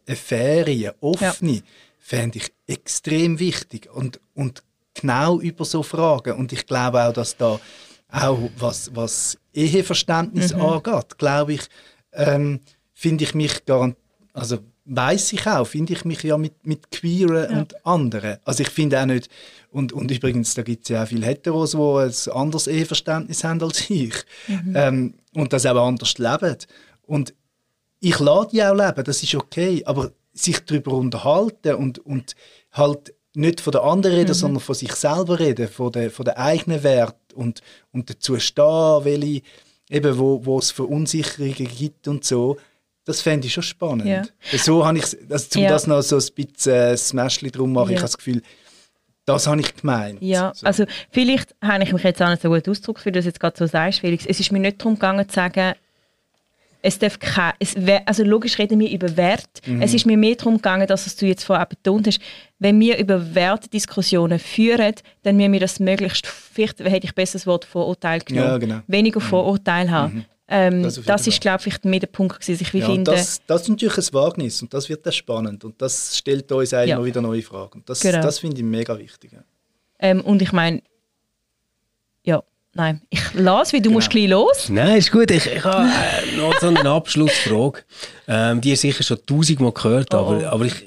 eine 0.07 0.15
faire, 0.15 0.67
eine 0.67 0.95
offene, 1.01 1.53
ja. 1.53 1.61
Fände 2.09 2.39
ich 2.39 2.51
extrem 2.65 3.37
wichtig. 3.37 3.87
Und, 3.93 4.19
und 4.33 4.63
genau 4.95 5.39
über 5.39 5.63
so 5.63 5.83
Fragen. 5.83 6.37
Und 6.37 6.51
ich 6.51 6.65
glaube 6.65 7.03
auch, 7.03 7.13
dass 7.13 7.37
da 7.37 7.59
auch 8.11 8.49
was, 8.57 8.89
was 8.95 9.37
Eheverständnis 9.53 10.55
mhm. 10.55 10.61
angeht, 10.61 11.19
glaube 11.19 11.53
ich, 11.53 11.61
ähm, 12.13 12.61
finde 12.95 13.25
ich 13.25 13.35
mich 13.35 13.63
gar 13.65 13.93
also 14.33 14.57
weiß 14.85 15.33
ich 15.33 15.45
auch, 15.45 15.67
finde 15.67 15.93
ich 15.93 16.03
mich 16.03 16.23
ja 16.23 16.35
mit, 16.37 16.65
mit 16.65 16.89
Queeren 16.89 17.51
ja. 17.51 17.59
und 17.59 17.85
anderen. 17.85 18.37
Also 18.43 18.63
ich 18.63 18.69
finde 18.69 18.99
auch 18.99 19.05
nicht, 19.05 19.29
und, 19.69 19.93
und 19.93 20.09
übrigens, 20.09 20.55
da 20.55 20.63
gibt 20.63 20.83
es 20.83 20.89
ja 20.89 21.03
auch 21.03 21.07
viele 21.07 21.27
Heteros, 21.27 21.71
die 21.71 21.77
ein 21.77 22.35
anderes 22.35 22.65
Eheverständnis 22.65 23.43
haben 23.43 23.61
als 23.61 23.87
ich. 23.87 24.15
Mhm. 24.47 24.73
Ähm, 24.75 25.13
und 25.35 25.53
das 25.53 25.67
auch 25.67 25.87
anders 25.87 26.17
leben. 26.17 26.57
Und 27.03 27.35
ich 27.99 28.17
lade 28.17 28.49
die 28.51 28.63
auch 28.63 28.73
leben, 28.73 29.03
das 29.03 29.21
ist 29.21 29.35
okay, 29.35 29.83
aber 29.85 30.11
sich 30.33 30.59
darüber 30.65 30.93
unterhalten 30.93 31.75
und, 31.75 31.99
und 31.99 32.35
halt 32.71 33.13
nicht 33.35 33.61
von 33.61 33.71
der 33.71 33.83
anderen 33.83 34.15
reden, 34.15 34.29
mhm. 34.29 34.35
sondern 34.35 34.59
von 34.61 34.75
sich 34.75 34.93
selber 34.93 35.39
reden, 35.39 35.67
von 35.67 35.91
der, 35.91 36.11
von 36.11 36.25
der 36.25 36.37
eigenen 36.37 36.83
Wert 36.83 37.17
und, 37.33 37.61
und 37.91 38.09
dazu 38.09 38.39
stehen, 38.39 39.03
welche, 39.03 39.41
eben 39.89 40.17
wo, 40.17 40.45
wo 40.45 40.59
es 40.59 40.71
Verunsicherungen 40.71 41.67
gibt 41.67 42.07
und 42.07 42.25
so, 42.25 42.57
das 43.05 43.21
fände 43.21 43.47
ich 43.47 43.53
schon 43.53 43.63
spannend. 43.63 44.05
Ja. 44.05 44.23
So 44.57 44.85
habe 44.85 44.99
ich, 44.99 45.05
also 45.29 45.47
zum 45.49 45.63
ja. 45.63 45.69
das 45.69 45.87
noch 45.87 46.01
so 46.01 46.17
ein 46.17 46.25
bisschen 46.35 46.73
äh, 46.73 46.97
Smashli 46.97 47.49
drum 47.51 47.73
machen, 47.73 47.89
ja. 47.89 47.95
ich 47.95 47.99
habe 47.99 48.07
das 48.07 48.17
Gefühl, 48.17 48.41
das 49.25 49.47
habe 49.47 49.61
ich 49.61 49.75
gemeint. 49.75 50.21
Ja, 50.21 50.51
so. 50.55 50.65
also 50.65 50.85
vielleicht 51.11 51.55
habe 51.61 51.83
ich 51.83 51.93
mich 51.93 52.03
jetzt 52.03 52.21
auch 52.21 52.29
nicht 52.29 52.41
so 52.41 52.49
gut 52.49 52.67
ausgedrückt, 52.67 53.05
wie 53.05 53.11
du 53.11 53.19
das 53.19 53.25
jetzt 53.25 53.39
gerade 53.39 53.57
so 53.57 53.67
sagst, 53.67 53.99
Felix. 53.99 54.25
Es 54.25 54.39
ist 54.39 54.51
mir 54.51 54.59
nicht 54.59 54.79
darum 54.79 54.95
gegangen 54.95 55.27
zu 55.27 55.35
sagen, 55.35 55.73
es 56.81 56.99
darf 56.99 57.19
kein, 57.19 57.53
es, 57.59 57.75
also 58.05 58.23
logisch 58.23 58.57
reden 58.57 58.79
wir 58.79 58.89
über 58.89 59.17
Wert. 59.17 59.49
Mhm. 59.65 59.81
Es 59.81 59.93
ist 59.93 60.05
mir 60.05 60.17
mehr 60.17 60.35
darum 60.35 60.55
gegangen, 60.55 60.87
dass 60.87 61.05
was 61.05 61.15
du 61.15 61.25
jetzt 61.25 61.43
vorher 61.43 61.65
betont 61.65 62.07
hast, 62.07 62.19
wenn 62.59 62.79
wir 62.79 62.97
über 62.97 63.35
Wertdiskussionen 63.35 64.39
führen, 64.39 64.95
dann 65.23 65.37
müssen 65.37 65.53
wir 65.53 65.59
das 65.59 65.79
möglichst, 65.79 66.27
vielleicht 66.27 66.79
hätte 66.79 67.07
ich 67.07 67.15
besser 67.15 67.33
das 67.33 67.47
Wort 67.47 67.65
Vorurteil 67.65 68.19
genommen, 68.21 68.47
ja, 68.47 68.57
genau. 68.57 68.79
weniger 68.87 69.19
mhm. 69.19 69.25
Vorurteil 69.25 69.91
haben. 69.91 70.15
Mhm. 70.15 70.25
Ähm, 70.51 70.83
das, 70.83 71.01
das 71.03 71.27
ist, 71.27 71.41
glaube 71.41 71.61
ich, 71.67 71.83
mehr 71.83 71.99
der 71.99 72.07
Punkt, 72.07 72.39
gewesen, 72.39 72.59
ich 72.59 72.73
ja, 72.73 72.85
finde. 72.85 73.11
Das, 73.11 73.39
das, 73.45 73.63
ist 73.63 73.69
natürlich 73.69 73.97
ein 73.97 74.13
Wagnis 74.13 74.61
und 74.61 74.73
das 74.73 74.89
wird 74.89 75.05
dann 75.05 75.13
spannend 75.13 75.63
und 75.63 75.79
das 75.79 76.17
stellt 76.17 76.51
uns 76.51 76.73
auch 76.73 76.83
ja. 76.83 76.95
immer 76.95 77.05
wieder 77.05 77.21
neue 77.21 77.43
Fragen. 77.43 77.79
Und 77.79 77.89
das, 77.89 77.99
genau. 77.99 78.21
das 78.21 78.39
finde 78.39 78.57
ich 78.57 78.63
mega 78.63 78.97
wichtig. 78.97 79.31
Ähm, 79.99 80.21
und 80.21 80.41
ich 80.41 80.51
meine, 80.51 80.77
ja, 80.77 80.83
Nein, 82.79 83.01
ich 83.09 83.33
lasse, 83.33 83.73
wie 83.73 83.81
du 83.81 83.89
genau. 83.89 83.95
musst 83.95 84.09
gleich 84.09 84.29
los. 84.29 84.69
Nein, 84.69 84.99
ist 84.99 85.11
gut. 85.11 85.29
Ich, 85.31 85.45
ich 85.45 85.65
habe 85.65 85.89
äh, 85.89 86.37
noch 86.37 86.57
so 86.61 86.67
eine 86.67 86.89
Abschlussfrage. 86.89 87.81
Ähm, 88.25 88.61
die 88.61 88.71
hast 88.71 88.79
sicher 88.79 89.03
schon 89.03 89.17
tausendmal 89.25 89.73
gehört, 89.73 90.13
oh. 90.13 90.17
aber, 90.17 90.49
aber 90.49 90.63
ich, 90.63 90.85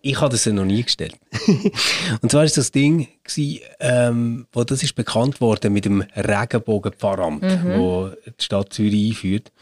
ich 0.00 0.20
habe 0.20 0.30
das 0.30 0.44
ja 0.44 0.52
noch 0.52 0.64
nie 0.64 0.82
gestellt. 0.82 1.16
und 2.20 2.30
zwar 2.30 2.42
war 2.42 2.48
das 2.48 2.70
Ding, 2.70 3.08
gewesen, 3.24 3.60
ähm, 3.80 4.46
wo 4.52 4.64
das 4.64 4.82
ist 4.82 4.94
bekannt 4.94 5.40
worden 5.40 5.72
mit 5.72 5.84
dem 5.84 6.02
Regenbogenpfarramt, 6.14 7.42
mhm. 7.42 7.78
wo 7.78 8.10
die 8.26 8.44
Stadt 8.44 8.72
Zürich 8.72 9.10
einführt. 9.10 9.52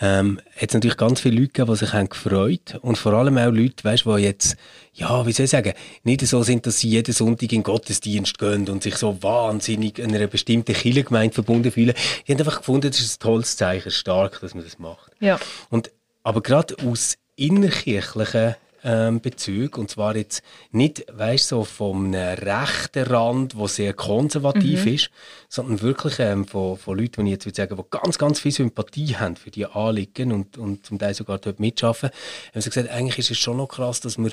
Ähm, 0.00 0.40
hat 0.56 0.70
es 0.70 0.74
natürlich 0.74 0.96
ganz 0.96 1.20
viele 1.20 1.36
Leute 1.36 1.52
gegeben, 1.52 1.72
die 1.72 1.78
sich 1.78 1.92
haben 1.92 2.08
gefreut 2.08 2.78
und 2.80 2.96
vor 2.96 3.12
allem 3.12 3.36
auch 3.36 3.50
Leute, 3.50 3.84
weißt, 3.84 4.04
die 4.06 4.22
jetzt, 4.22 4.56
ja, 4.94 5.26
wie 5.26 5.32
soll 5.32 5.44
ich 5.44 5.50
sagen, 5.50 5.74
nicht 6.02 6.26
so 6.26 6.42
sind, 6.42 6.66
dass 6.66 6.80
sie 6.80 6.88
jeden 6.88 7.12
Sonntag 7.12 7.42
in 7.42 7.48
den 7.60 7.62
Gottesdienst 7.62 8.38
gehen 8.38 8.68
und 8.68 8.82
sich 8.82 8.96
so 8.96 9.22
wahnsinnig 9.22 9.98
in 9.98 10.14
einer 10.14 10.26
bestimmten 10.26 10.72
Kirchengemeinde 10.72 11.34
verbunden 11.34 11.70
fühlen. 11.70 11.94
Die 12.26 12.32
haben 12.32 12.40
einfach 12.40 12.58
gefunden, 12.58 12.90
das 12.90 13.00
ist 13.00 13.18
ein 13.18 13.22
tolles 13.22 13.56
Zeichen, 13.56 13.90
stark, 13.90 14.40
dass 14.40 14.54
man 14.54 14.64
das 14.64 14.78
macht. 14.78 15.12
Ja. 15.20 15.38
Und, 15.68 15.90
aber 16.22 16.42
gerade 16.42 16.74
aus 16.86 17.16
innerkirchlichen 17.36 18.56
ähm, 18.88 19.20
Bezüge. 19.20 19.78
Und 19.78 19.90
zwar 19.90 20.16
jetzt 20.16 20.42
nicht, 20.72 21.04
weißt 21.12 21.48
so 21.48 21.64
vom 21.64 22.14
rechten 22.14 23.04
Rand, 23.04 23.56
wo 23.56 23.66
sehr 23.66 23.92
konservativ 23.92 24.86
mhm. 24.86 24.94
ist, 24.94 25.10
sondern 25.48 25.82
wirklich 25.82 26.18
ähm, 26.18 26.46
von, 26.46 26.78
von 26.78 26.98
Leuten, 26.98 27.24
die 27.24 27.30
ich 27.30 27.34
jetzt 27.34 27.46
würde 27.46 27.56
sagen, 27.56 27.76
die 27.76 27.82
ganz, 27.90 28.18
ganz 28.18 28.40
viel 28.40 28.52
Sympathie 28.52 29.16
haben 29.16 29.36
für 29.36 29.50
die 29.50 29.66
Anliegen 29.66 30.32
und, 30.32 30.56
und 30.56 30.86
zum 30.86 30.98
Teil 30.98 31.14
sogar 31.14 31.38
dort 31.38 31.60
mitschaffen. 31.60 32.10
Haben 32.54 32.60
sie 32.60 32.70
gesagt, 32.70 32.88
eigentlich 32.88 33.18
ist 33.18 33.30
es 33.30 33.38
schon 33.38 33.58
noch 33.58 33.68
krass, 33.68 34.00
dass 34.00 34.16
wir 34.16 34.32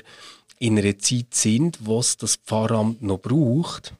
in 0.58 0.78
einer 0.78 0.98
Zeit 0.98 1.34
sind, 1.34 1.78
wo 1.82 2.00
es 2.00 2.16
das 2.16 2.36
Pfarramt 2.36 3.02
noch 3.02 3.18
braucht. 3.18 3.92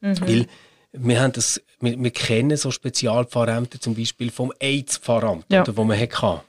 Mhm. 0.00 0.20
Weil 0.22 0.46
wir, 0.92 1.20
haben 1.20 1.32
das, 1.32 1.60
wir, 1.80 2.02
wir 2.02 2.10
kennen 2.10 2.56
so 2.56 2.70
Spezialpfarrämter 2.70 3.78
zum 3.78 3.94
Beispiel 3.94 4.30
vom 4.30 4.52
AIDS-Pfarramt, 4.58 5.44
ja. 5.50 5.64
wo 5.76 5.84
man 5.84 6.00
hatte. 6.00 6.42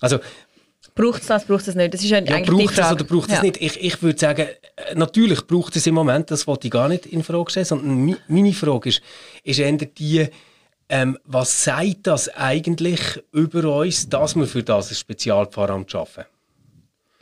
Also 0.00 0.18
Braucht 0.94 1.22
es 1.22 1.26
das, 1.26 1.44
braucht 1.44 1.60
es 1.60 1.66
das 1.66 1.74
nicht? 1.74 1.92
Das 1.92 2.02
ist 2.02 2.10
ja, 2.10 2.18
ja 2.18 2.40
braucht 2.40 2.78
es 2.78 2.92
oder 2.92 3.04
braucht 3.04 3.28
es 3.28 3.36
ja. 3.36 3.42
nicht? 3.42 3.60
Ich, 3.60 3.82
ich 3.82 4.02
würde 4.02 4.18
sagen, 4.18 4.46
äh, 4.76 4.94
natürlich 4.94 5.44
braucht 5.46 5.74
es 5.74 5.86
im 5.88 5.94
Moment, 5.94 6.30
das 6.30 6.46
wollte 6.46 6.68
ich 6.68 6.72
gar 6.72 6.88
nicht 6.88 7.06
in 7.06 7.24
Frage 7.24 7.50
stellen, 7.50 7.66
sondern 7.66 8.16
meine 8.28 8.52
Frage 8.52 8.90
ist, 8.90 9.02
ist 9.42 9.58
eher 9.58 9.72
die, 9.72 10.28
ähm, 10.88 11.18
was 11.24 11.64
sagt 11.64 12.06
das 12.06 12.28
eigentlich 12.28 13.00
über 13.32 13.78
uns, 13.78 14.08
dass 14.08 14.36
wir 14.36 14.46
für 14.46 14.62
das 14.62 14.90
ein 14.90 14.94
Spezialpfarramt 14.94 15.90
schaffen? 15.90 16.24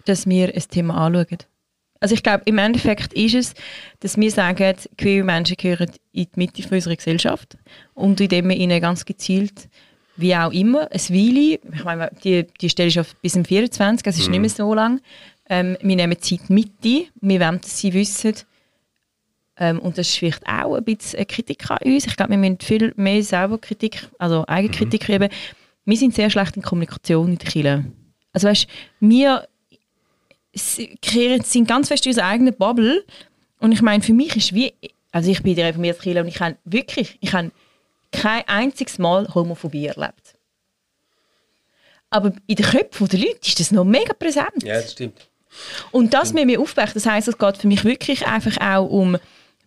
Dass 0.05 0.27
wir 0.27 0.55
ein 0.55 0.63
Thema 0.71 1.07
anschauen. 1.07 1.39
Also 2.01 2.15
ich 2.15 2.23
glaube, 2.23 2.43
im 2.47 2.59
Endeffekt 2.59 3.15
ist 3.15 3.35
es, 3.35 3.55
dass 4.01 4.19
wir 4.19 4.31
sagen, 4.31 4.75
queere 4.99 5.25
Menschen 5.25 5.57
gehören 5.57 5.93
in 6.11 6.25
die 6.25 6.31
Mitte 6.35 6.63
unserer 6.69 6.97
Gesellschaft 6.97 7.57
und 7.95 8.21
indem 8.21 8.49
wir 8.49 8.57
ihnen 8.57 8.81
ganz 8.81 9.05
gezielt 9.05 9.69
wie 10.16 10.35
auch 10.37 10.53
immer, 10.53 10.90
ein 10.90 11.01
Weile, 11.09 11.59
ich 11.75 11.85
meine, 11.85 12.11
die, 12.22 12.46
die 12.61 12.68
Stelle 12.68 12.88
ist 12.88 12.98
auf 12.98 13.14
bis 13.16 13.33
zum 13.33 13.44
24, 13.44 14.07
es 14.07 14.18
ist 14.18 14.27
mhm. 14.27 14.31
nicht 14.33 14.40
mehr 14.40 14.51
so 14.51 14.75
lang. 14.75 15.01
Ähm, 15.48 15.77
wir 15.81 15.96
nehmen 15.96 16.20
Zeit 16.20 16.48
mit 16.48 16.70
ein, 16.85 17.05
wir 17.20 17.40
wollen, 17.40 17.61
dass 17.61 17.79
sie 17.79 17.92
wissen, 17.92 18.35
ähm, 19.57 19.79
und 19.81 19.98
das 19.98 20.09
ist 20.09 20.16
vielleicht 20.16 20.46
auch 20.46 20.75
ein 20.75 20.85
bisschen 20.85 21.18
eine 21.18 21.27
Kritik 21.27 21.70
an 21.70 21.79
uns. 21.85 22.07
Ich 22.07 22.16
glaube, 22.16 22.31
wir 22.31 22.38
müssen 22.38 22.59
viel 22.61 22.92
mehr 22.96 23.22
selber 23.22 23.59
Kritik, 23.59 24.09
also 24.18 24.44
Eigenkritik 24.46 25.09
mhm. 25.09 25.14
üben. 25.14 25.29
Wir 25.85 25.96
sind 25.96 26.14
sehr 26.14 26.31
schlecht 26.31 26.57
in 26.57 26.62
Kommunikation 26.62 27.33
in 27.33 27.38
der 27.38 27.48
Kirche. 27.48 27.85
Also 28.33 28.48
weißt, 28.48 28.66
wir 29.01 29.46
sind 30.55 31.68
ganz 31.68 31.88
fest 31.88 32.07
in 32.07 32.11
unserer 32.11 32.27
eigenen 32.27 32.55
Bubble 32.55 33.05
und 33.59 33.72
ich 33.72 33.83
meine, 33.83 34.03
für 34.03 34.12
mich 34.12 34.37
ist 34.37 34.55
wie, 34.55 34.72
also 35.11 35.31
ich 35.31 35.42
bin 35.42 35.55
der 35.55 35.68
reformierte 35.68 36.03
Kirche 36.03 36.20
und 36.20 36.29
ich 36.29 36.40
habe 36.40 36.57
wirklich, 36.64 37.18
ich 37.20 37.33
habe 37.33 37.51
kein 38.12 38.46
einziges 38.46 38.98
Mal 38.98 39.27
Homophobie 39.35 39.87
erlebt. 39.87 40.37
Aber 42.11 42.33
in 42.46 42.57
den 42.57 42.66
Köpfen 42.66 43.09
der 43.09 43.20
Leute 43.20 43.40
ist 43.46 43.59
das 43.59 43.70
noch 43.70 43.85
mega 43.85 44.12
präsent. 44.12 44.62
Ja, 44.62 44.75
das 44.75 44.92
stimmt. 44.92 45.29
Und 45.90 46.14
das 46.14 46.33
müssen 46.33 46.48
wir 46.48 46.61
aufbrechen. 46.61 46.92
Das 46.94 47.07
heisst, 47.07 47.29
es 47.29 47.38
geht 47.38 47.57
für 47.57 47.66
mich 47.66 47.85
wirklich 47.85 48.27
einfach 48.27 48.57
auch 48.61 48.87
um 48.87 49.16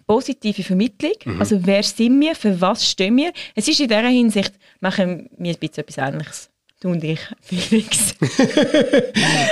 positive 0.08 0.64
Vermittlung. 0.64 1.14
Mhm. 1.26 1.40
Also 1.40 1.66
wer 1.66 1.84
sind 1.84 2.20
wir, 2.20 2.36
für 2.36 2.62
was 2.62 2.88
stehen 2.90 3.18
wir? 3.18 3.34
Es 3.56 3.68
ist 3.68 3.80
in 3.80 3.88
dieser 3.88 4.08
Hinsicht, 4.08 4.54
machen 4.80 5.30
wir 5.38 5.54
ein 5.54 5.60
bisschen 5.60 5.84
etwas 5.84 5.98
Ähnliches. 5.98 6.50
Du 6.82 6.90
und 6.90 7.02
ich, 7.06 7.22
Felix. 7.42 8.16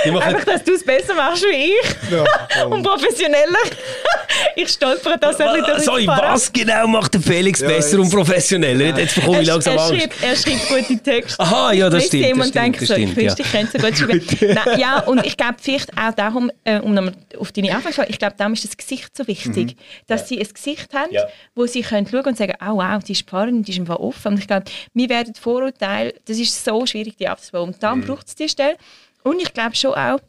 Einfach, 0.04 0.44
dass 0.44 0.62
du 0.62 0.74
es 0.74 0.84
besser 0.84 1.14
machst 1.14 1.42
wie 1.44 1.72
ich. 1.72 2.12
Ja, 2.12 2.66
und 2.66 2.82
professioneller. 2.82 3.58
ich 4.56 4.68
stolpere 4.68 5.18
das 5.18 5.40
ein 5.40 5.62
bisschen 5.62 5.80
Sorry, 5.80 6.06
was 6.06 6.52
genau 6.52 6.86
macht 6.86 7.14
der 7.14 7.22
Felix 7.22 7.60
ja, 7.60 7.68
besser 7.68 7.98
und 8.00 8.10
professioneller? 8.10 8.88
Ja. 8.88 8.98
Jetzt 8.98 9.14
bekomme 9.14 9.40
ich 9.40 9.46
langsam 9.46 9.74
er, 9.74 9.84
Angst. 9.84 10.22
er 10.22 10.36
schreibt 10.36 10.68
gute 10.68 11.02
Texte. 11.02 11.40
Aha, 11.40 11.72
ja, 11.72 11.88
das 11.88 12.06
stimmt. 12.06 12.26
Jemand 12.26 12.54
das 12.54 12.62
denkt 12.62 12.80
so, 12.80 12.94
ich 12.94 13.16
wünschte, 13.16 13.42
ich 13.42 13.50
könnte 13.50 13.80
so 13.80 13.86
gut 13.86 13.96
schreiben. 13.96 14.54
Nein, 14.54 14.80
ja, 14.80 14.98
und 15.00 15.24
ich 15.24 15.36
glaube 15.38 15.54
vielleicht 15.62 15.96
auch 15.96 16.12
darum, 16.12 16.50
äh, 16.64 16.78
um 16.80 16.92
nochmal 16.92 17.14
auf 17.38 17.52
deine 17.52 17.74
Anfragen 17.74 18.04
ich 18.10 18.18
glaube, 18.18 18.34
darum 18.36 18.52
ist 18.52 18.64
das 18.64 18.76
Gesicht 18.76 19.16
so 19.16 19.26
wichtig, 19.26 19.76
mhm. 19.76 19.80
dass 20.08 20.28
sie 20.28 20.38
ein 20.38 20.48
Gesicht 20.52 20.92
haben, 20.92 21.10
wo 21.54 21.64
sie 21.66 21.80
können 21.80 22.06
schauen 22.06 22.26
und 22.26 22.36
sagen, 22.36 22.52
oh 22.60 22.76
wow, 22.76 23.02
die 23.02 23.12
ist 23.12 23.22
Pfarrerin, 23.22 23.62
die 23.62 23.72
ist 23.72 23.78
einfach 23.78 23.98
offen. 23.98 24.32
Und 24.32 24.38
ich 24.38 24.46
glaube, 24.46 24.64
wir 24.92 25.08
werden 25.08 25.34
Vorurteile, 25.34 26.12
das 26.26 26.38
ist 26.38 26.62
so 26.62 26.84
schwierig, 26.84 27.13
die 27.16 27.28
abzubauen. 27.28 27.72
Und 27.72 27.82
dann 27.82 28.00
mhm. 28.00 28.06
braucht 28.06 28.28
es 28.28 28.34
die 28.34 28.48
Stelle. 28.48 28.76
Und 29.22 29.40
ich 29.40 29.52
glaube 29.52 29.74
schon 29.74 29.94
auch, 29.94 30.20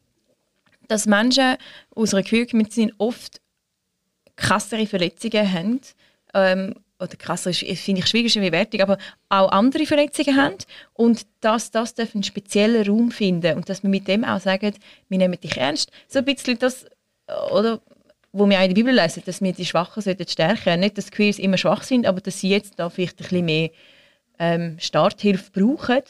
dass 0.87 1.05
Menschen 1.05 1.57
aus 1.95 2.13
einer 2.13 2.23
Queer-Community 2.23 2.93
oft 2.97 3.41
krassere 4.35 4.85
Verletzungen 4.85 5.51
haben. 5.51 5.81
Ähm, 6.33 6.75
oder 6.99 7.15
krasser 7.17 7.53
finde 7.53 8.01
ich 8.01 8.07
schwierig, 8.07 8.35
wie 8.35 8.51
Wertung, 8.51 8.81
aber 8.81 8.97
auch 9.27 9.51
andere 9.51 9.85
Verletzungen 9.85 10.37
haben 10.37 10.55
und 10.93 11.25
dass 11.41 11.71
das 11.71 11.93
einen 11.99 12.23
speziellen 12.23 12.87
Raum 12.87 13.11
finden 13.11 13.57
und 13.57 13.67
dass 13.67 13.83
wir 13.83 13.89
mit 13.89 14.07
dem 14.07 14.23
auch 14.23 14.39
sagen, 14.39 14.73
wir 15.09 15.17
nehmen 15.17 15.39
dich 15.39 15.57
ernst. 15.57 15.91
So 16.07 16.19
ein 16.19 16.25
bisschen 16.25 16.57
das, 16.57 16.85
oder, 17.51 17.81
wo 18.31 18.49
wir 18.49 18.57
auch 18.57 18.63
in 18.63 18.69
der 18.69 18.75
Bibel 18.75 18.95
lesen, 18.95 19.23
dass 19.25 19.41
wir 19.41 19.51
die 19.51 19.65
Schwachen 19.65 20.01
sollten 20.01 20.27
stärken. 20.27 20.79
Nicht, 20.79 20.97
dass 20.97 21.11
Queers 21.11 21.37
immer 21.37 21.57
schwach 21.57 21.83
sind, 21.83 22.05
aber 22.05 22.21
dass 22.21 22.39
sie 22.39 22.49
jetzt 22.49 22.79
da 22.79 22.89
vielleicht 22.89 23.19
ein 23.19 23.23
bisschen 23.23 23.45
mehr 23.45 23.69
ähm, 24.39 24.77
Starthilfe 24.79 25.51
brauchen. 25.51 26.01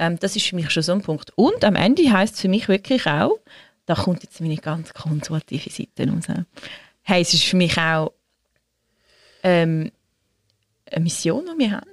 Ähm, 0.00 0.18
das 0.18 0.34
ist 0.34 0.46
für 0.46 0.56
mich 0.56 0.70
schon 0.70 0.82
so 0.82 0.92
ein 0.92 1.02
Punkt. 1.02 1.30
Und 1.36 1.62
am 1.62 1.76
Ende 1.76 2.10
heißt 2.10 2.34
es 2.34 2.40
für 2.40 2.48
mich 2.48 2.68
wirklich 2.68 3.06
auch, 3.06 3.38
da 3.84 3.94
kommt 3.94 4.22
jetzt 4.22 4.40
meine 4.40 4.56
ganz 4.56 4.94
konservative 4.94 5.70
Seite 5.70 6.10
raus, 6.10 6.24
heisst 7.06 7.34
es 7.34 7.42
für 7.42 7.56
mich 7.56 7.76
auch 7.76 8.12
ähm, 9.42 9.92
eine 10.90 11.04
Mission, 11.04 11.44
die 11.44 11.58
wir 11.58 11.72
haben. 11.72 11.86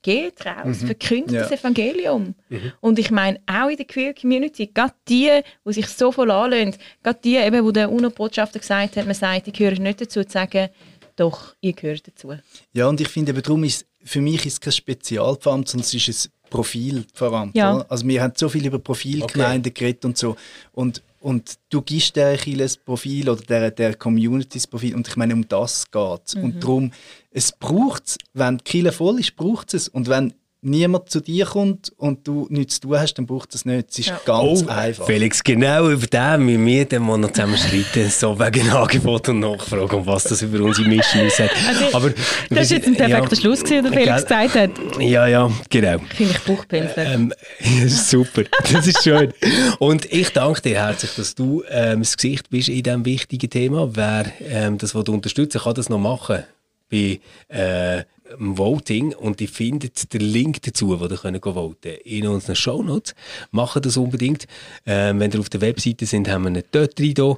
Geht 0.00 0.44
raus, 0.46 0.80
mhm. 0.80 0.86
verkündet 0.86 1.32
ja. 1.32 1.42
das 1.42 1.52
Evangelium. 1.52 2.34
Mhm. 2.48 2.72
Und 2.80 2.98
ich 2.98 3.10
meine, 3.10 3.38
auch 3.46 3.68
in 3.68 3.76
der 3.76 3.86
Queer 3.86 4.14
Community, 4.14 4.66
gerade 4.66 4.94
die, 5.06 5.30
die 5.64 5.72
sich 5.72 5.86
so 5.88 6.10
voll 6.10 6.30
anlösen, 6.30 6.74
gerade 7.02 7.20
die, 7.22 7.36
eben, 7.36 7.64
wo 7.64 7.70
der 7.70 7.92
UNO-Botschafter 7.92 8.58
gesagt 8.58 8.96
hat, 8.96 9.04
man 9.04 9.14
sagt, 9.14 9.46
ich 9.46 9.52
gehöre 9.52 9.78
nicht 9.78 10.00
dazu, 10.00 10.24
zu 10.24 10.32
sagen, 10.32 10.70
doch, 11.16 11.54
ihr 11.60 11.74
gehört 11.74 12.08
dazu. 12.08 12.32
Ja, 12.72 12.88
und 12.88 13.00
ich 13.00 13.08
finde, 13.08 13.34
darum 13.34 13.62
ist 13.62 13.86
für 14.02 14.20
mich 14.20 14.46
ist 14.46 14.54
es 14.54 14.60
kein 14.60 14.72
Spezialpfand, 14.72 15.68
sondern 15.68 15.86
es 15.86 16.08
ist 16.08 16.30
ein 16.52 16.56
Profilpfand. 16.56 17.56
Ja. 17.56 17.84
Also 17.88 18.06
wir 18.06 18.22
haben 18.22 18.34
so 18.36 18.48
viel 18.48 18.66
über 18.66 18.78
Profilgemeinden 18.78 19.70
okay. 19.70 19.84
geredet 19.84 20.04
und 20.04 20.18
so. 20.18 20.36
Und, 20.72 21.02
und 21.20 21.58
du 21.70 21.82
gibst 21.82 22.16
der 22.16 22.38
ein 22.38 22.70
Profil 22.84 23.28
oder 23.28 23.42
der, 23.42 23.70
der 23.70 23.94
Community 23.94 24.58
ein 24.58 24.70
Profil 24.70 24.94
und 24.94 25.08
ich 25.08 25.16
meine, 25.16 25.34
um 25.34 25.46
das 25.48 25.90
geht 25.90 26.20
es. 26.26 26.34
Mhm. 26.34 26.44
Und 26.44 26.62
darum, 26.62 26.92
es 27.30 27.52
braucht 27.52 28.06
es, 28.06 28.18
wenn 28.34 28.58
die 28.58 28.64
Kirche 28.64 28.92
voll 28.92 29.20
ist, 29.20 29.36
braucht 29.36 29.74
es 29.74 29.88
Und 29.88 30.08
wenn 30.08 30.34
niemand 30.62 31.10
zu 31.10 31.20
dir 31.20 31.44
kommt 31.44 31.92
und 31.96 32.26
du 32.26 32.46
nichts 32.48 32.76
zu 32.76 32.82
tun 32.82 32.98
hast, 32.98 33.14
dann 33.14 33.26
braucht 33.26 33.54
es 33.54 33.64
nicht. 33.64 33.90
Es 33.90 33.98
ist 33.98 34.08
ja. 34.08 34.20
ganz 34.24 34.62
oh, 34.62 34.68
einfach. 34.68 35.06
Felix, 35.06 35.42
genau 35.42 35.90
über 35.90 36.06
den 36.06 36.46
mit 36.46 36.58
mir 36.58 36.84
den 36.84 37.02
wir 37.04 37.18
noch 37.18 37.32
zusammen 37.32 37.56
streiten, 37.56 38.08
so 38.08 38.38
wegen 38.38 38.70
Angebot 38.70 39.28
und 39.28 39.40
Nachfrage 39.40 39.96
und 39.96 40.06
was 40.06 40.24
das 40.24 40.42
über 40.42 40.62
unsere 40.64 40.88
Mission 40.88 41.28
sagt. 41.30 41.54
Also, 41.66 41.96
Aber, 41.96 42.10
das 42.50 42.64
ist 42.64 42.70
jetzt 42.70 42.86
ein 42.86 42.94
perfekter 42.94 43.34
ja, 43.34 43.40
Schluss, 43.40 43.64
den 43.64 43.92
Felix 43.92 44.22
gesagt 44.22 44.54
hat. 44.54 44.70
Ja, 45.00 45.26
ja, 45.26 45.50
genau. 45.68 45.98
Finde 46.14 46.32
ich 46.32 46.40
Buchpinsel. 46.40 46.94
Ähm, 46.96 47.32
super, 47.88 48.42
das 48.72 48.86
ist 48.86 49.02
schön. 49.02 49.32
Und 49.78 50.10
ich 50.12 50.30
danke 50.30 50.62
dir 50.62 50.78
herzlich, 50.78 51.12
dass 51.16 51.34
du 51.34 51.64
ähm, 51.68 52.00
das 52.00 52.16
Gesicht 52.16 52.50
bist 52.50 52.68
in 52.68 52.82
diesem 52.82 53.04
wichtigen 53.04 53.50
Thema. 53.50 53.90
Wer 53.94 54.26
ähm, 54.40 54.78
das 54.78 54.94
unterstützen 54.94 55.60
kann 55.60 55.74
das 55.74 55.88
noch 55.88 55.98
machen 55.98 56.44
bei 56.92 57.20
äh, 57.48 58.04
Voting 58.38 59.14
und 59.14 59.40
ihr 59.40 59.48
findet 59.48 60.12
den 60.12 60.20
Link 60.20 60.62
dazu, 60.62 61.00
wo 61.00 61.04
ihr 61.06 61.16
könnt 61.16 61.42
voten 61.42 61.76
könnt, 61.82 62.02
in 62.04 62.26
unseren 62.26 62.56
Shownotes. 62.56 63.14
Macht 63.50 63.84
das 63.84 63.96
unbedingt. 63.96 64.46
Ähm, 64.86 65.20
wenn 65.20 65.30
ihr 65.32 65.40
auf 65.40 65.48
der 65.48 65.60
Webseite 65.60 66.06
sind, 66.06 66.28
haben 66.28 66.42
wir 66.42 66.48
einen 66.48 66.62
dort 66.70 67.00
rein. 67.00 67.36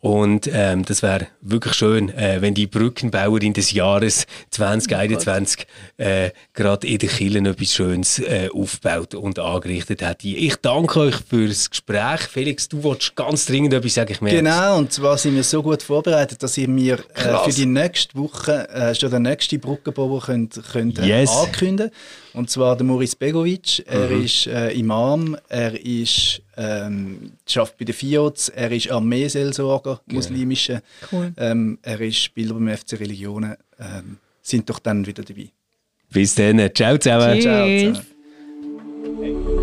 Und 0.00 0.48
ähm, 0.52 0.84
das 0.84 1.02
wäre 1.02 1.26
wirklich 1.40 1.74
schön, 1.74 2.10
äh, 2.10 2.40
wenn 2.40 2.54
die 2.54 2.66
Brückenbauerin 2.66 3.52
des 3.52 3.72
Jahres 3.72 4.26
2021 4.50 5.66
äh, 5.96 6.30
gerade 6.54 6.86
in 6.86 6.98
den 6.98 7.08
Kirchen 7.08 7.46
etwas 7.46 7.72
Schönes 7.72 8.18
äh, 8.18 8.48
aufgebaut 8.52 9.14
und 9.14 9.38
angerichtet 9.38 10.02
hat. 10.02 10.24
Ich 10.24 10.56
danke 10.56 11.00
euch 11.00 11.16
für 11.28 11.48
das 11.48 11.70
Gespräch. 11.70 12.20
Felix, 12.20 12.68
du 12.68 12.82
wolltest 12.82 13.16
ganz 13.16 13.46
dringend 13.46 13.74
etwas 13.74 13.94
sagen. 13.94 14.12
Ich 14.12 14.18
genau, 14.18 14.78
und 14.78 14.92
zwar 14.92 15.18
sind 15.18 15.34
wir 15.34 15.44
so 15.44 15.62
gut 15.62 15.82
vorbereitet, 15.82 16.42
dass 16.42 16.56
ihr 16.56 16.68
mir 16.68 16.98
äh, 17.14 17.36
für 17.44 17.52
die 17.52 17.66
nächste 17.66 18.16
Woche 18.16 18.68
äh, 18.68 18.94
schon 18.94 19.10
der 19.10 19.20
nächste 19.20 19.58
Brückenbauer 19.58 20.27
könnt, 20.28 20.60
könnt 20.70 20.98
yes. 20.98 21.30
ankündigen 21.30 21.90
Und 22.34 22.50
zwar 22.50 22.76
der 22.76 22.84
Moritz 22.84 23.14
Begovic. 23.14 23.84
Er 23.86 24.10
mhm. 24.10 24.24
ist 24.24 24.46
äh, 24.46 24.70
Imam, 24.72 25.36
er 25.48 25.84
ist, 25.84 26.42
ähm, 26.56 27.32
schafft 27.46 27.78
bei 27.78 27.84
den 27.84 27.94
FIOZ, 27.94 28.50
er 28.50 28.70
ist 28.70 28.90
Armeeseelsorger, 28.90 30.00
okay. 30.04 30.14
muslimische. 30.14 30.82
Cool. 31.10 31.32
Ähm, 31.36 31.78
er 31.82 32.00
ist 32.00 32.18
Spieler 32.18 32.54
beim 32.54 32.68
FC 32.68 33.00
Religionen. 33.00 33.56
Ähm, 33.78 34.18
sind 34.42 34.68
doch 34.68 34.78
dann 34.78 35.06
wieder 35.06 35.22
dabei. 35.22 35.48
Bis 36.10 36.34
dann. 36.34 36.58
Ciao 36.74 36.98
zusammen. 36.98 37.34
Tschüss. 37.34 37.44
Ciao 37.44 37.92
zusammen. 37.92 39.57